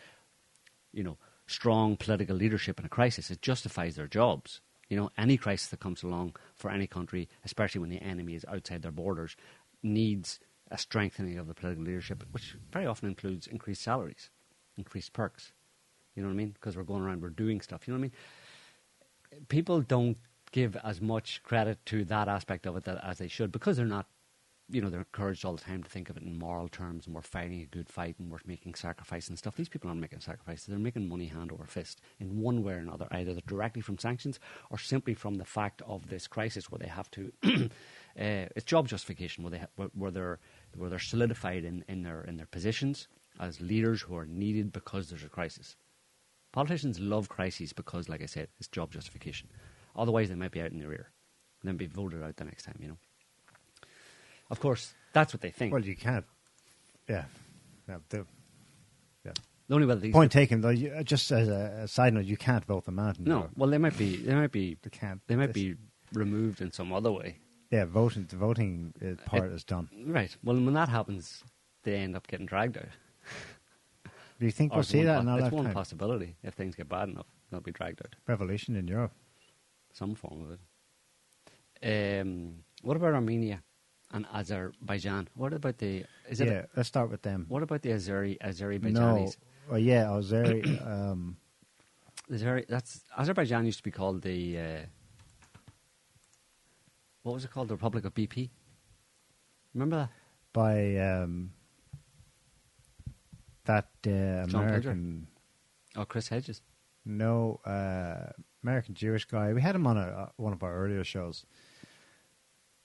[0.92, 3.30] you know, strong political leadership in a crisis.
[3.30, 4.60] It justifies their jobs.
[4.88, 8.44] You know, any crisis that comes along for any country, especially when the enemy is
[8.46, 9.34] outside their borders,
[9.84, 14.30] needs a strengthening of the political leadership, which very often includes increased salaries,
[14.76, 15.52] increased perks.
[16.16, 16.50] You know what I mean?
[16.50, 17.86] Because we're going around, we're doing stuff.
[17.86, 18.12] You know what I mean?
[19.48, 20.16] people don't
[20.52, 23.86] give as much credit to that aspect of it that, as they should because they're
[23.86, 24.06] not,
[24.70, 27.14] you know, they're encouraged all the time to think of it in moral terms and
[27.14, 29.56] we're fighting a good fight and we're making sacrifice and stuff.
[29.56, 30.66] These people aren't making sacrifices.
[30.66, 34.38] They're making money hand over fist in one way or another, either directly from sanctions
[34.70, 37.32] or simply from the fact of this crisis where they have to,
[38.18, 40.38] uh, it's job justification where, they ha- where, where, they're,
[40.76, 43.08] where they're solidified in, in, their, in their positions
[43.40, 45.76] as leaders who are needed because there's a crisis.
[46.52, 49.48] Politicians love crises because, like I said, it's job justification.
[49.96, 51.10] Otherwise, they might be out in the rear
[51.60, 52.98] and then be voted out the next time, you know.
[54.50, 55.72] Of course, that's what they think.
[55.72, 56.24] Well, you can't.
[57.08, 57.24] Yeah.
[57.88, 58.26] No, the,
[59.24, 59.32] yeah.
[59.68, 60.70] the only way Point taken, though.
[60.70, 63.18] You, uh, just as a, a side note, you can't vote them out.
[63.18, 64.16] No, well, they might be.
[64.16, 64.76] They might be.
[64.82, 65.20] They can't.
[65.26, 65.74] They might This- be
[66.12, 67.38] removed in some other way.
[67.70, 68.26] Yeah, voting.
[68.28, 69.88] The voting uh, part is done.
[70.06, 70.34] Right.
[70.44, 71.42] Well, when that happens,
[71.82, 72.88] they end up getting dragged out.
[74.38, 76.36] Do you think Or we'll see that pos- in our It's one possibility.
[76.42, 78.14] If things get bad enough, they'll be dragged out.
[78.26, 79.12] Revolution in Europe.
[79.92, 82.20] Some form of it.
[82.20, 83.62] Um, what about Armenia
[84.12, 85.28] and Azerbaijan?
[85.34, 86.04] What about the?
[86.28, 86.48] Is it?
[86.48, 87.46] yeah, let's start with them.
[87.48, 88.48] what about the Azeri No.
[88.48, 89.36] Azerbaijanis?
[89.70, 90.86] Oh, yeah, Azeri.
[90.86, 91.36] um,
[92.30, 94.58] Azeri, that's Azerbaijan used to be called the.
[94.58, 94.78] Uh,
[97.24, 97.68] what was it called?
[97.68, 98.50] The Republic of BP.
[99.74, 100.10] Remember that?
[100.52, 101.50] by um,
[103.64, 104.10] that uh?
[104.56, 105.26] American.
[105.96, 106.62] Oh, Chris Hedges.
[107.04, 108.30] No, uh,
[108.62, 109.52] American Jewish guy.
[109.52, 111.44] We had him on a, uh, one of our earlier shows.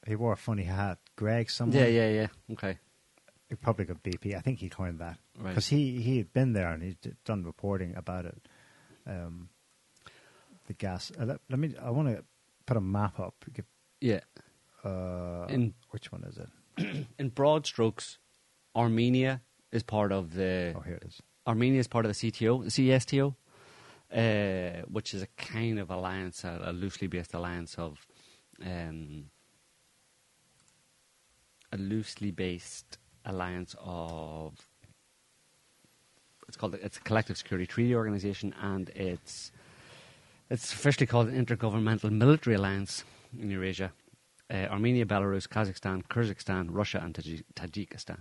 [0.06, 0.98] He wore a funny hat.
[1.16, 1.78] Greg, someone.
[1.78, 2.28] Yeah, yeah, yeah.
[2.54, 2.78] Okay.
[3.50, 4.36] Republic of BP.
[4.36, 5.50] I think he coined that Right.
[5.50, 8.42] because he he had been there and he'd done reporting about it.
[9.08, 9.50] Um,
[10.68, 11.12] the gas.
[11.20, 11.74] Uh, let, let me.
[11.82, 12.24] I want to
[12.66, 13.46] put a map up.
[14.02, 14.22] Yeah.
[14.84, 17.08] Uh, In- which one is it?
[17.20, 18.18] In broad strokes,
[18.76, 20.74] Armenia is part of the.
[20.76, 21.22] Oh, here it is.
[21.46, 23.36] Armenia is part of the CTO, the CSTO,
[24.14, 28.06] uh, which is a kind of alliance, a, a loosely based alliance of,
[28.64, 29.26] um,
[31.72, 34.54] a loosely based alliance of.
[36.48, 39.52] It's called it's a collective security treaty organization, and it's
[40.50, 43.04] it's officially called an intergovernmental military alliance
[43.38, 43.92] in Eurasia.
[44.52, 48.20] Uh, Armenia, Belarus, Kazakhstan, Kyrgyzstan, Russia, and Taj- Tajikistan.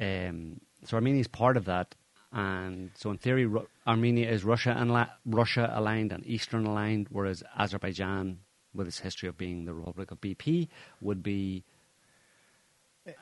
[0.00, 1.94] Um, so Armenia is part of that,
[2.32, 7.42] and so in theory, Ru- Armenia is Russia and Russia aligned and Eastern aligned, whereas
[7.58, 8.40] Azerbaijan
[8.74, 10.68] with its history of being the Republic of BP,
[11.00, 11.64] would be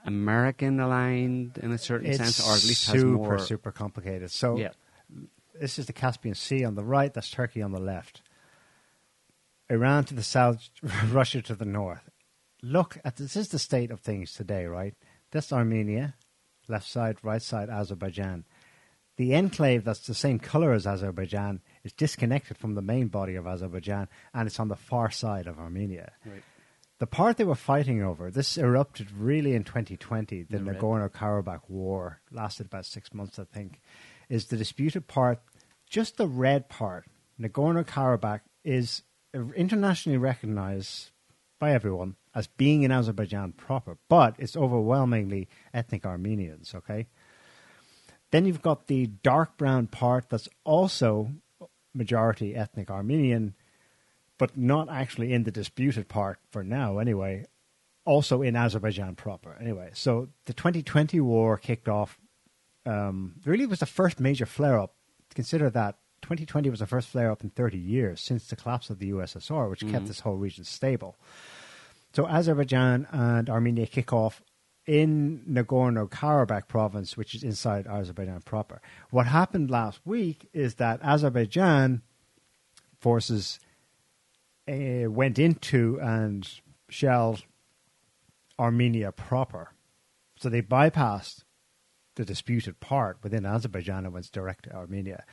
[0.04, 3.38] American aligned in a certain It's sense, or at least super, has more.
[3.38, 4.30] super complicated.
[4.30, 4.70] So yeah,
[5.58, 8.22] this is the Caspian Sea on the right, that's Turkey on the left.
[9.70, 10.68] Iran to the south,
[11.10, 12.10] Russia to the north.
[12.62, 14.94] Look at this is the state of things today, right?
[15.30, 16.14] That's Armenia,
[16.68, 18.44] left side, right side, Azerbaijan.
[19.16, 23.47] The enclave that's the same color as Azerbaijan is disconnected from the main body of
[23.47, 26.12] Azerbaijan and it's on the far side of Armenia.
[26.24, 26.43] right.
[26.98, 30.78] The part they were fighting over, this erupted really in 2020, the red.
[30.78, 33.80] Nagorno Karabakh War, lasted about six months, I think,
[34.30, 35.40] is the disputed part,
[35.90, 37.05] just the red part.
[37.38, 39.02] Nagorno Karabakh is
[39.54, 41.10] internationally recognized
[41.58, 47.06] by everyone as being in Azerbaijan proper, but it's overwhelmingly ethnic Armenians, okay?
[48.30, 51.30] Then you've got the dark brown part that's also
[51.94, 53.54] majority ethnic Armenian,
[54.38, 57.46] but not actually in the disputed part for now, anyway.
[58.04, 59.90] Also in Azerbaijan proper, anyway.
[59.94, 62.18] So the 2020 war kicked off.
[62.84, 64.94] Um, really, was the first major flare up.
[65.34, 65.96] Consider that
[66.27, 69.70] 2020 was the first flare up in 30 years since the collapse of the USSR,
[69.70, 71.15] which kept this whole region stable.
[72.15, 74.43] So Azerbaijan and Armenia kick off
[74.86, 78.81] in Nagorno Karabakh province, which is inside Azerbaijan proper.
[79.11, 82.03] What happened last week is that Azerbaijan
[82.98, 83.61] forces
[84.69, 86.48] uh, went into and
[86.89, 87.44] shelled
[88.59, 89.70] Armenia proper.
[90.40, 91.44] So they bypassed
[92.16, 95.24] the disputed part within Azerbaijan and went direct to Armenia.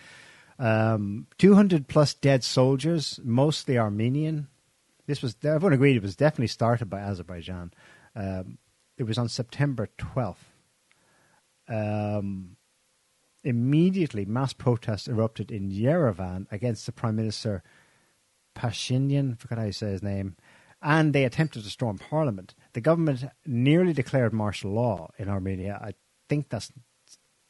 [0.59, 4.47] Um, 200 plus dead soldiers, mostly Armenian.
[5.07, 7.73] This was, everyone agreed it was definitely started by Azerbaijan.
[8.15, 8.57] Um,
[8.97, 10.35] it was on September 12th.
[11.67, 12.57] Um,
[13.43, 17.63] immediately, mass protests erupted in Yerevan against the Prime Minister
[18.55, 20.35] Pashinyan, forgot how you say his name,
[20.81, 22.53] and they attempted to storm parliament.
[22.73, 25.79] The government nearly declared martial law in Armenia.
[25.81, 25.93] I
[26.29, 26.71] think that's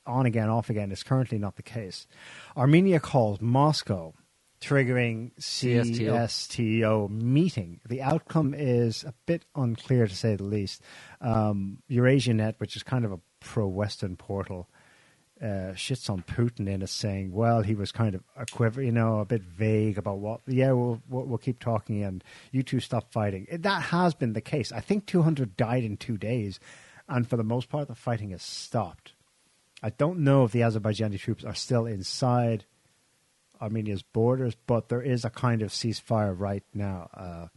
[0.05, 0.91] on again, off again.
[0.91, 2.07] It's currently not the case.
[2.55, 4.13] Armenia calls Moscow,
[4.61, 7.09] triggering CSTO.
[7.09, 7.79] Meeting.
[7.87, 10.81] The outcome is a bit unclear to say the least.
[11.21, 14.69] Um, EurasiaNet, which is kind of a pro-Western portal,
[15.41, 18.91] uh, shits on Putin in it, saying, "Well, he was kind of a quiver, you
[18.91, 20.39] know, a bit vague about what.
[20.47, 24.41] Yeah, we'll we'll, we'll keep talking, and you two stop fighting." That has been the
[24.41, 24.71] case.
[24.71, 26.59] I think 200 died in two days,
[27.09, 29.12] and for the most part, the fighting has stopped.
[29.83, 32.63] I don't know if the Azerbaijani troops are still inside
[33.59, 37.49] Armenia's borders, but there is a kind of ceasefire right now.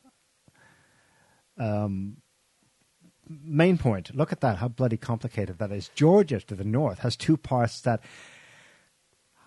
[1.59, 2.17] Uh, um,
[3.29, 5.89] main point look at that, how bloody complicated that is.
[5.95, 8.01] Georgia to the north has two parts that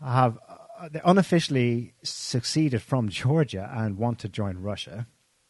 [0.02, 5.06] have uh, unofficially succeeded from Georgia and want to join Russia.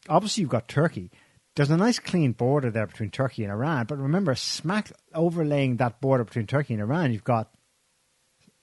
[0.08, 1.12] Obviously, you've got Turkey.
[1.56, 6.00] There's a nice clean border there between Turkey and Iran, but remember, smack overlaying that
[6.00, 7.50] border between Turkey and Iran, you've got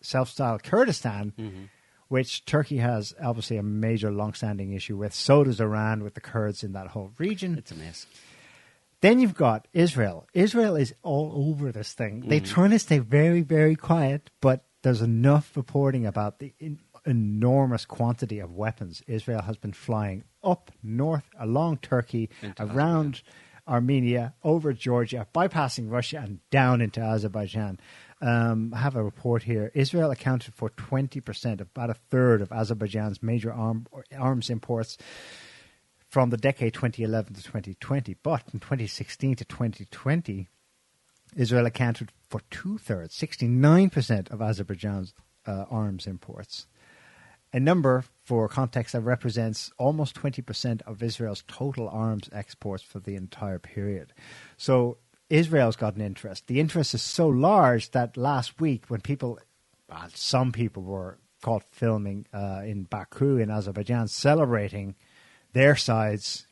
[0.01, 1.63] self-styled Kurdistan, mm-hmm.
[2.07, 5.13] which Turkey has obviously a major long-standing issue with.
[5.13, 7.57] So does Iran with the Kurds in that whole region.
[7.57, 8.07] It's a mess.
[9.01, 10.27] Then you've got Israel.
[10.33, 12.21] Israel is all over this thing.
[12.21, 12.53] They're mm-hmm.
[12.53, 18.39] trying to stay very, very quiet, but there's enough reporting about the in- enormous quantity
[18.39, 23.21] of weapons Israel has been flying up north along Turkey, Into around
[23.67, 27.79] Armenia, over Georgia, bypassing Russia, and down into Azerbaijan.
[28.21, 29.71] Um, I have a report here.
[29.73, 34.97] Israel accounted for 20%, about a third of Azerbaijan's major arm, arms imports
[36.09, 38.15] from the decade 2011 to 2020.
[38.23, 40.47] But from 2016 to 2020,
[41.35, 45.13] Israel accounted for two thirds, 69% of Azerbaijan's
[45.45, 46.67] uh, arms imports.
[47.57, 53.15] A number, for context, that represents almost 20% of Israel's total arms exports for the
[53.15, 54.13] entire period.
[54.57, 54.99] So
[55.31, 56.45] Israel's got an interest.
[56.45, 59.39] The interest is so large that last week, when people,
[59.89, 64.93] well, some people were caught filming uh, in Baku in Azerbaijan, celebrating
[65.53, 66.45] their sides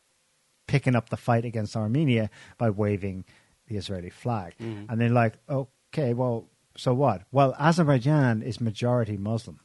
[0.68, 3.26] picking up the fight against Armenia by waving
[3.68, 4.56] the Israeli flag.
[4.90, 7.22] And they're like, okay, well, so what?
[7.32, 9.60] Well, Azerbaijan is majority Muslim.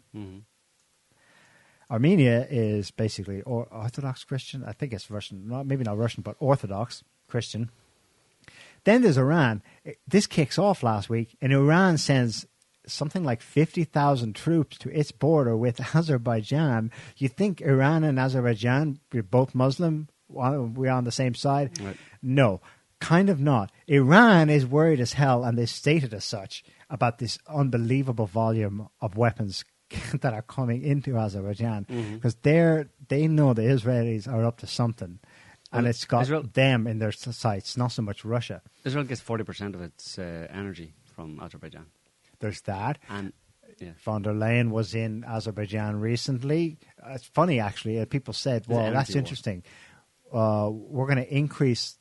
[1.91, 4.65] Armenia is basically or- Orthodox Christian.
[4.65, 7.71] I think it's Russian, not, maybe not Russian, but Orthodox Christian.
[8.85, 9.63] Then there's Iran.
[10.07, 12.47] This kicks off last week, and Iran sends
[12.87, 16.91] something like 50,000 troops to its border with Azerbaijan.
[17.17, 21.79] You think Iran and Azerbaijan, we're both Muslim, we're on the same side?
[21.81, 21.97] Right.
[22.23, 22.61] No,
[23.01, 23.71] kind of not.
[23.87, 29.17] Iran is worried as hell, and they stated as such, about this unbelievable volume of
[29.17, 29.65] weapons
[30.21, 35.19] that are coming into Azerbaijan because they're they know the Israelis are up to something.
[35.73, 38.63] and Well, it's got Israel- them in their sights, not so much Russia.
[38.85, 41.87] Israel gets forty percent of its uh, energy from Azerbaijan,
[42.41, 42.99] There's that.
[43.09, 43.33] and
[43.79, 46.79] yeah, Von der Leyen was in Azerbaijan recently.
[47.03, 47.99] Uh, it's funny, actually.
[47.99, 49.63] Uh, people said, well, that's interesting.
[50.33, 51.97] Uh, we're going to increase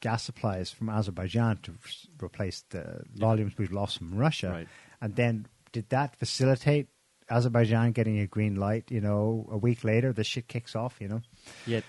[0.00, 1.74] gas supplies from Azerbaijan to
[2.22, 4.50] replace the volumes we've lost from Russia.
[4.50, 4.68] Right.
[5.02, 6.88] And then did that facilitate
[7.30, 8.90] Azerbaijan getting a green light?
[8.90, 11.22] You know, a week later, the shit kicks off, you know?
[11.66, 11.84] Yet,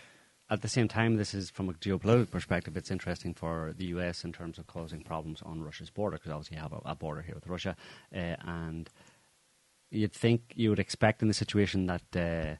[0.49, 2.75] at the same time, this is from a geopolitical perspective.
[2.75, 4.23] It's interesting for the U.S.
[4.23, 7.21] in terms of causing problems on Russia's border because obviously you have a, a border
[7.21, 7.75] here with Russia,
[8.13, 8.89] uh, and
[9.91, 12.55] you'd think you would expect in the situation that uh,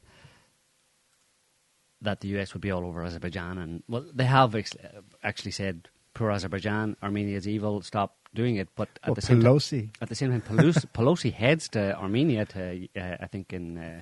[2.02, 2.54] that the U.S.
[2.54, 4.76] would be all over Azerbaijan, and well, they have ex-
[5.22, 7.82] actually said, "Poor Azerbaijan, Armenia is evil.
[7.82, 9.90] Stop doing it." But at Well, the same time, Pelosi.
[10.00, 14.00] at the same time, Pelosi, Pelosi heads to Armenia to, uh, I think, in uh,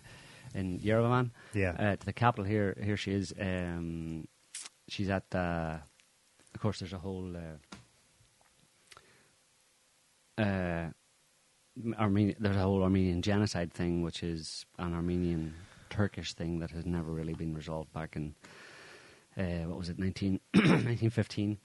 [0.54, 1.72] in Yerevan, Yeah.
[1.78, 2.44] uh, to the capital.
[2.44, 3.32] Here, here she is.
[3.38, 4.26] Um,
[4.88, 5.24] she's at.
[5.34, 5.78] Uh,
[6.54, 7.36] of course, there's a whole.
[7.36, 7.58] Uh,
[10.42, 10.88] uh,
[11.98, 15.54] Armenia, there's a whole Armenian genocide thing, which is an Armenian
[15.90, 18.34] Turkish thing that has never really been resolved back in
[19.36, 21.58] uh, what was it, 19, 1915.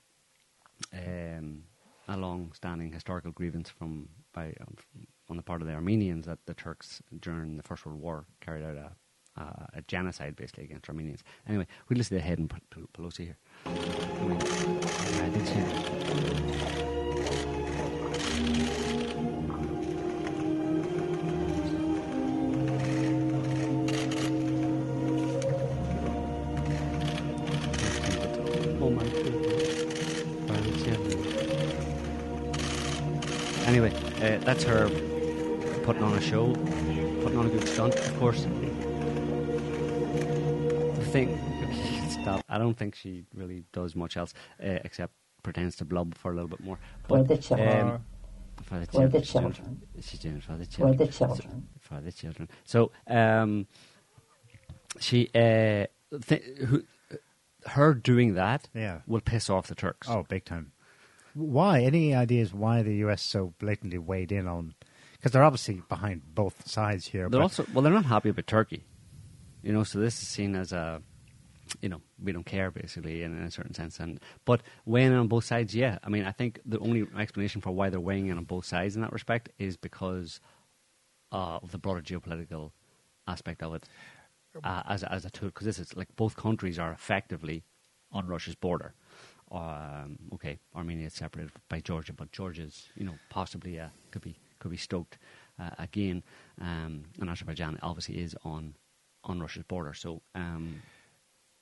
[0.94, 1.64] Um,
[2.08, 4.76] a long-standing historical grievance from by um,
[5.30, 8.66] on the part of the Armenians that the Turks during the First World War carried
[8.66, 9.42] out a,
[9.78, 11.24] a, genocide basically against Armenians.
[11.48, 13.38] Anyway, we listen to P- P- Pelosi here.
[13.66, 13.70] I
[14.28, 14.42] mean,
[15.22, 16.93] I
[34.46, 34.90] that's her
[35.84, 36.54] putting on a show,
[37.24, 38.44] putting on a good stunt, of course.
[40.96, 41.40] The thing,
[42.10, 42.44] stop.
[42.50, 45.14] I don't think she really does much else uh, except
[45.44, 46.78] pretends to blub for a little bit more.
[47.08, 47.90] For the children.
[47.90, 48.06] um,
[48.64, 49.54] for the For the children.
[49.54, 49.82] children.
[50.02, 50.98] She's doing it for the children.
[50.98, 51.68] For the children.
[51.80, 52.50] For the children.
[52.66, 53.68] So, um,
[55.00, 55.88] she, uh,
[56.28, 56.84] th- who,
[57.68, 59.00] her doing that Yeah.
[59.08, 60.08] will piss off the Turks.
[60.10, 60.72] Oh, big time.
[61.34, 61.82] Why?
[61.82, 63.22] Any ideas why the U.S.
[63.22, 64.76] so blatantly weighed in on?
[65.14, 67.30] Because they're obviously behind both sides here.
[67.30, 68.84] They're but also well, they're not happy about Turkey.
[69.62, 71.02] You know, so this is seen as a,
[71.82, 74.00] you know, we don't care basically in, in a certain sense.
[74.00, 76.00] And but weighing in on both sides, yeah.
[76.04, 78.96] I mean, I think the only explanation for why they're weighing in on both sides
[78.96, 80.42] in that respect is because
[81.32, 82.72] uh, of the broader geopolitical
[83.26, 83.88] aspect of it
[84.64, 85.48] uh, as a, as a tool.
[85.48, 87.64] Because this is like both countries are effectively
[88.12, 88.94] on Russia's border.
[89.54, 94.36] Um, okay, Armenia is separated by Georgia, but Georgia's you know possibly uh, could be
[94.60, 95.20] could be stoked
[95.60, 96.24] uh, again,
[96.60, 98.74] um, and Azerbaijan obviously is on
[99.24, 99.94] on Russia's border.
[99.94, 100.82] So um,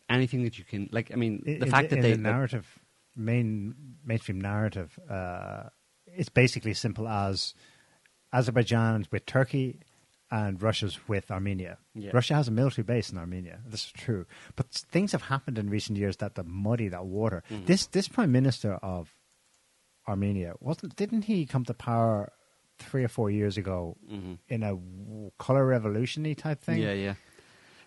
[0.09, 2.79] anything that you can like, I mean, the in fact the, that they the narrative,
[3.15, 5.63] main mainstream narrative, uh,
[6.07, 7.53] it's basically simple as
[8.33, 9.81] Azerbaijan's with Turkey
[10.31, 11.77] and Russia's with Armenia.
[11.93, 12.11] Yeah.
[12.13, 13.59] Russia has a military base in Armenia.
[13.67, 14.25] This is true,
[14.55, 17.43] but things have happened in recent years that muddy that water.
[17.51, 17.65] Mm-hmm.
[17.65, 19.13] This this prime minister of
[20.07, 22.31] Armenia wasn't didn't he come to power
[22.79, 24.37] three or four years ago Mhm.
[24.49, 24.73] in a
[25.37, 26.81] color revolutiony type thing?
[26.81, 27.13] yeah yeah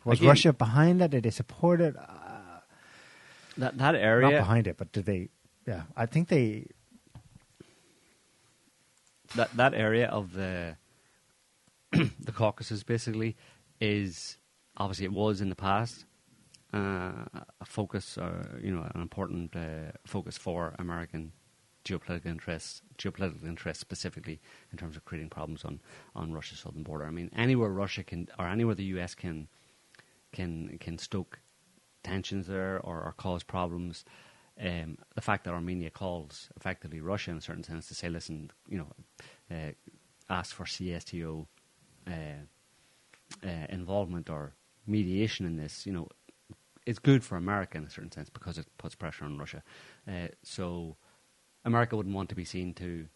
[0.04, 1.10] Was Again- Russia behind that?
[1.10, 1.96] Did they support it?
[1.96, 2.60] Uh,
[3.56, 5.30] that that not area behind it, but did they?
[5.66, 6.66] Yeah, I think they.
[9.34, 10.76] that that area of the
[12.20, 13.36] the Caucasus basically
[13.80, 14.38] is
[14.76, 16.04] obviously it was in the past
[16.72, 17.24] uh,
[17.60, 21.32] a focus or you know an important uh, focus for American
[21.84, 24.40] geopolitical interests geopolitical interests specifically
[24.72, 25.80] in terms of creating problems on
[26.14, 27.04] on Russia's southern border.
[27.04, 29.48] I mean anywhere Russia can or anywhere the US can
[30.32, 31.40] can can stoke
[32.02, 34.04] tensions there or, or cause problems.
[34.60, 38.52] Um, the fact that Armenia calls effectively Russia in a certain sense to say, listen,
[38.68, 38.92] you know,
[39.50, 39.72] uh,
[40.30, 41.46] ask for CSTO
[43.68, 44.54] involvement or
[44.86, 46.08] mediation in this, you know,
[46.86, 49.62] it's good for America in a certain sense because it puts pressure on Russia.
[50.06, 50.96] Uh, so
[51.64, 53.06] America wouldn't want to be seen to,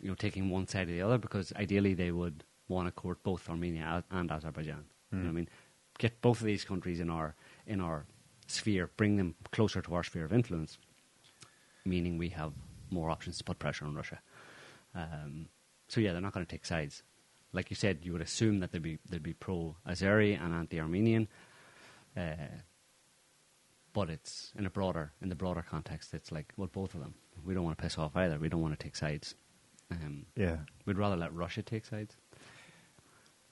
[0.00, 3.22] you know, taking one side or the other because ideally they would want to court
[3.22, 4.84] both Armenia and Azerbaijan.
[5.12, 5.48] You know I mean?
[5.98, 7.34] Get both of these countries in our
[7.66, 8.06] in our
[8.46, 10.78] sphere, bring them closer to our sphere of influence,
[11.84, 12.52] meaning we have
[12.90, 14.20] more options to put pressure on Russia.
[14.94, 15.48] Um,
[15.88, 17.02] so yeah, they're not going to take sides.
[17.52, 20.80] Like you said, you would assume that they'd be they'd be pro Azeri and anti
[20.80, 21.28] Armenian,
[22.16, 22.34] uh,
[23.92, 26.12] but it's in a broader in the broader context.
[26.14, 27.14] It's like well, both of them.
[27.44, 28.38] We don't want to piss off either.
[28.38, 29.34] We don't want to take sides.
[29.90, 32.16] Um, Yeah, we'd rather let Russia take sides.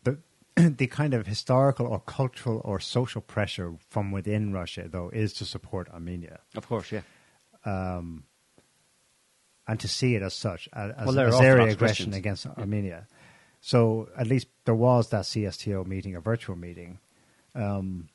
[0.04, 0.18] the
[0.56, 5.44] the kind of historical or cultural or social pressure from within Russia, though, is to
[5.44, 7.02] support Armenia Of course, yeah.
[9.68, 12.16] and to see it as such, as, as Well, they're Azeri aggression Christians.
[12.16, 13.06] against Armenia.
[13.66, 17.00] So at least there was that CSTO meeting, a virtual meeting.
[17.52, 18.10] Um,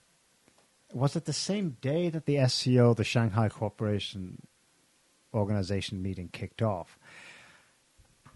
[0.93, 4.47] was it the same day that the SCO, the Shanghai Cooperation
[5.33, 6.97] Organization meeting, kicked off?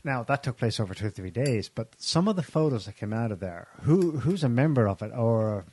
[0.03, 2.97] Now that took place over two or three days, but some of the photos that
[2.97, 5.63] came out of there, who who's a member of it or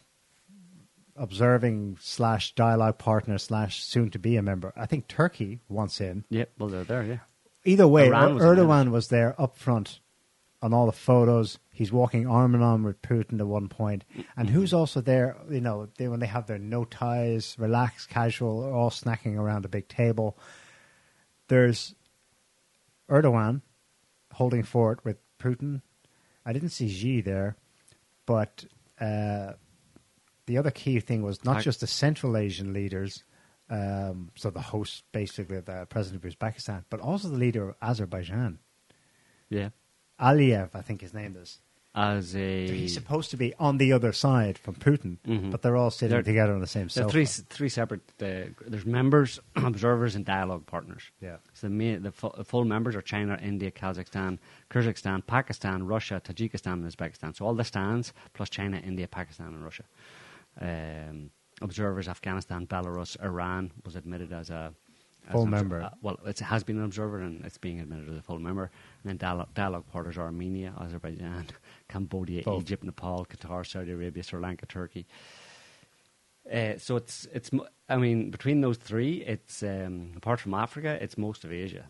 [1.17, 4.73] observing slash dialogue partner slash soon to be a member?
[4.77, 6.25] I think Turkey wants in.
[6.31, 7.19] Yeah, well, they're there, yeah.
[7.65, 8.45] Either way, Iran was.
[8.45, 9.99] Erdogan was there up front
[10.63, 11.59] on all the photos.
[11.73, 14.05] He's walking arm in arm with Putin at one point.
[14.37, 18.73] And who's also there, you know, they, when they have their no ties, relaxed, casual,
[18.73, 20.39] all snacking around a big table.
[21.49, 21.95] There's
[23.11, 23.63] Erdogan
[24.33, 25.83] holding fort with Putin.
[26.47, 27.57] I didn't see Xi there,
[28.25, 28.65] but
[29.01, 29.53] uh,
[30.47, 33.25] the other key thing was not I- just the Central Asian leaders,
[33.69, 38.59] um, so the host, basically, the president of Uzbekistan, but also the leader of Azerbaijan,
[39.51, 39.71] Yeah.
[40.21, 41.59] Aliyev, I think his name is.
[41.95, 42.69] As a.
[42.69, 45.51] So he's supposed to be on the other side from Putin, Mhm.
[45.51, 47.11] but they're all sitting They're- together on the same sofa.
[47.11, 48.01] three three separate.
[48.19, 51.03] Uh, there's members, observers, and dialogue partners.
[51.21, 51.37] Yeah.
[51.53, 54.39] So the, main, the, fu- the full members are China, India, Kazakhstan,
[54.71, 57.37] Kyrgyzstan, Pakistan, Russia, Tajikistan, and Uzbekistan.
[57.37, 59.85] So all the stands plus China, India, Pakistan, and Russia.
[60.63, 61.31] Um,
[61.61, 64.73] observers: Afghanistan, Belarus, Iran was admitted as a
[65.29, 65.83] as Full member.
[65.83, 68.73] uh, well, it has been an observer and it's being admitted as a full member.
[69.03, 71.47] And then dialogue, dialogue partners are Armenia, Azerbaijan,
[71.89, 72.63] Cambodia, Both.
[72.63, 75.07] Egypt, Nepal, Qatar, Saudi Arabia, Sri Lanka, Turkey.
[76.53, 77.51] Uh, so it's it's
[77.89, 81.87] I mean between those three, it's um, apart from Africa, it's most of Asia.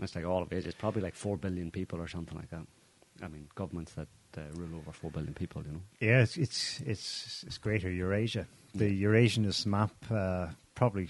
[0.00, 0.68] It's like all of Asia.
[0.68, 2.64] It's probably like four billion people or something like that.
[3.22, 4.06] I mean, governments that
[4.36, 5.82] uh, rule over four billion people, you know.
[6.00, 8.46] Yeah, it's it's it's, it's Greater Eurasia.
[8.74, 11.08] The Eurasianist map, uh, probably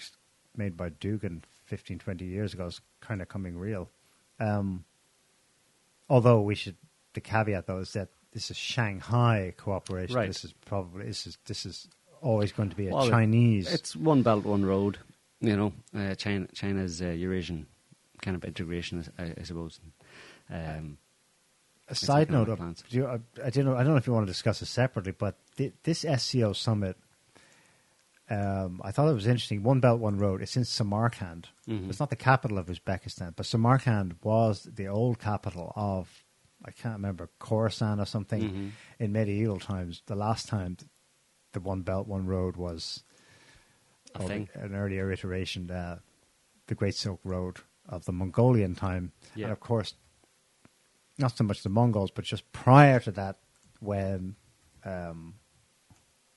[0.57, 3.91] made by Dugin 15, 20 years ago, is kind of coming real.
[4.41, 4.85] Um,
[6.09, 6.77] although we should,
[7.15, 10.15] the caveat though is that this is Shanghai cooperation.
[10.17, 10.29] Right.
[10.29, 11.89] This is probably this is this is
[12.21, 13.73] always going to be a Well, Chinese.
[13.73, 14.99] It's one belt, one road.
[15.41, 17.67] You know, uh, China, China's uh, Eurasian
[18.23, 19.79] kind of integration, I, I suppose.
[20.51, 20.99] Um,
[21.89, 22.59] A side note, of,
[22.89, 23.75] do you, I, I don't know.
[23.77, 26.97] I don't know if you want to discuss it separately, but thi- this SCO summit,
[28.31, 29.63] um, I thought it was interesting.
[29.63, 30.43] One Belt, One Road.
[30.43, 31.49] It's in Samarkand.
[31.67, 31.89] Mhm.
[31.89, 36.25] It's not the capital of Uzbekistan, but Samarkand was the old capital of
[36.65, 38.71] I can't remember Khorasan or something Mhm.
[38.99, 40.03] in medieval times.
[40.07, 40.77] The last time
[41.53, 43.05] the One Belt, One Road was
[44.15, 46.01] an earlier iteration, uh,
[46.67, 49.45] the Great Silk Road of the Mongolian time, Yeah.
[49.47, 49.95] and of course
[51.17, 53.39] not so much the Mongols, but just prior to that,
[53.81, 54.35] when
[54.85, 55.35] um,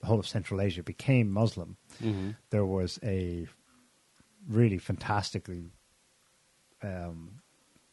[0.02, 2.36] the whole of Central Asia became Muslim, Mhm.
[2.50, 3.48] there was a
[4.48, 5.72] really fantastically,
[6.82, 7.42] um,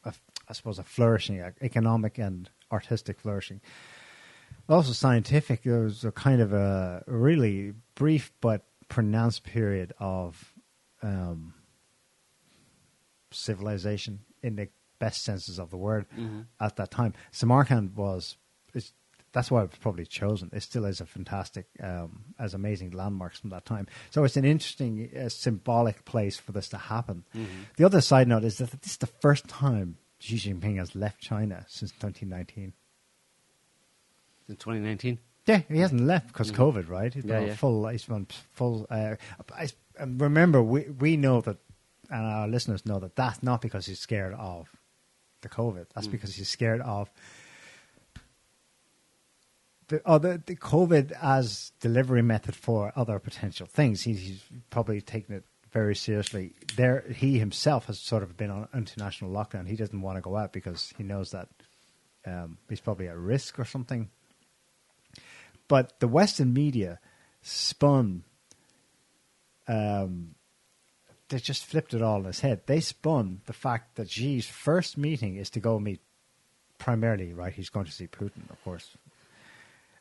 [0.04, 0.14] a,
[0.48, 3.60] I suppose, a flourishing, a economic and artistic flourishing.
[4.68, 5.62] Also scientific.
[5.62, 10.54] There was a kind of a really brief but pronounced period of
[11.02, 11.54] um,
[13.30, 14.68] civilization in the
[14.98, 16.46] best senses of the word Mhm.
[16.60, 17.12] at that time.
[17.30, 18.36] Samarkand was,
[18.74, 18.92] it's,
[19.32, 20.50] that's why it was probably chosen.
[20.52, 23.86] It still is a fantastic, um, as amazing landmarks from that time.
[24.10, 27.24] So it's an interesting, uh, symbolic place for this to happen.
[27.76, 31.20] The other side note is that this is the first time Xi Jinping has left
[31.20, 32.72] China since 2019.
[34.48, 35.18] in 2019.
[35.46, 37.12] Yeah, he hasn't left because COVID, right?
[37.12, 37.32] He's Mm-hmm.
[37.32, 37.54] Yeah, yeah.
[37.54, 37.86] full.
[37.88, 38.86] He's been full.
[38.90, 39.16] Uh,
[39.56, 39.68] I,
[39.98, 41.56] remember, we we know that,
[42.10, 44.68] and our listeners know that that's not because he's scared of
[45.40, 45.86] the COVID.
[45.94, 46.12] That's Mm.
[46.12, 47.10] because he's scared of
[49.88, 54.02] the other the COVID as delivery method for other potential things.
[54.02, 56.54] He, he's probably taken it very seriously.
[56.76, 59.66] There, he himself has sort of been on international lockdown.
[59.66, 61.48] He doesn't want to go out because he knows that
[62.26, 64.08] um, he's probably at risk or something.
[65.66, 67.00] But the Western media
[67.42, 68.24] spun.
[69.66, 70.34] Um,
[71.28, 72.62] they just flipped it all on his head.
[72.66, 76.00] They spun the fact that Xi's first meeting is to go meet,
[76.78, 77.52] primarily, right?
[77.52, 78.96] He's going to see Putin, of course,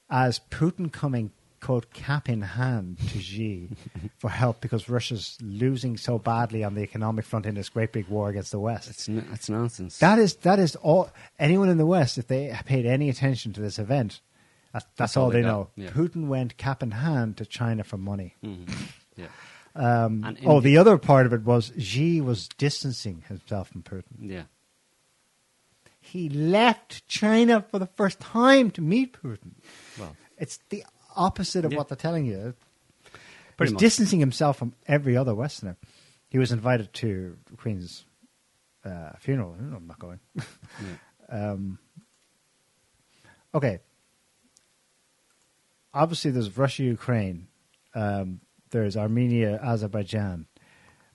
[0.10, 3.70] as Putin coming quote cap in hand to Xi
[4.20, 8.08] for help because Russia's losing so badly on the economic front in this great big
[8.08, 8.90] war against the West.
[8.90, 9.98] It's n- it's nonsense.
[10.00, 11.10] That is that is all.
[11.40, 14.22] Anyone in the West, if they paid any attention to this event,
[14.72, 15.70] that's, that's, all, they, got, know.
[15.76, 15.90] yeah.
[15.90, 18.36] Putin went cap in hand to China for money.
[18.44, 18.70] Mhm.
[19.16, 19.26] Yeah.
[19.76, 24.04] Um, oh, the other part of it was Xi was distancing himself from Putin.
[24.20, 24.44] Yeah.
[26.12, 29.52] He left China for the first time to meet Putin.
[30.00, 30.84] Well, It's the
[31.16, 31.78] opposite of Yeah.
[31.80, 32.54] what they're telling you.
[33.58, 33.80] Pretty He's much.
[33.80, 35.76] distancing himself from every other Westerner.
[36.30, 38.06] He was invited to Queen's
[38.86, 39.56] uh, funeral.
[39.60, 40.20] I'm not going.
[41.30, 41.80] um,
[43.54, 43.80] okay.
[45.94, 47.48] Obviously, there's Russia, Ukraine.
[47.96, 50.46] Um, there's Armenia, Azerbaijan.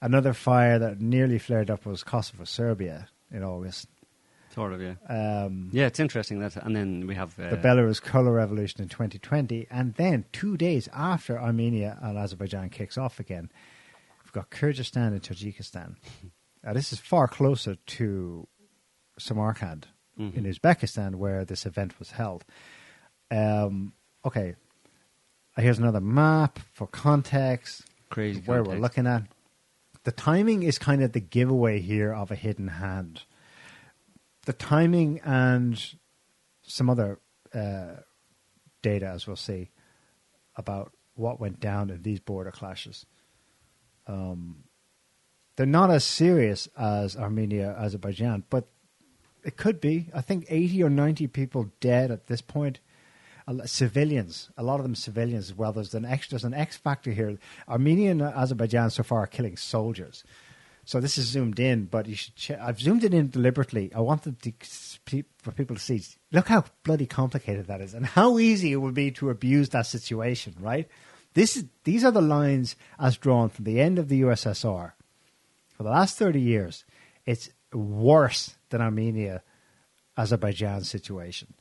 [0.00, 3.86] Another fire that nearly flared up was Kosovo, Serbia in August.
[4.54, 4.94] Sort of, yeah.
[5.08, 8.88] Um, Yeah, it's interesting that, and then we have uh, the Belarus color revolution in
[8.88, 13.50] 2020, and then two days after Armenia and Azerbaijan kicks off again,
[14.24, 15.96] we've got Kyrgyzstan and Tajikistan.
[16.64, 18.46] Now, this is far closer to
[19.18, 20.34] Samarkand Mhm.
[20.36, 22.44] in Uzbekistan, where this event was held.
[23.32, 24.54] Um, okay,
[25.56, 27.82] here's another map for context.
[28.10, 29.22] crazy where we're looking at.
[30.04, 33.22] The timing is kind of the giveaway here of a hidden hand.
[34.44, 35.82] The timing and
[36.62, 37.20] some other
[37.54, 37.96] uh,
[38.82, 39.70] data, as we'll see,
[40.56, 43.06] about what went down in these border clashes.
[44.06, 44.64] Um,
[45.56, 48.66] they're not as serious as Armenia, Azerbaijan, but
[49.44, 50.08] it could be.
[50.14, 52.80] I think 80 or 90 people dead at this point.
[53.64, 55.72] Civilians, a lot of them civilians as well.
[55.72, 57.38] There's an X, there's an X factor here.
[57.68, 60.24] Armenia and Azerbaijan so far are killing soldiers.
[60.84, 62.56] So this is zoomed in, but you should.
[62.56, 63.92] I've zoomed it in deliberately.
[63.94, 64.52] I wanted to,
[65.04, 66.02] pe- for people to see.
[66.32, 69.86] Look how bloody complicated that is, and how easy it would be to abuse that
[69.86, 70.54] situation.
[70.58, 70.88] Right?
[71.34, 74.92] This is these are the lines as drawn from the end of the USSR
[75.82, 76.84] for the last 30 years,
[77.26, 79.42] it's worse than Armenia,
[80.16, 81.54] Azerbaijan situation.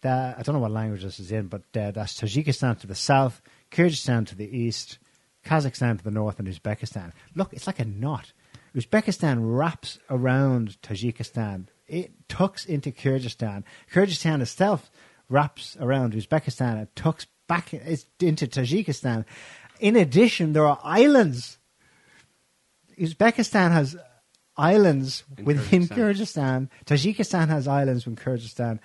[0.00, 2.96] That, I don't know what language this is in, but uh, that's Tajikistan to the
[2.96, 3.40] south,
[3.70, 4.98] Kyrgyzstan to the east,
[5.44, 7.12] Kazakhstan to the north, and Uzbekistan.
[7.36, 8.32] Look, it's like a knot.
[8.74, 11.66] Uzbekistan wraps around Tajikistan.
[11.86, 13.64] It tucks into Kyrgyzstan.
[13.92, 14.90] Kyrgyzstan itself
[15.28, 19.24] wraps around Uzbekistan and tucks back into Tajikistan.
[19.80, 21.58] In addition, there are islands
[23.00, 23.96] Uzbekistan has
[24.56, 26.68] islands In within Kyrgyzstan.
[26.68, 26.68] Kyrgyzstan.
[26.84, 28.78] Tajikistan has islands within Kyrgyzstan.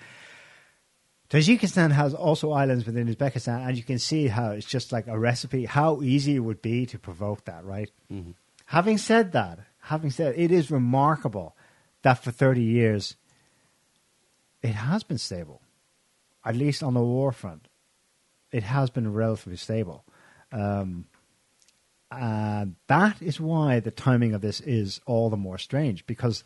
[1.28, 5.18] Tajikistan has also islands within Uzbekistan, and you can see how it's just like a
[5.18, 7.90] recipe, how easy it would be to provoke that, right?
[8.10, 8.30] Mm-hmm.
[8.66, 11.56] Having said that, having said it is remarkable
[12.02, 13.14] that for 30 years
[14.60, 15.62] it has been stable,
[16.44, 17.68] at least on the war front.
[18.50, 20.04] It has been relatively stable.
[20.50, 21.06] Um,
[22.10, 26.42] and that is why the timing of this is all the more strange because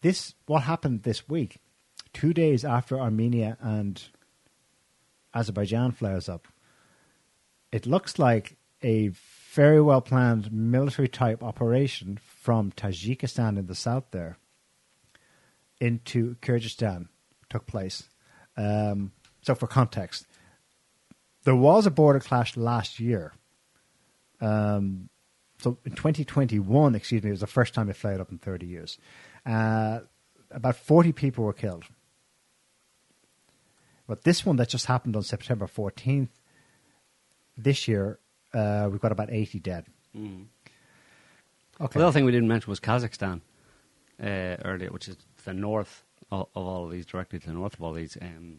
[0.00, 1.58] this what happened this week,
[2.12, 4.02] two days after Armenia and
[5.32, 6.48] Azerbaijan flares up.
[7.70, 9.12] It looks like a
[9.52, 14.38] very well planned military type operation from Tajikistan in the south there
[15.78, 17.08] into Kyrgyzstan
[17.50, 18.08] took place.
[18.56, 19.12] Um,
[19.42, 20.26] so, for context,
[21.44, 23.32] there was a border clash last year.
[24.40, 25.08] Um,
[25.58, 28.66] so in 2021, excuse me, it was the first time it flared up in 30
[28.66, 28.98] years.
[29.46, 30.00] Uh,
[30.50, 31.84] about 40 people were killed.
[34.08, 36.30] But this one that just happened on September 14th,
[37.56, 38.18] this year,
[38.54, 39.86] uh, we've got about 80 dead.
[40.16, 40.46] Mm.
[41.80, 41.98] Okay.
[41.98, 43.40] The other thing we didn't mention was Kazakhstan
[44.22, 47.74] uh, earlier, which is the north of, of all of these, directly to the north
[47.74, 48.16] of all these.
[48.20, 48.58] Um,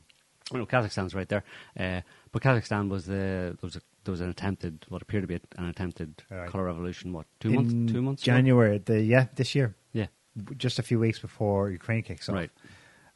[0.52, 1.44] you know, Kazakhstan's right there,
[1.80, 2.02] uh,
[2.32, 5.40] but Kazakhstan was the there was a, there was an attempted what appeared to be
[5.58, 6.50] an attempted Right.
[6.50, 7.14] color revolution.
[7.14, 7.92] What two In months?
[7.94, 8.24] Two months.
[8.24, 8.34] ago?
[8.34, 9.74] January, the, yeah, this year.
[9.94, 10.08] Yeah.
[10.58, 12.36] Just a few weeks before Ukraine kicks off.
[12.36, 12.50] Right.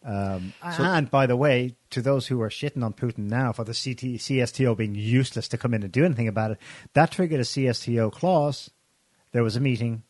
[0.08, 3.66] Um, So- and by the way, to those who are shitting on Putin now for
[3.66, 6.58] the CT, CSTO being useless to come in and do anything about it,
[6.94, 8.70] that triggered a CSTO clause.
[9.34, 10.04] There was a meeting.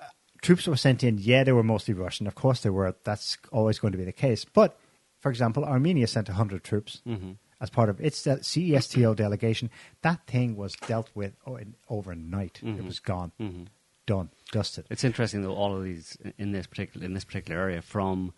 [0.00, 0.04] Uh,
[0.42, 1.16] troops were sent in.
[1.16, 2.26] Yeah, they were mostly Russian.
[2.26, 2.94] Of course they were.
[3.04, 4.44] That's always going to be the case.
[4.44, 4.78] But,
[5.18, 7.36] for example, Armenia sent 100 troops Mhm.
[7.58, 9.70] as part of its CSTO delegation.
[10.02, 12.60] That thing was dealt with o- in- overnight.
[12.62, 12.84] It Mhm.
[12.86, 13.32] was gone.
[13.40, 13.68] Mhm.
[14.04, 14.28] Done.
[14.52, 14.86] Dusted.
[14.90, 18.32] It's interesting though all of these in this particular in this particular area from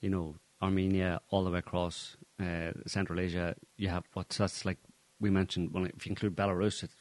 [0.00, 3.54] you know Armenia all the way across uh, Central Asia.
[3.76, 4.78] You have what's that's like
[5.20, 5.72] we mentioned.
[5.72, 6.94] Well, if you include Belarus, it's,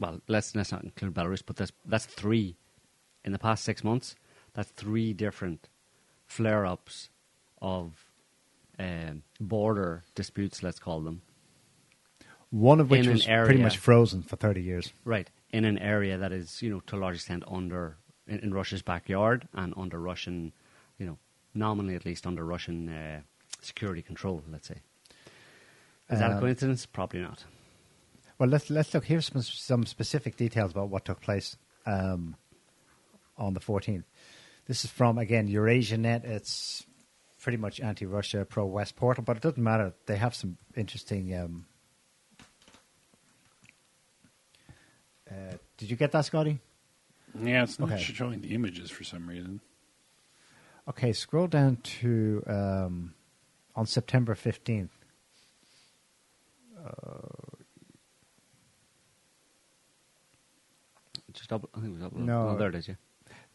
[0.00, 2.56] well, let's let's not include Belarus, but that's that's three
[3.24, 4.16] in the past six months.
[4.54, 5.68] That's three different
[6.26, 7.10] flare-ups
[7.60, 8.06] of
[8.78, 10.62] um, border disputes.
[10.62, 11.22] Let's call them
[12.50, 14.92] One of which was pretty much frozen for 30 years.
[15.04, 17.96] right in an area that is you know to a large extent under
[18.26, 20.52] in, in Russia's backyard and under Russian,
[20.98, 21.18] you know,
[21.54, 23.20] nominally at least under Russian uh,
[23.60, 24.42] security control.
[24.50, 24.76] Let's say.
[26.10, 26.86] Is that a Um, coincidence?
[26.86, 27.44] Probably not.
[28.38, 29.04] Well, let's let's look.
[29.04, 31.56] Here's some, some specific details about what took place
[31.86, 32.36] um,
[33.38, 34.04] on the 14th.
[34.66, 36.24] This is from again Eurasia Net.
[36.24, 36.84] It's
[37.40, 39.92] pretty much anti-Russia, pro-West portal, but it doesn't matter.
[40.06, 41.34] They have some interesting.
[41.34, 41.66] Um,
[45.30, 46.58] uh, did you get that, Scotty?
[47.40, 48.02] Yeah, it's not Okay.
[48.02, 49.60] showing the images for some reason.
[50.88, 53.14] Okay, scroll down to um,
[53.74, 54.90] on September fifteenth.
[61.34, 62.12] Just up, I think it was up.
[62.14, 62.50] No.
[62.50, 62.88] oh, there it is.
[62.88, 62.94] Yeah.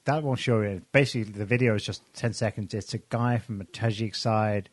[0.05, 0.81] That won't show you.
[0.91, 2.73] Basically, the video is just 10 seconds.
[2.73, 4.69] It's a guy from a Tajik side.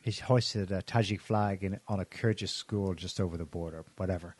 [0.00, 4.36] He's hoisted a Tajik flag in, on a Kyrgyz school just over the border, whatever.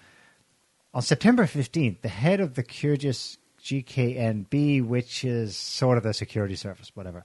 [0.94, 6.56] On September 15th, the head of the Kyrgyz GKNB, which is sort of the security
[6.56, 7.24] service, whatever,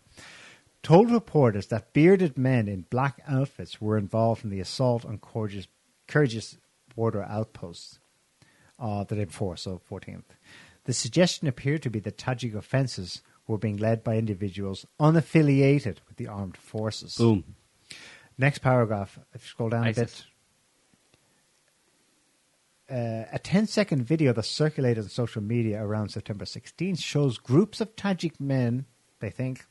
[0.83, 5.67] told reporters that bearded men in black outfits were involved in the assault on Kyrgyz,
[6.07, 6.57] Kyrgyz
[6.95, 7.99] border outposts
[8.79, 10.23] uh, the day before, so 14th.
[10.85, 16.17] The suggestion appeared to be that Tajik offences were being led by individuals unaffiliated with
[16.17, 17.15] the armed forces.
[17.15, 17.55] Boom.
[18.37, 19.97] Next paragraph, if you scroll down ISIS.
[19.97, 20.23] a bit.
[22.89, 27.81] Uh, a 10 second video that circulated on social media around September 16th shows groups
[27.81, 28.85] of Tajik men,
[29.19, 29.65] they think,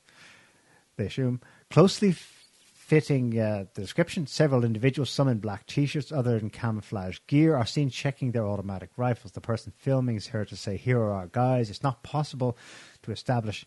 [0.96, 4.26] they assume, closely f- fitting uh, the description.
[4.26, 8.46] Several individuals, some in black t shirts, other in camouflage gear, are seen checking their
[8.46, 9.32] automatic rifles.
[9.32, 11.70] The person filming is heard to say, Here are our guys.
[11.70, 12.58] It's not possible
[13.02, 13.64] to establish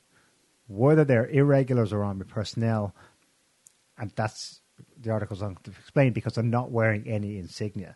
[0.68, 2.94] whether they're irregulars or army personnel.
[3.98, 4.60] And that's
[5.00, 7.96] the article's on to explain because they're not wearing any insignia.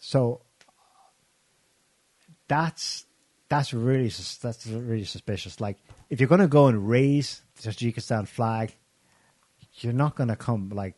[0.00, 0.40] So
[2.48, 3.06] that's
[3.48, 4.08] that's really
[4.42, 5.60] that's really suspicious.
[5.60, 5.78] Like
[6.08, 8.74] if you're going to go and raise the Tajikistan flag,
[9.74, 10.96] you're not going to come like.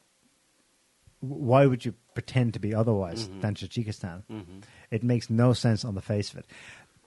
[1.21, 3.43] Why would you pretend to be otherwise mm-hmm.
[3.43, 4.25] than Tajikistan?
[4.29, 4.59] Mm-hmm.
[4.91, 6.47] It makes no sense on the face of it.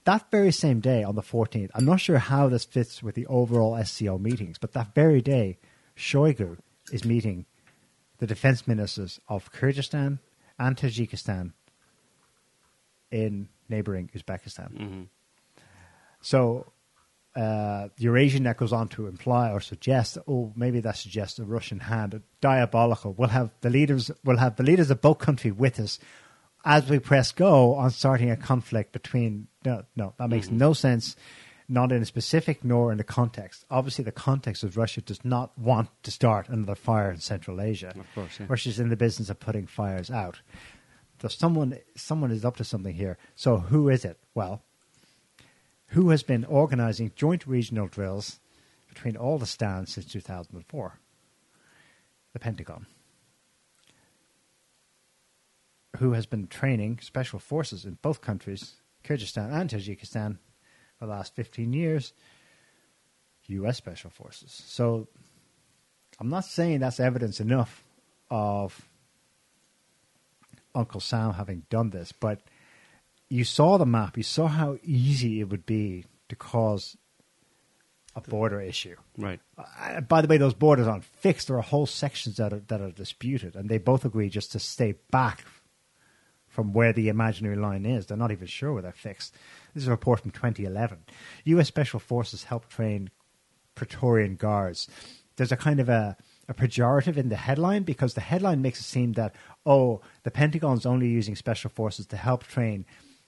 [0.05, 3.26] That very same day, on the 14th, I'm not sure how this fits with the
[3.26, 5.57] overall SCO meetings, but that very day,
[5.97, 6.57] Shoigu
[6.93, 7.45] is meeting
[8.19, 10.19] the defense ministers of Kyrgyzstan
[10.57, 11.51] and Tajikistan
[13.15, 15.07] in neighboring Uzbekistan.
[16.21, 16.65] So
[17.35, 22.13] uh, Eurasianet goes on to imply or suggest, oh, maybe that suggests a Russian hand,
[22.13, 23.13] a diabolical.
[23.13, 25.99] We'll have the leaders, we'll have the leaders of both countries with us
[26.65, 29.47] as we press go on starting a conflict between.
[29.63, 31.15] No, no, that makes no sense.
[31.67, 33.65] Not in a specific nor in the context.
[33.71, 37.91] Obviously, the context is Russia does not want to start another fire in Central Asia.
[37.99, 38.45] Of course, yeah.
[38.47, 40.41] Russia's in the business of putting fires out.
[41.21, 43.17] So someone, someone is up to something here.
[43.35, 44.19] So who is it?
[44.33, 44.63] Well,
[45.89, 48.39] who has been organizing joint regional drills
[48.89, 50.99] between all the stands since 2004?
[52.33, 52.85] The Pentagon.
[55.97, 58.75] Who has been training special forces in both countries,
[59.05, 60.37] Kyrgyzstan and Tajikistan,
[60.99, 62.11] for the last 15 years?
[63.47, 63.77] U.S.
[63.77, 64.63] Special Forces.
[64.65, 65.07] So
[66.19, 67.83] I'm not saying that's evidence enough
[68.29, 68.87] of
[70.76, 72.41] Uncle Sam having done this, but
[73.30, 74.18] you saw the map.
[74.18, 76.97] You saw how easy it would be to cause
[78.15, 78.95] a border issue.
[79.18, 79.39] Right.
[79.57, 81.47] Uh, by the way, those borders aren't fixed.
[81.47, 84.60] There are whole sections that are that are disputed, and they both agree just to
[84.60, 85.43] stay back
[86.47, 88.06] from where the imaginary line is.
[88.06, 89.34] They're not even sure where they're fixed.
[89.73, 90.99] This is a report from 2011.
[91.45, 91.68] U.S.
[91.68, 93.10] Special Forces helped train
[93.76, 94.88] Praetorian Guards.
[95.35, 96.15] There's a kind of a,
[96.47, 99.35] a pejorative in the headline because the headline makes it seem that,
[99.65, 102.85] oh, the Pentagon's only using special forces to help train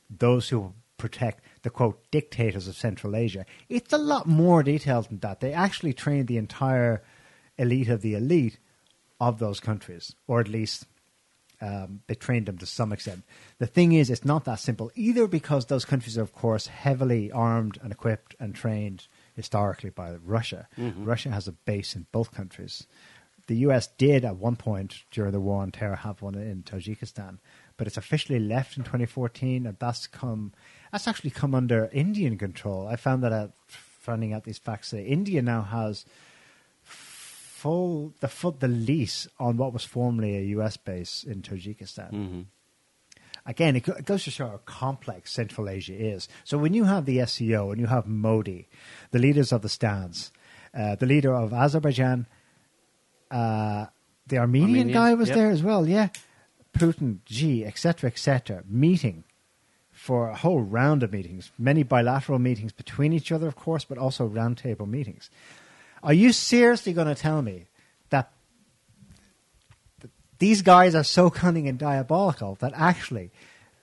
[0.10, 3.45] those who protect the quote dictators of Central Asia.
[3.69, 5.39] It's a lot more detailed than that.
[5.39, 7.03] They actually train the entire
[7.57, 8.60] elite of the elite
[9.19, 10.85] of those countries, or at least
[11.61, 13.23] um, they trained them to some extent.
[13.57, 17.31] The thing is, it's not that simple either because those countries are, of course, heavily
[17.31, 19.07] armed and equipped and trained
[19.38, 20.68] historically by Russia.
[20.77, 21.05] Mm-hmm.
[21.05, 22.85] Russia has a base in both countries.
[23.45, 27.38] The US did at one point during the war on terror have one in Tajikistan,
[27.77, 30.51] but it's officially left in 2014, and that's come
[30.91, 32.88] that's actually come under Indian control.
[32.88, 35.05] I found that out finding out these facts today.
[35.05, 36.03] India now has
[36.84, 42.11] full the full the lease on what was formerly a US base in Tajikistan.
[42.11, 42.41] Mm-hmm.
[43.48, 46.28] Again, it, it goes to show how complex Central Asia is.
[46.44, 48.68] So when you have the SCO and you have Modi,
[49.11, 50.32] the leaders of the stands,
[50.78, 52.28] uh, the leader of Azerbaijan,
[53.32, 53.86] uh,
[54.28, 55.38] the Armenian guy was yep.
[55.38, 56.10] there as well, yeah.
[56.78, 59.24] Putin, Xi, etc., etc., meeting
[59.91, 63.98] for a whole round of meetings, many bilateral meetings between each other, of course, but
[63.98, 65.30] also roundtable meetings.
[66.03, 67.65] Are you seriously going to tell me
[70.39, 73.31] these guys are so cunning and diabolical that actually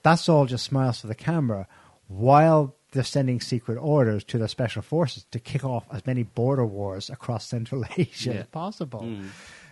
[0.03, 1.67] that's all just smiles for the camera
[2.07, 6.65] while they're sending secret orders to their special forces to kick off as many border
[6.65, 8.39] wars across Central Asia Yeah.
[8.41, 9.01] as possible.
[9.01, 9.27] Mm.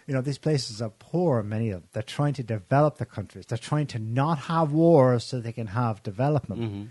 [0.08, 1.90] You know, these places are poor, many of them.
[1.94, 3.46] They're trying to develop the countries.
[3.46, 6.62] They're trying to not have wars so they can have development.
[6.62, 6.90] Mhm.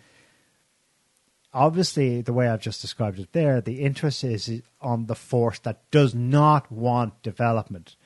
[1.54, 5.82] Obviously, the way I've just described it there, the interest is on the force that
[5.90, 7.96] does not want development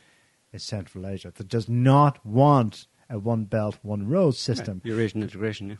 [0.56, 4.80] in Central Asia, that does not want a one belt, one road system.
[4.84, 5.76] Eurasian integration, yeah.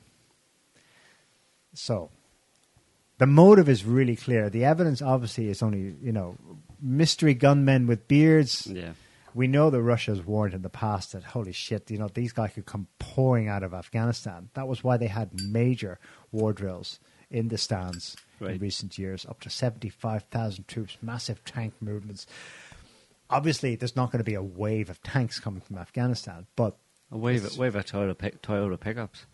[1.75, 2.11] So
[3.19, 4.49] the motive is really clear.
[4.51, 6.37] The evidence obviously is only, you know,
[6.81, 8.67] mystery gunmen with beards.
[8.67, 8.93] Yeah.
[9.35, 12.53] We know that Russia's warned in the past that holy shit, you know, these guys
[12.55, 14.49] could come pouring out of Afghanistan.
[14.55, 15.99] That was why they had major
[16.33, 17.01] war drills
[17.31, 22.27] in the stands in recent years, up to seventy-five thousand troops, massive tank movements.
[23.29, 26.77] Obviously, there's not going to be a wave of tanks coming from Afghanistan, but
[27.11, 29.27] A wave, wave of Toyota, pick, Toyota pickups.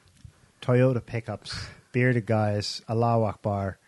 [0.62, 3.78] Toyota pickups, bearded guys, Allah Akbar,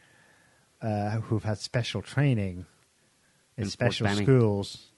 [0.82, 2.66] uh, who've had special training
[3.56, 4.88] in, In special schools.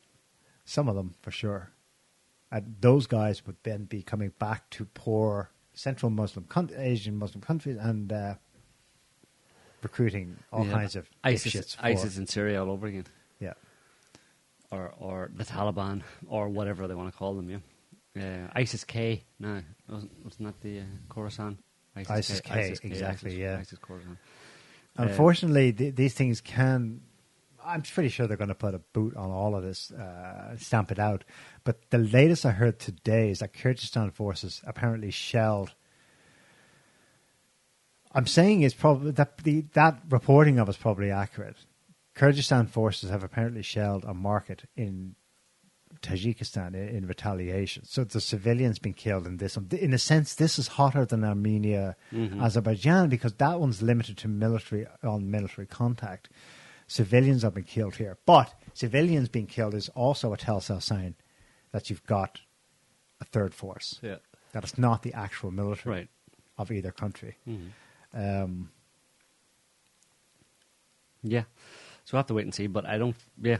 [0.64, 1.70] Some of them, for sure.
[2.50, 7.42] And those guys would then be coming back to poor Central Muslim, coun- Asian Muslim
[7.42, 8.34] countries and uh,
[9.82, 10.72] recruiting all Yeah.
[10.72, 13.04] kinds of ISIS, ISIS in Syria all over again.
[14.70, 17.48] Or or the Taliban or whatever they want to call them.
[17.48, 19.22] Yeah, uh, ISIS K.
[19.38, 21.58] No, wasn't wasn't that the uh, Khorasan?
[21.96, 23.58] ISIS K, exactly, ISIS, yeah.
[23.58, 24.18] ISIS Khorasan.
[24.96, 27.00] Unfortunately, th- these things can.
[27.64, 30.92] I'm pretty sure they're going to put a boot on all of this, uh, stamp
[30.92, 31.24] it out.
[31.64, 35.74] But the latest I heard today is that Kyrgyzstan forces apparently shelled.
[38.12, 41.56] I'm saying it's probably that the that reporting of is probably accurate.
[42.16, 45.14] Kyrgyzstan forces have apparently shelled a market in
[46.02, 47.84] Tajikistan in, in retaliation.
[47.84, 49.56] So the civilians been killed in this.
[49.56, 51.94] In a sense, this is hotter than Armenia,
[52.40, 56.28] Azerbaijan because that one's limited to military on military contact.
[56.86, 61.16] Civilians have been killed here, but civilians being killed is also a telltale sign
[61.72, 62.40] that you've got
[63.20, 63.98] a third force.
[64.02, 64.16] Yeah.
[64.52, 66.08] That it's not the actual military Right.
[66.56, 67.36] of either country.
[67.46, 67.70] Mhm.
[68.14, 68.70] Um,
[71.22, 71.44] Yeah,
[72.06, 72.68] so we'll have to wait and see.
[72.68, 73.16] But I don't.
[73.42, 73.58] Yeah,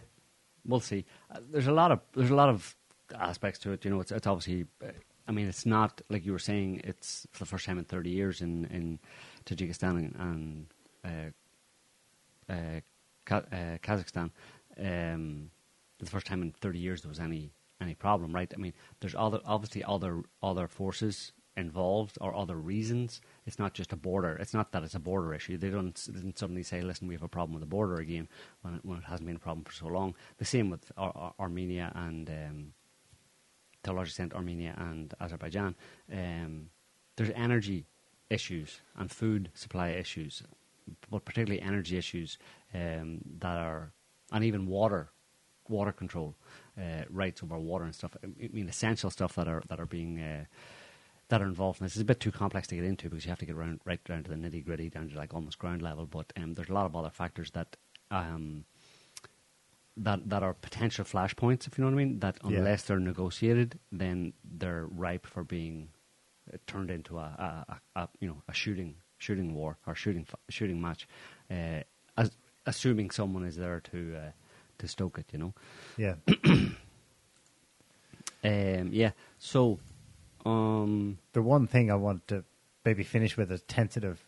[0.64, 1.05] we'll see.
[1.31, 2.77] Uh, there's a lot of there's a lot of
[3.18, 3.85] aspects to it.
[3.85, 4.66] You know, it's it's obviously.
[4.82, 4.93] Uh,
[5.28, 6.82] I mean, it's not like you were saying.
[6.85, 9.01] It's for the first time in 30 years in in
[9.44, 10.66] Tajikistan and,
[11.05, 12.81] uh, uh,
[13.35, 14.31] uh, Kazakhstan.
[14.78, 15.51] Um,
[15.98, 17.51] the first time in 30 years there was any
[17.81, 18.52] any problem, right?
[18.55, 23.20] I mean, there's other obviously other other forces involved or other reasons.
[23.46, 24.36] It's not just a border.
[24.36, 25.56] It's not that it's a border issue.
[25.56, 28.28] They don't, they didn't suddenly say, "Listen, we have a problem with the border again,"
[28.62, 30.14] when it, when it hasn't been a problem for so long.
[30.38, 32.72] The same with Ar- Ar- Armenia and, um,
[33.82, 35.74] to a large extent, Armenia and Azerbaijan.
[36.12, 36.70] Um,
[37.16, 37.86] there's energy
[38.28, 40.42] issues and food supply issues,
[41.10, 42.38] but particularly energy issues
[42.74, 43.92] um, that are,
[44.32, 45.10] and even water,
[45.68, 46.34] water control,
[46.78, 48.16] uh, rights over water and stuff.
[48.22, 50.44] I mean, essential stuff that are that are being uh,
[51.28, 51.94] that are involved in this.
[51.94, 54.02] It's a bit too complex to get into because you have to get around, right
[54.04, 56.06] down to the nitty gritty, down to like almost ground level.
[56.06, 57.76] But um, there's a lot of other factors that.
[58.10, 58.64] Um,
[59.98, 62.18] that that are potential flashpoints, if you know what I mean.
[62.20, 62.58] That Yeah.
[62.58, 65.88] unless they're negotiated, then they're ripe for being
[66.52, 70.26] uh, turned into a, a, a, a you know a shooting shooting war or shooting
[70.50, 71.08] shooting match,
[71.50, 71.80] uh,
[72.18, 72.30] as,
[72.66, 74.30] assuming someone is there to uh,
[74.78, 75.26] to stoke it.
[75.32, 75.54] You know.
[75.96, 76.14] yeah.
[78.44, 79.10] Um, yeah.
[79.38, 79.78] So,
[80.47, 82.44] um, the one thing I want to
[82.85, 84.24] maybe finish with a tentative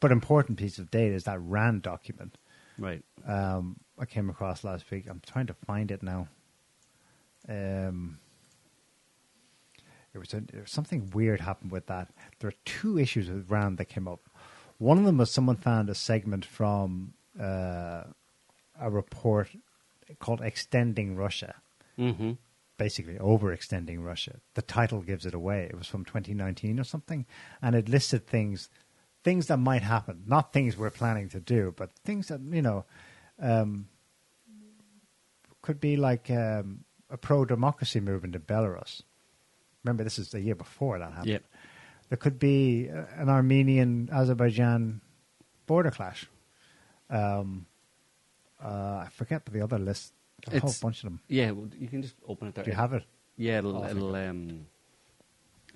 [0.00, 2.36] but important piece of data is that RAND document
[2.76, 3.02] right.
[3.26, 5.06] um, I came across last week.
[5.08, 6.26] I'm trying to find it now.
[7.48, 8.18] Um,
[10.12, 12.08] there was, a, was something weird happened with that.
[12.40, 14.28] There are two issues with RAND that came up.
[14.78, 18.02] One of them was someone found a segment from uh,
[18.80, 19.50] a report
[20.18, 21.54] called "Extending Russia."
[21.96, 22.32] Mm-hmm.
[22.82, 24.34] Basically overextending Russia.
[24.54, 25.68] The title gives it away.
[25.70, 27.26] It was from 2019 or something,
[27.62, 28.68] and it listed things,
[29.22, 32.84] things that might happen, not things we're planning to do, but things that you know
[33.40, 33.86] um,
[35.62, 39.02] could be like um, a pro-democracy movement in Belarus.
[39.84, 41.30] Remember, this is the year before that happened.
[41.30, 41.44] Yep.
[42.08, 45.00] There could be uh, an Armenian-Azerbaijan
[45.66, 46.26] border clash.
[47.08, 47.66] Um,
[48.62, 50.12] uh, I forget the other list.
[50.50, 51.20] A whole bunch of them.
[51.28, 51.50] Yeah.
[51.52, 52.64] Well, you can just open it there.
[52.64, 53.04] Do you have it?
[53.36, 53.58] Yeah.
[53.58, 54.66] It'll Oh, I it'll um,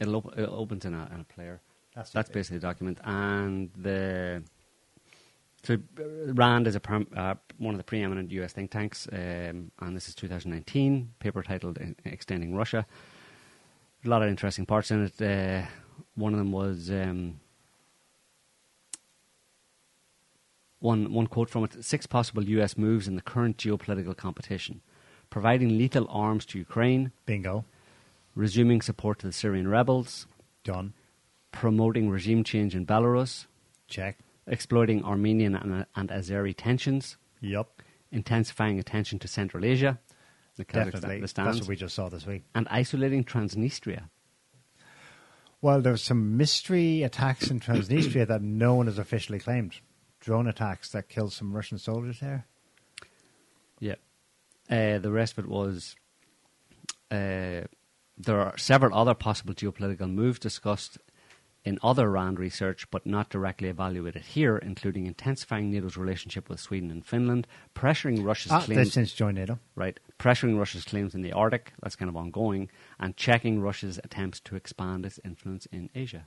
[0.00, 1.60] it'll, op- it opens in a in a player.
[1.94, 4.42] That's That's basically the document, and the
[5.62, 8.52] so uh, Rand is a perm, uh, one of the preeminent U.S.
[8.52, 12.86] think tanks, um, and this is 2019 paper titled "E- "Extending Russia."
[14.04, 15.20] A lot of interesting parts in it.
[15.20, 15.66] Uh,
[16.14, 17.40] one of them was um,
[20.80, 24.80] one, one quote from it six possible US moves in the current geopolitical competition
[25.30, 27.64] providing lethal arms to Ukraine, Bingo.
[28.34, 30.26] resuming support to the Syrian rebels,
[30.64, 30.92] Done.
[31.52, 33.46] promoting regime change in Belarus,
[33.88, 34.18] Check.
[34.46, 37.82] exploiting Armenian and, and Azeri tensions, Yup.
[38.10, 39.98] intensifying attention to Central Asia,
[40.56, 41.20] the Definitely.
[41.20, 42.44] That's what we just saw this week.
[42.54, 44.08] and isolating Transnistria.
[45.60, 49.74] Well, there's some mystery attacks in Transnistria that no one has officially claimed.
[50.26, 52.46] Drone attacks that killed some Russian soldiers there.
[53.78, 53.94] Yeah.
[54.68, 55.94] Uh, the rest of it was
[57.12, 57.62] uh,
[58.18, 60.98] there are several other possible geopolitical moves discussed
[61.64, 66.90] in other RAND research, but not directly evaluated here, including intensifying NATO's relationship with Sweden
[66.90, 67.46] and Finland,
[67.76, 68.92] pressuring Russia's Ah, they've claims.
[68.94, 69.60] since joined NATO.
[69.76, 74.40] right, pressuring Russia's claims in the Arctic, that's kind of ongoing, and checking Russia's attempts
[74.40, 76.26] to expand its influence in Asia.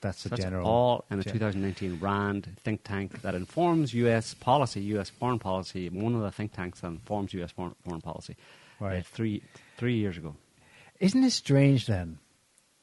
[0.00, 0.66] That's the So that's general.
[0.66, 4.32] all in the gen- 2019 RAND think tank that informs U.S.
[4.34, 5.10] policy, U.S.
[5.10, 5.88] foreign policy.
[5.90, 7.50] One of the think tanks that informs U.S.
[7.50, 8.36] foreign, foreign policy.
[8.80, 9.04] uh, Right.
[9.06, 9.42] three
[9.76, 10.36] three years ago.
[11.00, 12.18] Isn't it strange then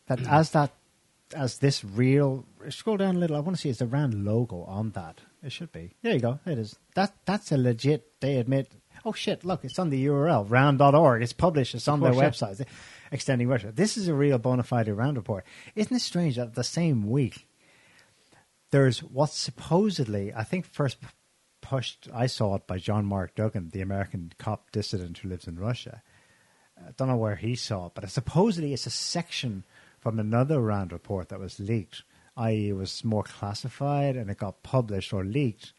[0.08, 0.72] that as that
[1.36, 4.62] as this real scroll down a little, I want to see is the Rand logo
[4.64, 5.22] on that.
[5.44, 5.94] It should be.
[6.04, 6.40] There you go.
[6.46, 6.76] It is.
[6.96, 8.20] That that's a legit.
[8.22, 8.72] They admit.
[9.08, 9.46] Oh shit!
[9.46, 11.24] Look, it's on the URL rand.org.
[11.24, 11.76] It's published.
[11.76, 12.48] It's on their course, yeah.
[12.50, 12.66] website.
[13.12, 13.72] Extending Russia.
[13.74, 15.46] This is a real bona fide RAND report.
[15.76, 17.48] Isn't it strange that the same week
[18.72, 20.98] there's what supposedly I think first
[21.62, 22.08] pushed.
[22.14, 26.02] I saw it by John Mark Dougan, the American cop dissident who lives in Russia.
[26.78, 29.66] I don't know where he saw it, but supposedly it's a section
[30.00, 32.04] from another RAND report that was leaked,
[32.38, 35.74] i.e., it was more classified and it got published or leaked.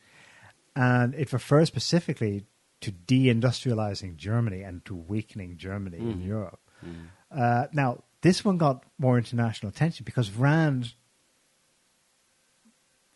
[0.75, 2.45] And it refers specifically
[2.81, 6.27] to deindustrializing Germany and to weakening Germany in mm.
[6.27, 6.61] Europe.
[6.85, 7.07] Mm.
[7.31, 10.95] Uh, now, this one got more international attention because Rand,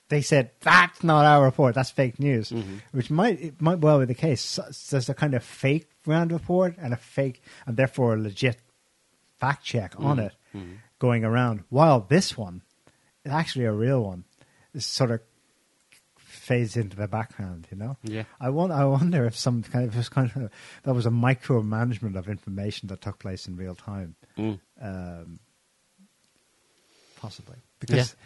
[0.08, 2.76] they said, that's not our report, that's fake news, mm-hmm.
[2.92, 4.40] which might, it might well be the case.
[4.40, 8.18] So, so there's a kind of fake Rand report and a fake, and therefore a
[8.18, 8.58] legit
[9.38, 10.26] fact check on mm.
[10.26, 10.34] it
[10.98, 12.62] going around, while this one
[13.24, 14.24] is actually a real one.
[14.72, 15.20] This sort of
[16.52, 17.96] fades into the background, you know?
[18.02, 18.24] Yeah.
[18.40, 20.50] I wonder, I wonder if some kind of, kind of,
[20.82, 24.14] that was a micromanagement of information that took place in real time.
[24.36, 24.60] Mm.
[24.80, 25.38] Um,
[27.20, 27.56] possibly.
[27.80, 28.16] Because,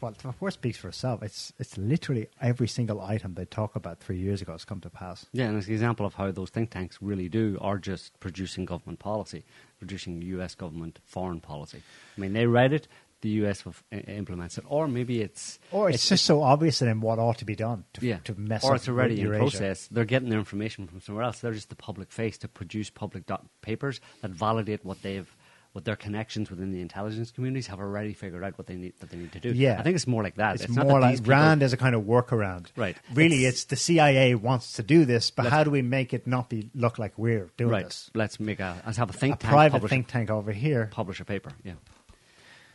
[0.00, 1.22] well, the report speaks for itself.
[1.22, 4.90] It's, it's literally every single item they talk about three years ago has come to
[4.90, 5.26] pass.
[5.32, 8.64] Yeah, and it's an example of how those think tanks really do are just producing
[8.64, 9.44] government policy,
[9.78, 10.54] producing U.S.
[10.54, 11.82] government foreign policy.
[12.16, 12.88] I mean, they read it,
[13.26, 13.64] the U.S.
[13.92, 17.44] i- implements it, or maybe it's Or it's, just so obvious them what ought to
[17.44, 19.88] be done to, yeah, to mess or up it's already in process.
[19.88, 21.40] They're getting their information from somewhere else.
[21.40, 25.28] They're just the public face to produce public doc- papers that validate what they've.
[25.72, 29.10] What their connections within the intelligence communities have already figured out what they need that
[29.10, 29.50] they need to do.
[29.50, 29.76] Yeah.
[29.78, 30.54] I think it's more like that.
[30.54, 32.68] It's, not more like these people- Rand as a kind of workaround.
[32.76, 32.96] Right.
[33.12, 36.26] Really, It's- it's, the CIA wants to do this, but how do we make it
[36.26, 37.84] not be look like we're doing right.
[37.84, 38.10] this?
[38.14, 40.88] Let's make a let's have a think a tank private think tank over here.
[40.92, 41.52] publish a paper.
[41.62, 41.74] Yeah.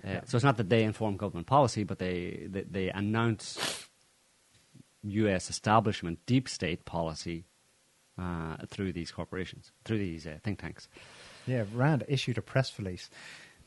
[0.04, 3.88] Uh, So it's not that they inform government policy, but they they, they announce
[5.04, 5.50] U.S.
[5.50, 7.46] establishment deep state policy
[8.18, 10.88] uh, through these corporations, through these uh, think tanks.
[11.48, 13.10] Yeah, Rand issued a press release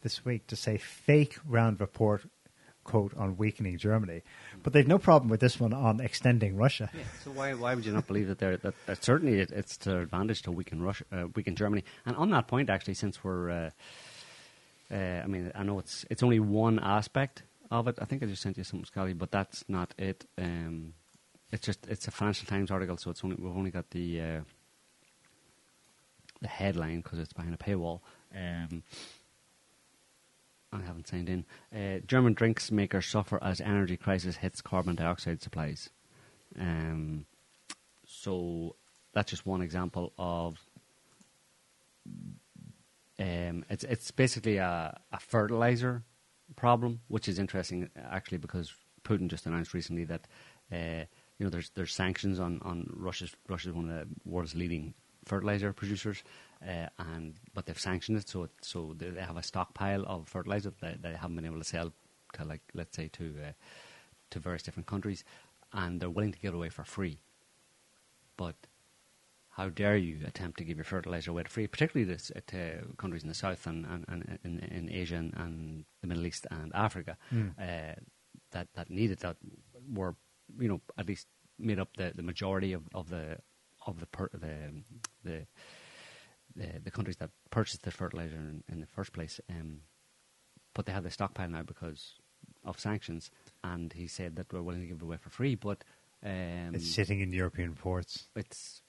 [0.03, 2.23] this week to say fake Rand report
[2.85, 4.23] quote on weakening Germany,
[4.63, 6.91] but they've no problem with this one on extending Russia.
[6.95, 9.77] Yeah, So why why would you not believe that they're that, that certainly it, it's
[9.79, 11.83] to their advantage to weaken Russia, uh, weaken Germany?
[12.07, 13.71] And on that point, actually, since we're,
[14.91, 17.99] uh, I mean, I know it's it's only one aspect of it.
[18.01, 20.27] I think I just sent you something, Scotty, but that's not it.
[20.39, 20.95] Um,
[21.53, 24.41] it's just it's a Financial Times article, so it's only we've only got the uh,
[26.41, 28.01] the headline because it's behind a paywall.
[28.35, 28.83] Um,
[30.73, 31.45] I haven't signed in.
[31.75, 35.91] Uh, German drinks makers suffer as energy crisis hits carbon dioxide supplies.
[36.59, 37.27] Um,
[38.07, 38.77] so
[39.13, 40.59] that's just one example of.
[43.19, 46.03] Um, it's it's basically a, a fertilizer
[46.57, 48.75] problem, which is interesting actually because
[49.05, 50.27] Putin just announced recently that
[50.73, 51.05] uh,
[51.39, 55.73] you know there's there's sanctions on on Russia's Russia's one of the world's leading fertilizer
[55.73, 56.23] producers,
[56.67, 60.73] uh, and but they've sanctioned it, so it, so they have a stockpile of fertilizer
[60.81, 61.93] that they haven't been able to sell
[62.35, 63.53] to like let's say to uh,
[64.31, 65.25] to various different countries,
[65.73, 67.19] and they're willing to give it away for free.
[68.37, 68.57] But
[69.57, 72.83] how dare you attempt to give your fertilizer away for free, particularly this, uh, to
[72.97, 76.73] countries in the south and, and, and in, in Asia and, the Middle East and
[76.75, 77.17] Africa
[77.59, 77.95] uh,
[78.51, 79.37] that that needed that
[79.93, 80.15] were
[80.59, 81.27] you know at least
[81.59, 83.39] made up the, the majority of, of the
[83.87, 84.55] of the per, the,
[85.25, 85.47] the
[86.57, 89.41] the the countries that purchased the fertilizer in, in the first place.
[89.49, 89.81] Um,
[90.75, 92.15] but they have the stockpile now because
[92.65, 93.31] of sanctions,
[93.63, 95.85] and he said that we're willing to give it away for free, but
[96.25, 98.29] Um, It's sitting in European ports.
[98.35, 98.83] it's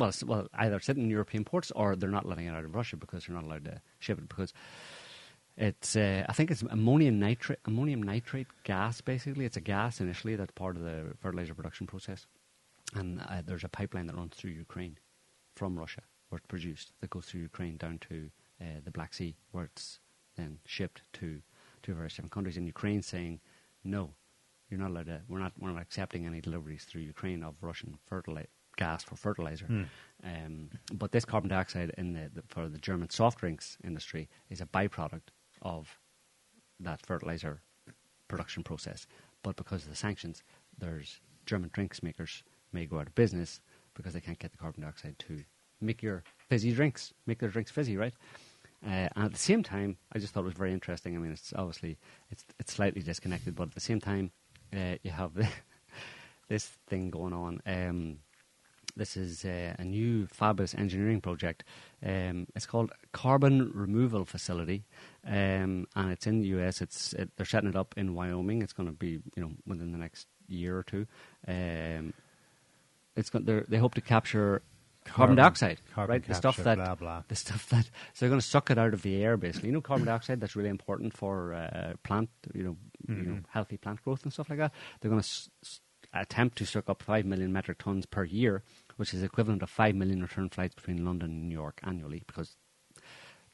[0.00, 2.96] well, well, either sitting in European ports or they're not letting it out of Russia
[2.96, 4.52] because they're not allowed to ship it because
[5.56, 9.44] it's uh, I think it's ammonium nitrate ammonium nitrate gas basically.
[9.44, 12.26] It's a gas initially that's part of the fertilizer production process,
[12.94, 14.98] and uh, there's a pipeline that runs through Ukraine
[15.54, 19.36] from Russia where it's produced that goes through Ukraine down to uh, the Black Sea
[19.50, 20.00] where it's
[20.36, 21.42] then shipped to
[21.82, 22.56] to various different countries.
[22.56, 23.40] And Ukraine saying
[23.84, 24.14] no,
[24.70, 25.20] you're not allowed to.
[25.28, 25.52] We're not.
[25.58, 28.48] We're not accepting any deliveries through Ukraine of Russian fertilizer
[28.84, 29.66] gas for fertilizer.
[30.30, 30.70] Um,
[31.02, 34.66] but this carbon dioxide in the, the for the German soft drinks industry is a
[34.66, 35.28] byproduct
[35.62, 35.98] of
[36.88, 37.54] that fertilizer
[38.28, 39.06] production process.
[39.42, 40.42] But because of the sanctions,
[40.78, 42.42] there's German drinks makers
[42.72, 43.60] may go out of business
[43.94, 45.44] because they can't get the carbon dioxide to
[45.80, 48.14] make your fizzy drinks, make their drinks fizzy, right?
[48.86, 51.14] Uh, and at the same time, I just thought it was very interesting.
[51.14, 51.98] I mean, it's obviously
[52.30, 54.30] it's it's slightly disconnected, but at the same time,
[54.72, 55.32] uh, you have
[56.48, 57.60] this thing going on.
[57.66, 58.18] Um,
[58.96, 61.64] this is uh, a new fabulous engineering project.
[62.04, 64.84] Um, it's called Carbon Removal Facility,
[65.26, 66.80] um, and it's in the US.
[66.80, 68.62] It's it, they're setting it up in Wyoming.
[68.62, 71.06] It's going to be you know within the next year or two.
[71.46, 72.12] Um,
[73.16, 74.62] it's got they hope to capture
[75.04, 76.22] carbon, Carbon- dioxide, carbon right?
[76.26, 77.22] the stuff that blah, blah.
[77.28, 77.90] the stuff that so
[78.20, 79.68] they're going to suck it out of the air, basically.
[79.70, 82.76] You know, carbon dioxide that's really important for uh, plant, you know,
[83.08, 84.72] you know, healthy plant growth and stuff like that.
[85.00, 85.80] They're going to s-
[86.12, 88.62] attempt to suck up five million metric tons per year,
[88.96, 92.22] which is equivalent of five million return flights between London and New York annually.
[92.26, 92.56] Because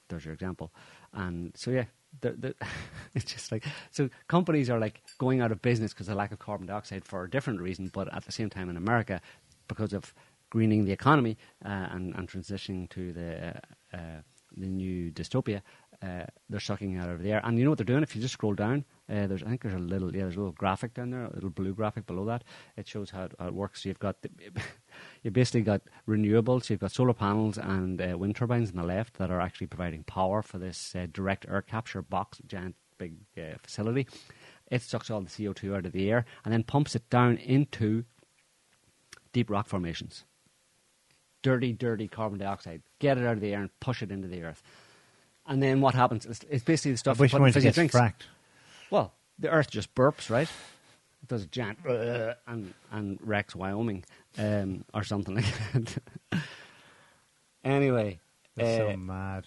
[0.09, 0.73] there's your example,
[1.13, 1.85] and so yeah.
[2.23, 2.55] The, the,
[3.15, 6.39] it's just like so companies are like going out of business because of lack of
[6.39, 9.21] carbon dioxide for a different reason but at the same time in america
[9.69, 10.15] because of
[10.49, 14.21] greening the economy uh, and, and transitioning to the uh, uh,
[14.57, 15.63] the new dystopia,
[16.03, 17.41] uh, they're sucking out over there.
[17.45, 18.03] And you know what they're doing?
[18.03, 20.41] If you just scroll down, uh, there's I think there's a little yeah, there's a
[20.41, 22.45] little graphic down there, a little blue graphic below that.
[22.77, 23.83] It shows how it, how it works.
[23.83, 24.31] So you've got the,
[25.23, 26.69] you basically got renewables.
[26.71, 30.05] You've got solar panels and uh, wind turbines on the left that are actually providing
[30.05, 34.07] power for this uh, direct air capture box, giant big uh, facility.
[34.71, 38.05] It sucks all the CO2 out of the air and then pumps it down into
[39.33, 40.25] deep rock formations.
[41.43, 42.83] Dirty, dirty carbon dioxide.
[42.99, 44.63] Get it out of the air and push it into the earth.
[45.47, 46.27] And then what happens?
[46.27, 47.95] It's, it's basically the stuff Which you put in one gets drinks.
[47.95, 48.27] fracked?
[48.91, 50.49] Well, the earth just burps, right?
[51.23, 54.05] It does a giant uh, and and wrecks Wyoming
[54.39, 55.99] um, or something like that.
[57.65, 58.19] anyway,
[58.55, 59.47] That's uh, so mad.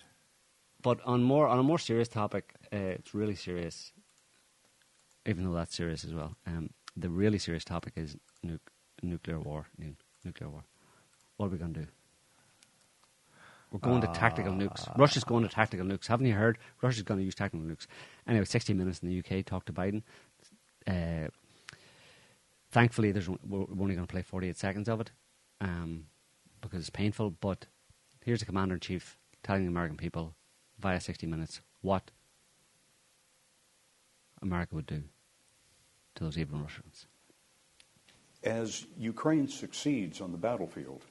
[0.82, 3.92] but on more on a more serious topic, uh, it's really serious.
[5.26, 8.60] Even though that's serious as well, um, the really serious topic is nu-
[9.04, 9.68] nuclear war.
[9.78, 9.96] Nu-
[10.26, 10.64] nuclear war.
[11.38, 11.88] What are we going to do?
[13.72, 14.98] We're going to tactical nukes.
[14.98, 16.08] Russia's going to tactical nukes.
[16.08, 16.58] Haven't you heard?
[16.82, 17.86] Russia's going to use tactical nukes.
[18.28, 20.02] Anyway, 60 Minutes in the UK talked to Biden.
[20.88, 21.28] Uh,
[22.72, 25.12] thankfully, there's, we're we're only going to play 48 seconds of it
[25.62, 26.06] um,
[26.62, 27.30] because it's painful.
[27.30, 27.68] But
[28.26, 30.34] here's the commander in chief telling the American people
[30.80, 32.10] via 60 Minutes what
[34.42, 35.04] America would do
[36.16, 37.08] to those evil Russians.
[38.44, 41.04] As Ukraine succeeds on the battlefield,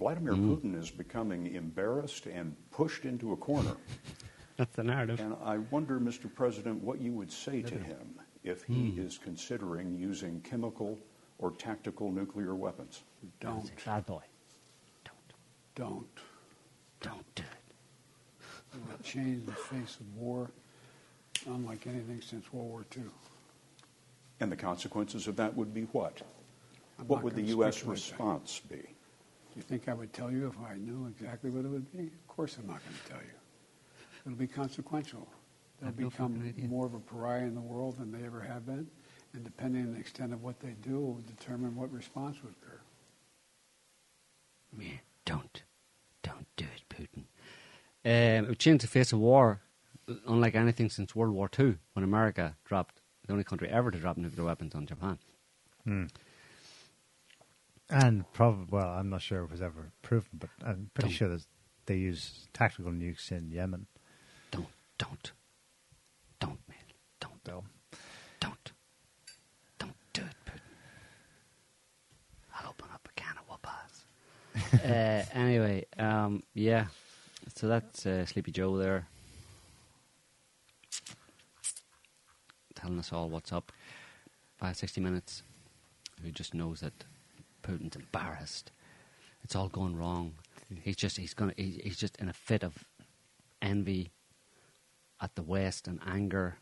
[0.00, 0.48] Vladimir mm.
[0.48, 3.76] Putin is becoming embarrassed and pushed into a corner.
[4.56, 5.20] That's the narrative.
[5.20, 6.34] And I wonder, Mr.
[6.34, 9.06] President, what you would say to him if he mm.
[9.06, 10.98] is considering using chemical
[11.38, 13.02] or tactical nuclear weapons.
[13.40, 14.22] Don't, Bad boy.
[15.04, 15.34] Don't.
[15.74, 16.20] don't.
[17.00, 18.74] Don't do it.
[18.74, 20.50] It will change the face of war
[21.46, 23.04] unlike anything since World War II.
[24.40, 26.22] And the consequences of that would be what?
[26.98, 27.76] I'm What would the U.S.
[27.76, 28.10] speculate that.
[28.12, 28.94] response be?
[29.52, 32.04] Do you think I would tell you if I knew exactly what it would be?
[32.04, 33.34] Of course I'm not going to tell you.
[34.24, 35.26] It'll be consequential.
[35.80, 38.66] They'll I've no become more of a pariah in the world than they ever have
[38.66, 38.86] been.
[39.32, 42.80] And depending on the extent of what they do, will determine what response would occur.
[44.78, 45.62] Yeah, don't.
[46.22, 47.24] Don't do it, Putin.
[48.04, 49.60] Um, it would change the face of war,
[50.26, 54.16] unlike anything since World War II, when America dropped, the only country ever to drop
[54.16, 55.18] nuclear weapons on Japan.
[57.90, 61.16] And probably, well, I'm not sure it was ever proven, but I'm pretty Don't.
[61.16, 61.44] sure that
[61.86, 63.86] they use tactical nukes in Yemen.
[64.52, 64.66] Don't,
[64.98, 65.32] don't,
[66.38, 66.78] don't, man.
[67.18, 67.64] Don't, So,
[68.38, 68.72] don't,
[69.78, 70.60] don't do it, Putin.
[72.54, 74.84] I'll open up a can of whoop-ass.
[74.84, 76.86] uh, anyway, um, yeah.
[77.56, 79.08] So that's uh, Sleepy Joe there.
[82.76, 83.72] Telling us all what's up.
[84.60, 85.42] By 60 minutes.
[86.22, 87.04] Who just knows that
[87.70, 88.72] Putin's embarrassed.
[89.44, 90.34] It's all going wrong.
[90.82, 92.84] He's just he's gonna he, he's just in a fit of
[93.62, 94.10] envy
[95.20, 96.56] at the West and anger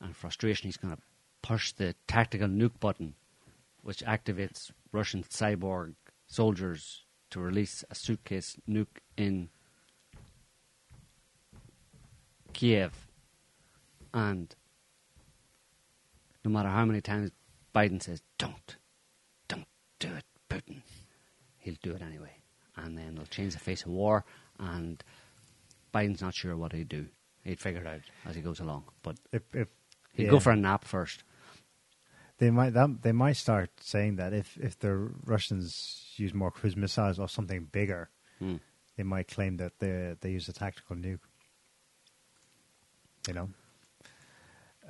[0.00, 0.68] and frustration.
[0.68, 0.98] He's to
[1.42, 3.14] push the tactical nuke button
[3.82, 5.94] which activates Russian cyborg
[6.26, 9.48] soldiers to release a suitcase nuke in
[12.52, 13.08] Kiev.
[14.14, 14.54] And
[16.44, 17.30] no matter how many times
[17.74, 18.76] Biden says, don't,
[19.48, 19.66] don't
[19.98, 20.24] do it,
[20.54, 20.82] Putin,
[21.58, 22.32] he'll do it anyway.
[22.76, 24.24] And then they'll change the face of war,
[24.58, 25.02] and
[25.94, 27.06] Biden's not sure what he'd do.
[27.44, 28.84] He'd figure it out as he goes along.
[29.02, 29.68] But If, if
[30.14, 30.30] he'd yeah.
[30.30, 31.22] go for a nap first.
[32.38, 36.76] They might that, they might start saying that if if the Russians use more cruise
[36.76, 38.08] missiles or something bigger,
[38.38, 38.56] Hmm.
[38.96, 41.20] they might claim that they they use a tactical nuke.
[43.28, 43.50] You know.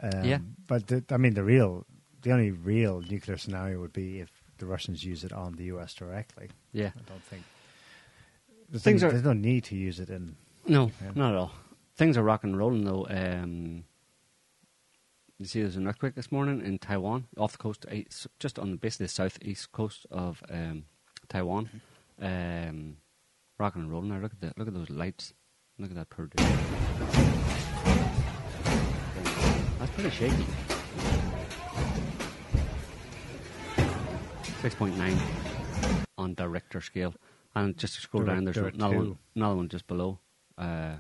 [0.03, 0.39] Um, Yeah.
[0.67, 1.85] But the, I mean, the real,
[2.23, 4.31] the only real nuclear scenario would be if
[4.63, 5.93] the Russians use it on the U.S.
[5.93, 6.49] directly.
[6.73, 6.91] Yeah.
[6.97, 7.43] I don't think.
[8.71, 10.37] There's, Things no, are- there's no need to use it in.
[10.69, 11.11] No, Yeah.
[11.17, 11.53] not at all.
[11.97, 13.05] Things are rock and rolling though.
[13.11, 13.83] Um,
[15.39, 18.57] you see, there's an earthquake this morning in Taiwan, off the coast, eh, s- just
[18.61, 20.85] on basically the southeast coast of um,
[21.29, 21.69] Taiwan.
[22.21, 22.99] Um,
[23.59, 24.21] rocking and rolling there.
[24.21, 24.57] Look at that!
[24.59, 25.35] Look at those lights.
[25.81, 26.47] Look at that poor dude.
[29.81, 30.47] That's pretty shaky.
[34.63, 35.19] Six point nine
[36.17, 37.15] on the Richter scale,
[37.57, 40.21] and just to scroll down, there's another one, another one just below.
[40.57, 40.99] Uh,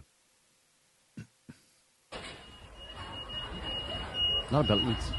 [1.16, 1.22] a
[4.50, 5.12] lot of buildings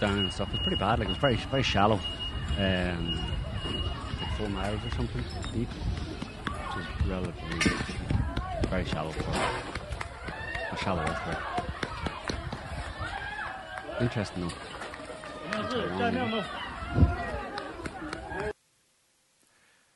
[0.00, 0.48] down and stuff.
[0.54, 0.98] It's pretty bad.
[0.98, 2.00] Like it was very very shallow.
[2.58, 3.20] Um,
[4.18, 5.22] like four miles or something
[5.52, 7.70] deep, which is relatively
[8.70, 9.30] very shallow for
[10.72, 11.36] a shallow earthquake.
[14.00, 14.54] Interesting though.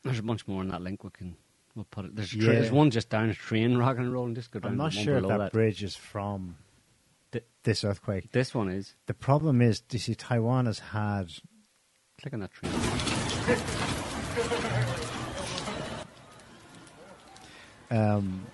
[0.04, 1.36] There's a bunch more in that link we can
[1.74, 2.14] we'll put it.
[2.14, 2.52] There's, tra- Yeah.
[2.60, 4.34] there's one just down a train rocking and rolling.
[4.34, 4.72] Just go down.
[4.72, 6.56] I'm not sure if below that, bridge is from
[7.32, 8.30] Th- this earthquake.
[8.32, 8.94] This one is.
[9.06, 11.28] The problem is, you see, Taiwan has had
[12.20, 12.72] Click on that train.
[17.90, 18.46] um,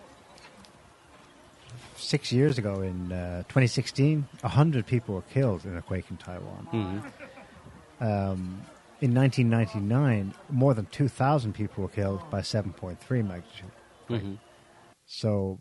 [1.96, 6.68] six years ago in uh, 2016, 100 people were killed in a quake in Taiwan.
[8.00, 8.02] Mhm.
[8.32, 8.62] Um,
[9.00, 13.70] in 1999, more than 2,000 people were killed by 7.3 magnitude.
[14.08, 14.38] Mhm.
[15.06, 15.58] So,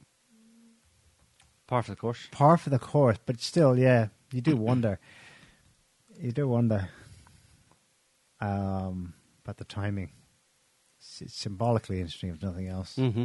[1.68, 2.28] Par for the course.
[2.32, 5.00] par for the course, but still, yeah, you do wonder.
[6.22, 6.90] You do wonder
[8.42, 9.14] um,
[9.44, 10.12] about the timing.
[10.98, 12.98] It's, it's symbolically interesting, if nothing else.
[12.98, 13.24] Mm-hmm.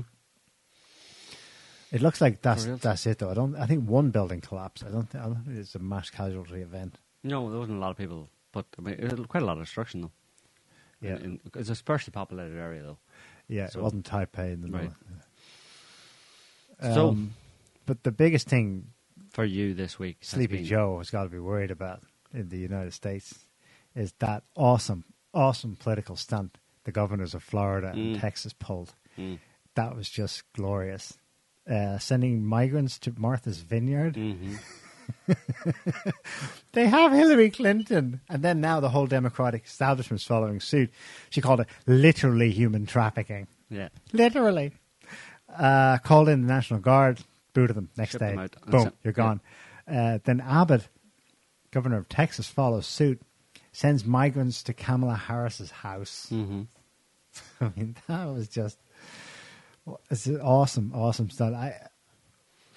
[1.90, 3.30] It looks like that's that's it though.
[3.30, 3.56] I don't.
[3.56, 4.84] I think one building collapsed.
[4.84, 5.08] I don't.
[5.10, 6.98] Think, I don't think it's a mass casualty event.
[7.24, 10.00] No, there wasn't a lot of people, but I mean, quite a lot of destruction
[10.02, 10.12] though.
[11.00, 11.16] Yeah.
[11.16, 12.98] In- in- it's a sparsely populated area though.
[13.48, 14.84] Yeah, So- it wasn't Taipei in the Right.
[14.84, 14.96] north.
[16.80, 17.34] So- Um,
[17.86, 18.90] but the biggest thing
[19.30, 22.02] For you this week, Sleepy Joe has got to be worried about
[22.32, 23.46] in the United States
[23.94, 28.20] is that awesome, awesome political stunt the governors of Florida and Mm.
[28.20, 28.94] Texas pulled.
[29.18, 29.40] Mm.
[29.74, 31.18] That was just glorious.
[31.66, 34.14] Uh, sending migrants to Martha's Vineyard.
[34.14, 34.58] Mhm.
[36.74, 38.20] They have Hillary Clinton.
[38.28, 40.90] And then now the whole Democratic establishment's following suit.
[41.30, 43.46] She called it literally human trafficking.
[43.70, 43.88] Yeah.
[44.12, 44.72] Literally.
[45.56, 47.20] Uh, called in the National Guard,
[47.52, 48.34] booted them next Shipped day.
[48.34, 49.40] them Boom, you're gone.
[49.86, 50.88] Uh, then Abbott,
[51.70, 53.22] governor of Texas, follows suit,
[53.70, 56.28] sends migrants to Kamala Harris's house.
[56.32, 56.62] Mm-hmm.
[57.64, 58.78] I mean, that was just
[60.10, 61.52] it's awesome, awesome stuff.
[61.52, 61.74] I,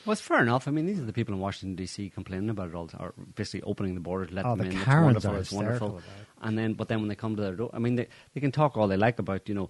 [0.07, 0.67] Well, it's fair enough.
[0.67, 2.09] I mean, these are the people in Washington D.C.
[2.11, 4.75] complaining about it all, or basically opening the borders, let Oh, them the in.
[4.77, 5.31] It's Karens wonderful.
[5.35, 6.01] are It's wonderful.
[6.41, 8.51] And then, but then when they come to their door, I mean, they they can
[8.53, 9.69] talk all they like about, you know,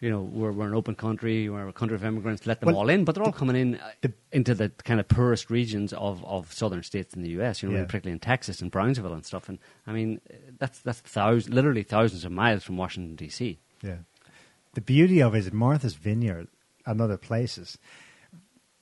[0.00, 2.76] you know, we're we're an open country, we're a country of immigrants, let them Well,
[2.78, 5.92] all in, but they're all coming in uh, the- into the kind of poorest regions
[5.92, 7.62] of, of southern states in the U.S.
[7.62, 7.84] You know, Yeah.
[7.84, 9.48] particularly in Texas and Brownsville and stuff.
[9.50, 10.20] And I mean,
[10.58, 13.58] that's that's thousands, literally thousands of miles from Washington D.C.
[13.82, 13.96] yeah.
[14.74, 16.46] The beauty of it is Martha's Vineyard
[16.86, 17.76] and other places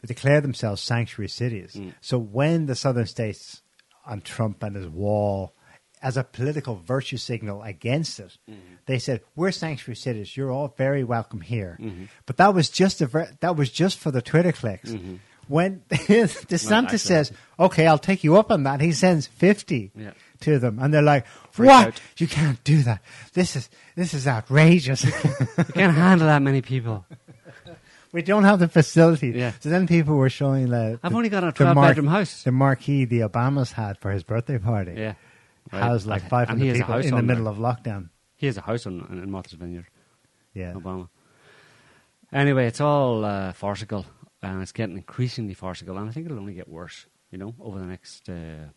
[0.05, 1.75] declare themselves sanctuary cities.
[1.75, 1.95] Mm.
[2.01, 3.63] So when the southern states
[4.05, 5.55] on Trump and his wall,
[6.03, 8.61] as a political virtue signal against it, Mm-hmm.
[8.87, 10.37] they said, "We're sanctuary cities.
[10.37, 12.05] You're all very welcome here." Mm-hmm.
[12.27, 14.95] But that was just a ver- that was just for the Twitter clicks.
[15.49, 20.13] When DeSantis actually- says, "Okay, I'll take you up on that," he sends fifty Yeah.
[20.41, 21.87] to them, and they're like, Freak "What?
[21.89, 22.01] out.
[22.19, 23.01] You can't do that.
[23.33, 25.05] This is this is outrageous."
[25.59, 27.05] You can't handle that many people.
[28.17, 29.29] We don't have the facility.
[29.29, 29.53] Yeah.
[29.61, 30.99] So then people were showing the.
[31.03, 32.45] I've the- only got a 12 mark- bedroom house.
[32.45, 34.95] The marquee the Obamas had for his birthday party.
[34.97, 35.15] Yeah.
[35.71, 37.53] Housed like five a people house in the middle there.
[37.53, 38.09] of lockdown.
[38.37, 39.89] He has a house on, in Martha's Vineyard.
[40.55, 40.73] Yeah.
[40.73, 41.11] Obama.
[42.33, 44.07] Anyway, it's all uh, farcical,
[44.43, 47.05] and it's getting increasingly farcical, and I think it'll only get worse.
[47.31, 48.69] You know, over the next uh,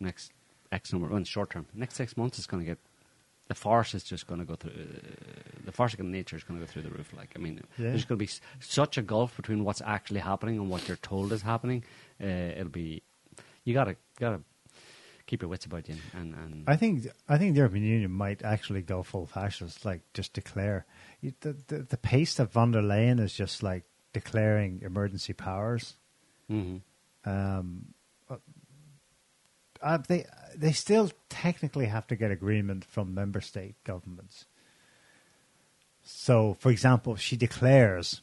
[0.00, 0.32] next
[0.70, 2.78] X number, well, in short term, next six months, it's going to get
[3.48, 4.72] the force is just going to go through.
[4.72, 7.12] Uh, the force of nature is going to go through the roof.
[7.16, 7.90] Like I mean, Yeah.
[7.90, 10.96] there's going to be s- such a gulf between what's actually happening and what you're
[10.98, 11.84] told is happening.
[12.20, 13.02] Uh, it'll be
[13.64, 14.40] you gotta gotta
[15.26, 18.42] keep your wits about you and and I think I think the European Union might
[18.44, 20.86] actually go full fascist, like just declare
[21.22, 25.94] the the, the pace that von der Leyen is just like declaring emergency powers.
[26.50, 26.80] Mhm.
[27.24, 27.94] Um,
[29.82, 34.46] uh, they they still technically have to get agreement from member state governments.
[36.02, 38.22] So, for example, she declares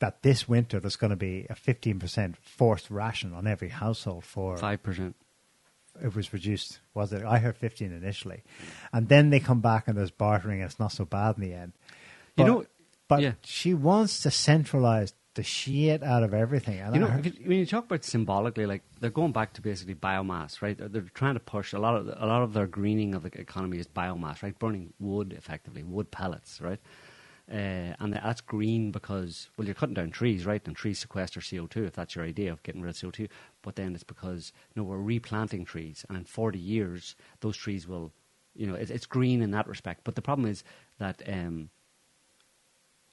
[0.00, 4.24] that this winter there's going to be a fifteen percent forced ration on every household
[4.24, 5.14] for five percent.
[6.02, 7.22] it was reduced, was it?
[7.24, 8.42] I heard 15 initially.
[8.92, 11.54] And then they come back and there's bartering and it's not so bad in the
[11.54, 11.72] end.
[12.36, 12.66] You know-
[13.08, 13.32] but yeah.
[13.44, 16.78] she wants to centralize the shit out of everything.
[16.80, 19.52] And You know, heard- if you, when you talk about symbolically, like they're going back
[19.54, 20.76] to basically biomass, right?
[20.78, 23.78] They're, trying to push a lot of a lot of their greening of the economy
[23.78, 24.58] is biomass, right?
[24.58, 26.80] Burning wood, effectively, wood pellets, right?
[27.50, 30.64] Uh, and that's green because well, you're cutting down trees, right?
[30.66, 33.28] And trees sequester CO two if that's your idea of getting rid of CO two.
[33.62, 37.88] But then it's because you know we're replanting trees, and in 40 years those trees
[37.88, 38.12] will,
[38.54, 40.02] you know, it's, it's green in that respect.
[40.04, 40.62] But the problem is
[40.98, 41.70] that um,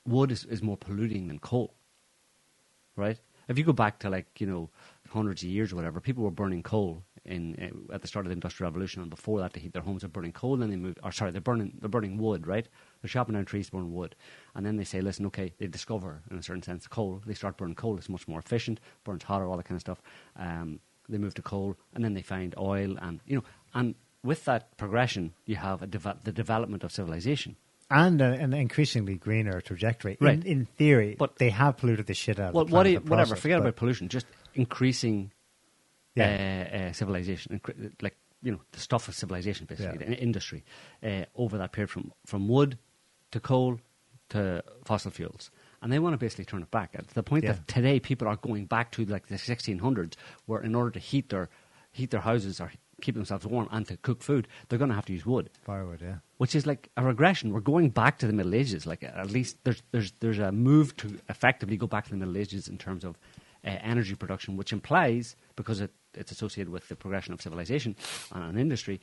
[0.06, 1.74] wood is, is more polluting than coal
[3.00, 3.20] right?
[3.48, 4.70] If you go back to like you know
[5.10, 7.56] hundreds of years or whatever, people were burning coal in
[7.92, 10.02] uh, at the start of the industrial revolution, and before that, to heat their homes,
[10.02, 10.58] they're burning coal.
[10.58, 12.68] Then they move, or sorry, they're burning they're burning wood, right?
[13.02, 14.16] They're chopping down trees to burn wood,
[14.56, 17.22] and then they say, listen, okay, they discover in a certain sense coal.
[17.26, 17.98] They start burning coal.
[17.98, 20.02] It's much more efficient, burns hotter, all that kind of stuff.
[20.36, 23.44] Um, they move to coal, and then they find oil, and you know,
[23.74, 27.56] and with that progression, you have a deve- the development of civilization.
[27.90, 30.18] And an increasingly greener trajectory.
[30.20, 30.36] Right.
[30.36, 33.04] In, in theory, But- they have polluted the shit out Well, of the what planet
[33.06, 34.08] you, whatever, forget about pollution.
[34.10, 35.32] Just increasing
[36.16, 36.68] Yeah.
[36.74, 37.62] uh, uh, civilization,
[38.02, 40.14] like you know, the stuff of civilization, basically, Yeah.
[40.16, 40.64] industry,
[41.04, 42.78] uh, over that period from from wood
[43.32, 43.80] to coal
[44.30, 45.50] to fossil fuels,
[45.82, 46.92] and they want to basically turn it back.
[46.94, 47.54] At the point Yeah.
[47.54, 51.30] that today people are going back to like the 1600s, where in order to heat
[51.30, 51.50] their
[51.92, 55.06] heat their houses or keep themselves warm and to cook food, they're going to have
[55.06, 56.16] to use wood Firewood, yeah.
[56.38, 57.54] which is like a regression.
[57.54, 58.86] We're going back to the Middle Ages.
[58.86, 62.38] Like at least there's there's there's a move to effectively go back to the Middle
[62.38, 63.18] Ages in terms of
[63.66, 67.96] uh, energy production, which implies because it, it's associated with the progression of civilization
[68.34, 69.00] and an industry,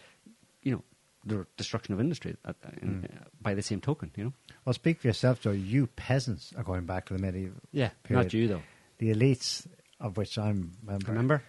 [0.63, 0.83] you know,
[1.25, 4.11] the destruction of industry at, in, uh, by the same token.
[4.17, 4.33] You know,
[4.65, 5.51] Well, speak for yourself, Joe.
[5.51, 8.25] You peasants are going back to the medieval yeah, period.
[8.25, 8.63] not you though.
[8.99, 9.67] The elites,
[10.01, 11.43] of which I'm a member, Remember?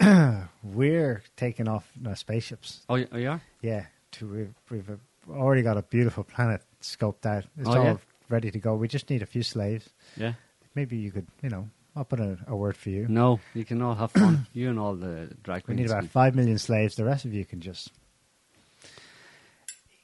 [0.62, 2.82] we're taking off in our spaceships.
[2.88, 3.42] Oh, you, oh, you are.
[3.62, 4.98] Yeah, to we've, we've
[5.30, 7.44] already got a beautiful planet scoped out.
[7.58, 7.96] It's Oh, all yeah?
[8.28, 8.74] ready to go.
[8.74, 9.88] We just need a few slaves.
[10.16, 10.34] Yeah.
[10.74, 13.06] Maybe you could, you know, I'll put a, a word for you.
[13.08, 14.46] No, you can all have fun.
[14.52, 15.78] you and all the drag queens.
[15.78, 16.96] We need about five million slaves.
[16.96, 17.92] The rest of you can just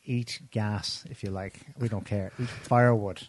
[0.05, 1.55] eat gas if you like.
[1.79, 2.33] We don't care.
[2.41, 3.27] Eat firewood.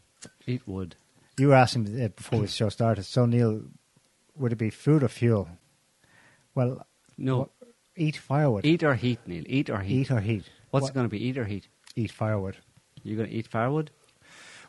[0.47, 0.95] eat wood.
[1.37, 3.03] You were asking uh, before the show started.
[3.03, 3.61] So Niall,
[4.35, 5.49] would it be food or fuel?
[6.55, 6.85] Well,
[7.17, 7.51] No, what-
[7.95, 8.65] eat firewood.
[8.65, 9.43] eat or heat, Niall.
[9.47, 10.01] Eat or heat.
[10.01, 10.43] Eat or heat.
[10.71, 11.23] What's What- it going to be?
[11.23, 11.67] Eat or heat?
[11.95, 12.57] Eat firewood.
[13.03, 13.91] You're going to eat firewood?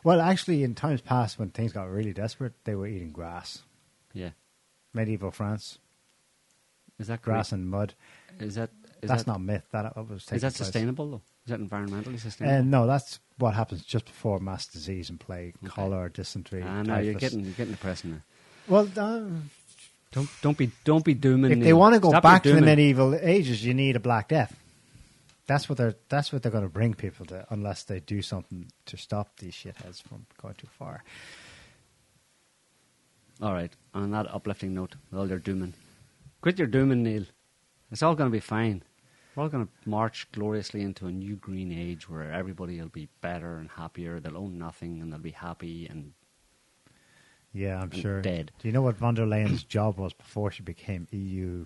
[0.03, 3.63] Well, actually, in times past, when things got really desperate, they were eating grass.
[4.13, 4.31] Yeah.
[4.93, 5.79] Medieval France,
[6.99, 7.59] Is that grass great?
[7.59, 7.95] and mud.
[8.39, 8.69] Is that
[9.01, 9.67] is that's that, not myth.
[9.71, 10.55] That was is that place.
[10.55, 11.21] sustainable though?
[11.45, 12.57] Is that environmentally sustainable?
[12.59, 15.67] Uh, no, that's what happens just before mass disease and plague, Okay.
[15.69, 16.61] cholera, dysentery.
[16.63, 18.21] Ah, no, you're getting you're getting depressing now.
[18.67, 18.89] well.
[18.99, 19.49] Um,
[20.13, 21.51] Don't don't be don't be dooming.
[21.51, 24.29] if they want to go Stop back to the medieval ages, you need a Black
[24.29, 24.55] Death.
[25.47, 25.95] That's what they're.
[26.07, 29.55] That's what they're going to bring people to, unless they do something to stop these
[29.55, 31.03] shitheads from going too far.
[33.41, 33.73] All right.
[33.93, 35.73] On that uplifting note, with all your dooming,
[36.41, 37.25] quit your dooming, Niall.
[37.91, 38.83] It's all going to be fine.
[39.35, 43.09] We're all going to march gloriously into a new green age where everybody will be
[43.19, 44.19] better and happier.
[44.19, 46.13] They'll own nothing and they'll be happy and
[47.53, 48.21] Yeah, I'm sure.
[48.21, 48.51] dead.
[48.59, 51.65] Do you know what von der Leyen's job was before she became EU,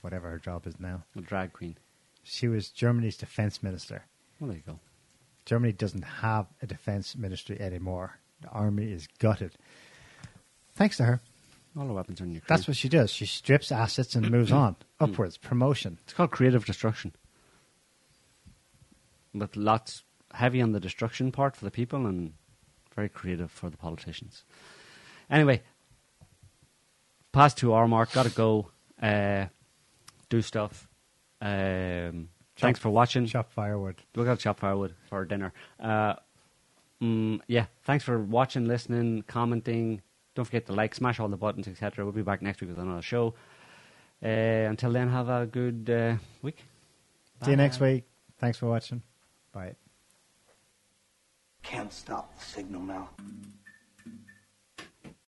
[0.00, 1.04] whatever her job is now?
[1.16, 1.76] a drag queen.
[2.22, 4.04] She was Germany's defense minister.
[4.38, 4.80] Well, there you go.
[5.46, 8.18] Germany doesn't have a defense ministry anymore.
[8.42, 9.52] The army is gutted.
[10.74, 11.20] Thanks to her.
[11.78, 12.46] All the weapons are in Ukraine.
[12.48, 13.10] That's what she does.
[13.10, 15.04] She strips assets and moves on hmm.
[15.04, 15.98] upwards, promotion.
[16.04, 17.12] It's called creative destruction.
[19.32, 20.02] With lots
[20.34, 22.32] heavy on the destruction part for the people and
[22.94, 24.44] very creative for the politicians.
[25.30, 25.62] Anyway,
[27.32, 28.70] past two hour mark, gotta go.
[29.00, 29.46] Uh,
[30.28, 30.88] do stuff.
[31.40, 33.26] Um, thanks for watching.
[33.26, 33.96] Chop firewood.
[34.14, 35.52] We got to chop firewood for dinner.
[35.78, 36.14] Uh,
[37.02, 40.02] mm, yeah, thanks for watching, listening, commenting.
[40.34, 42.04] Don't forget to like, smash all the buttons, etc.
[42.04, 43.34] We'll be back next week with another show.
[44.22, 46.64] Uh, until then, have a good uh, week.
[47.44, 48.04] See you next week.
[48.38, 49.02] Thanks for watching.
[49.52, 49.74] Bye.
[51.62, 53.10] Can't stop the signal now.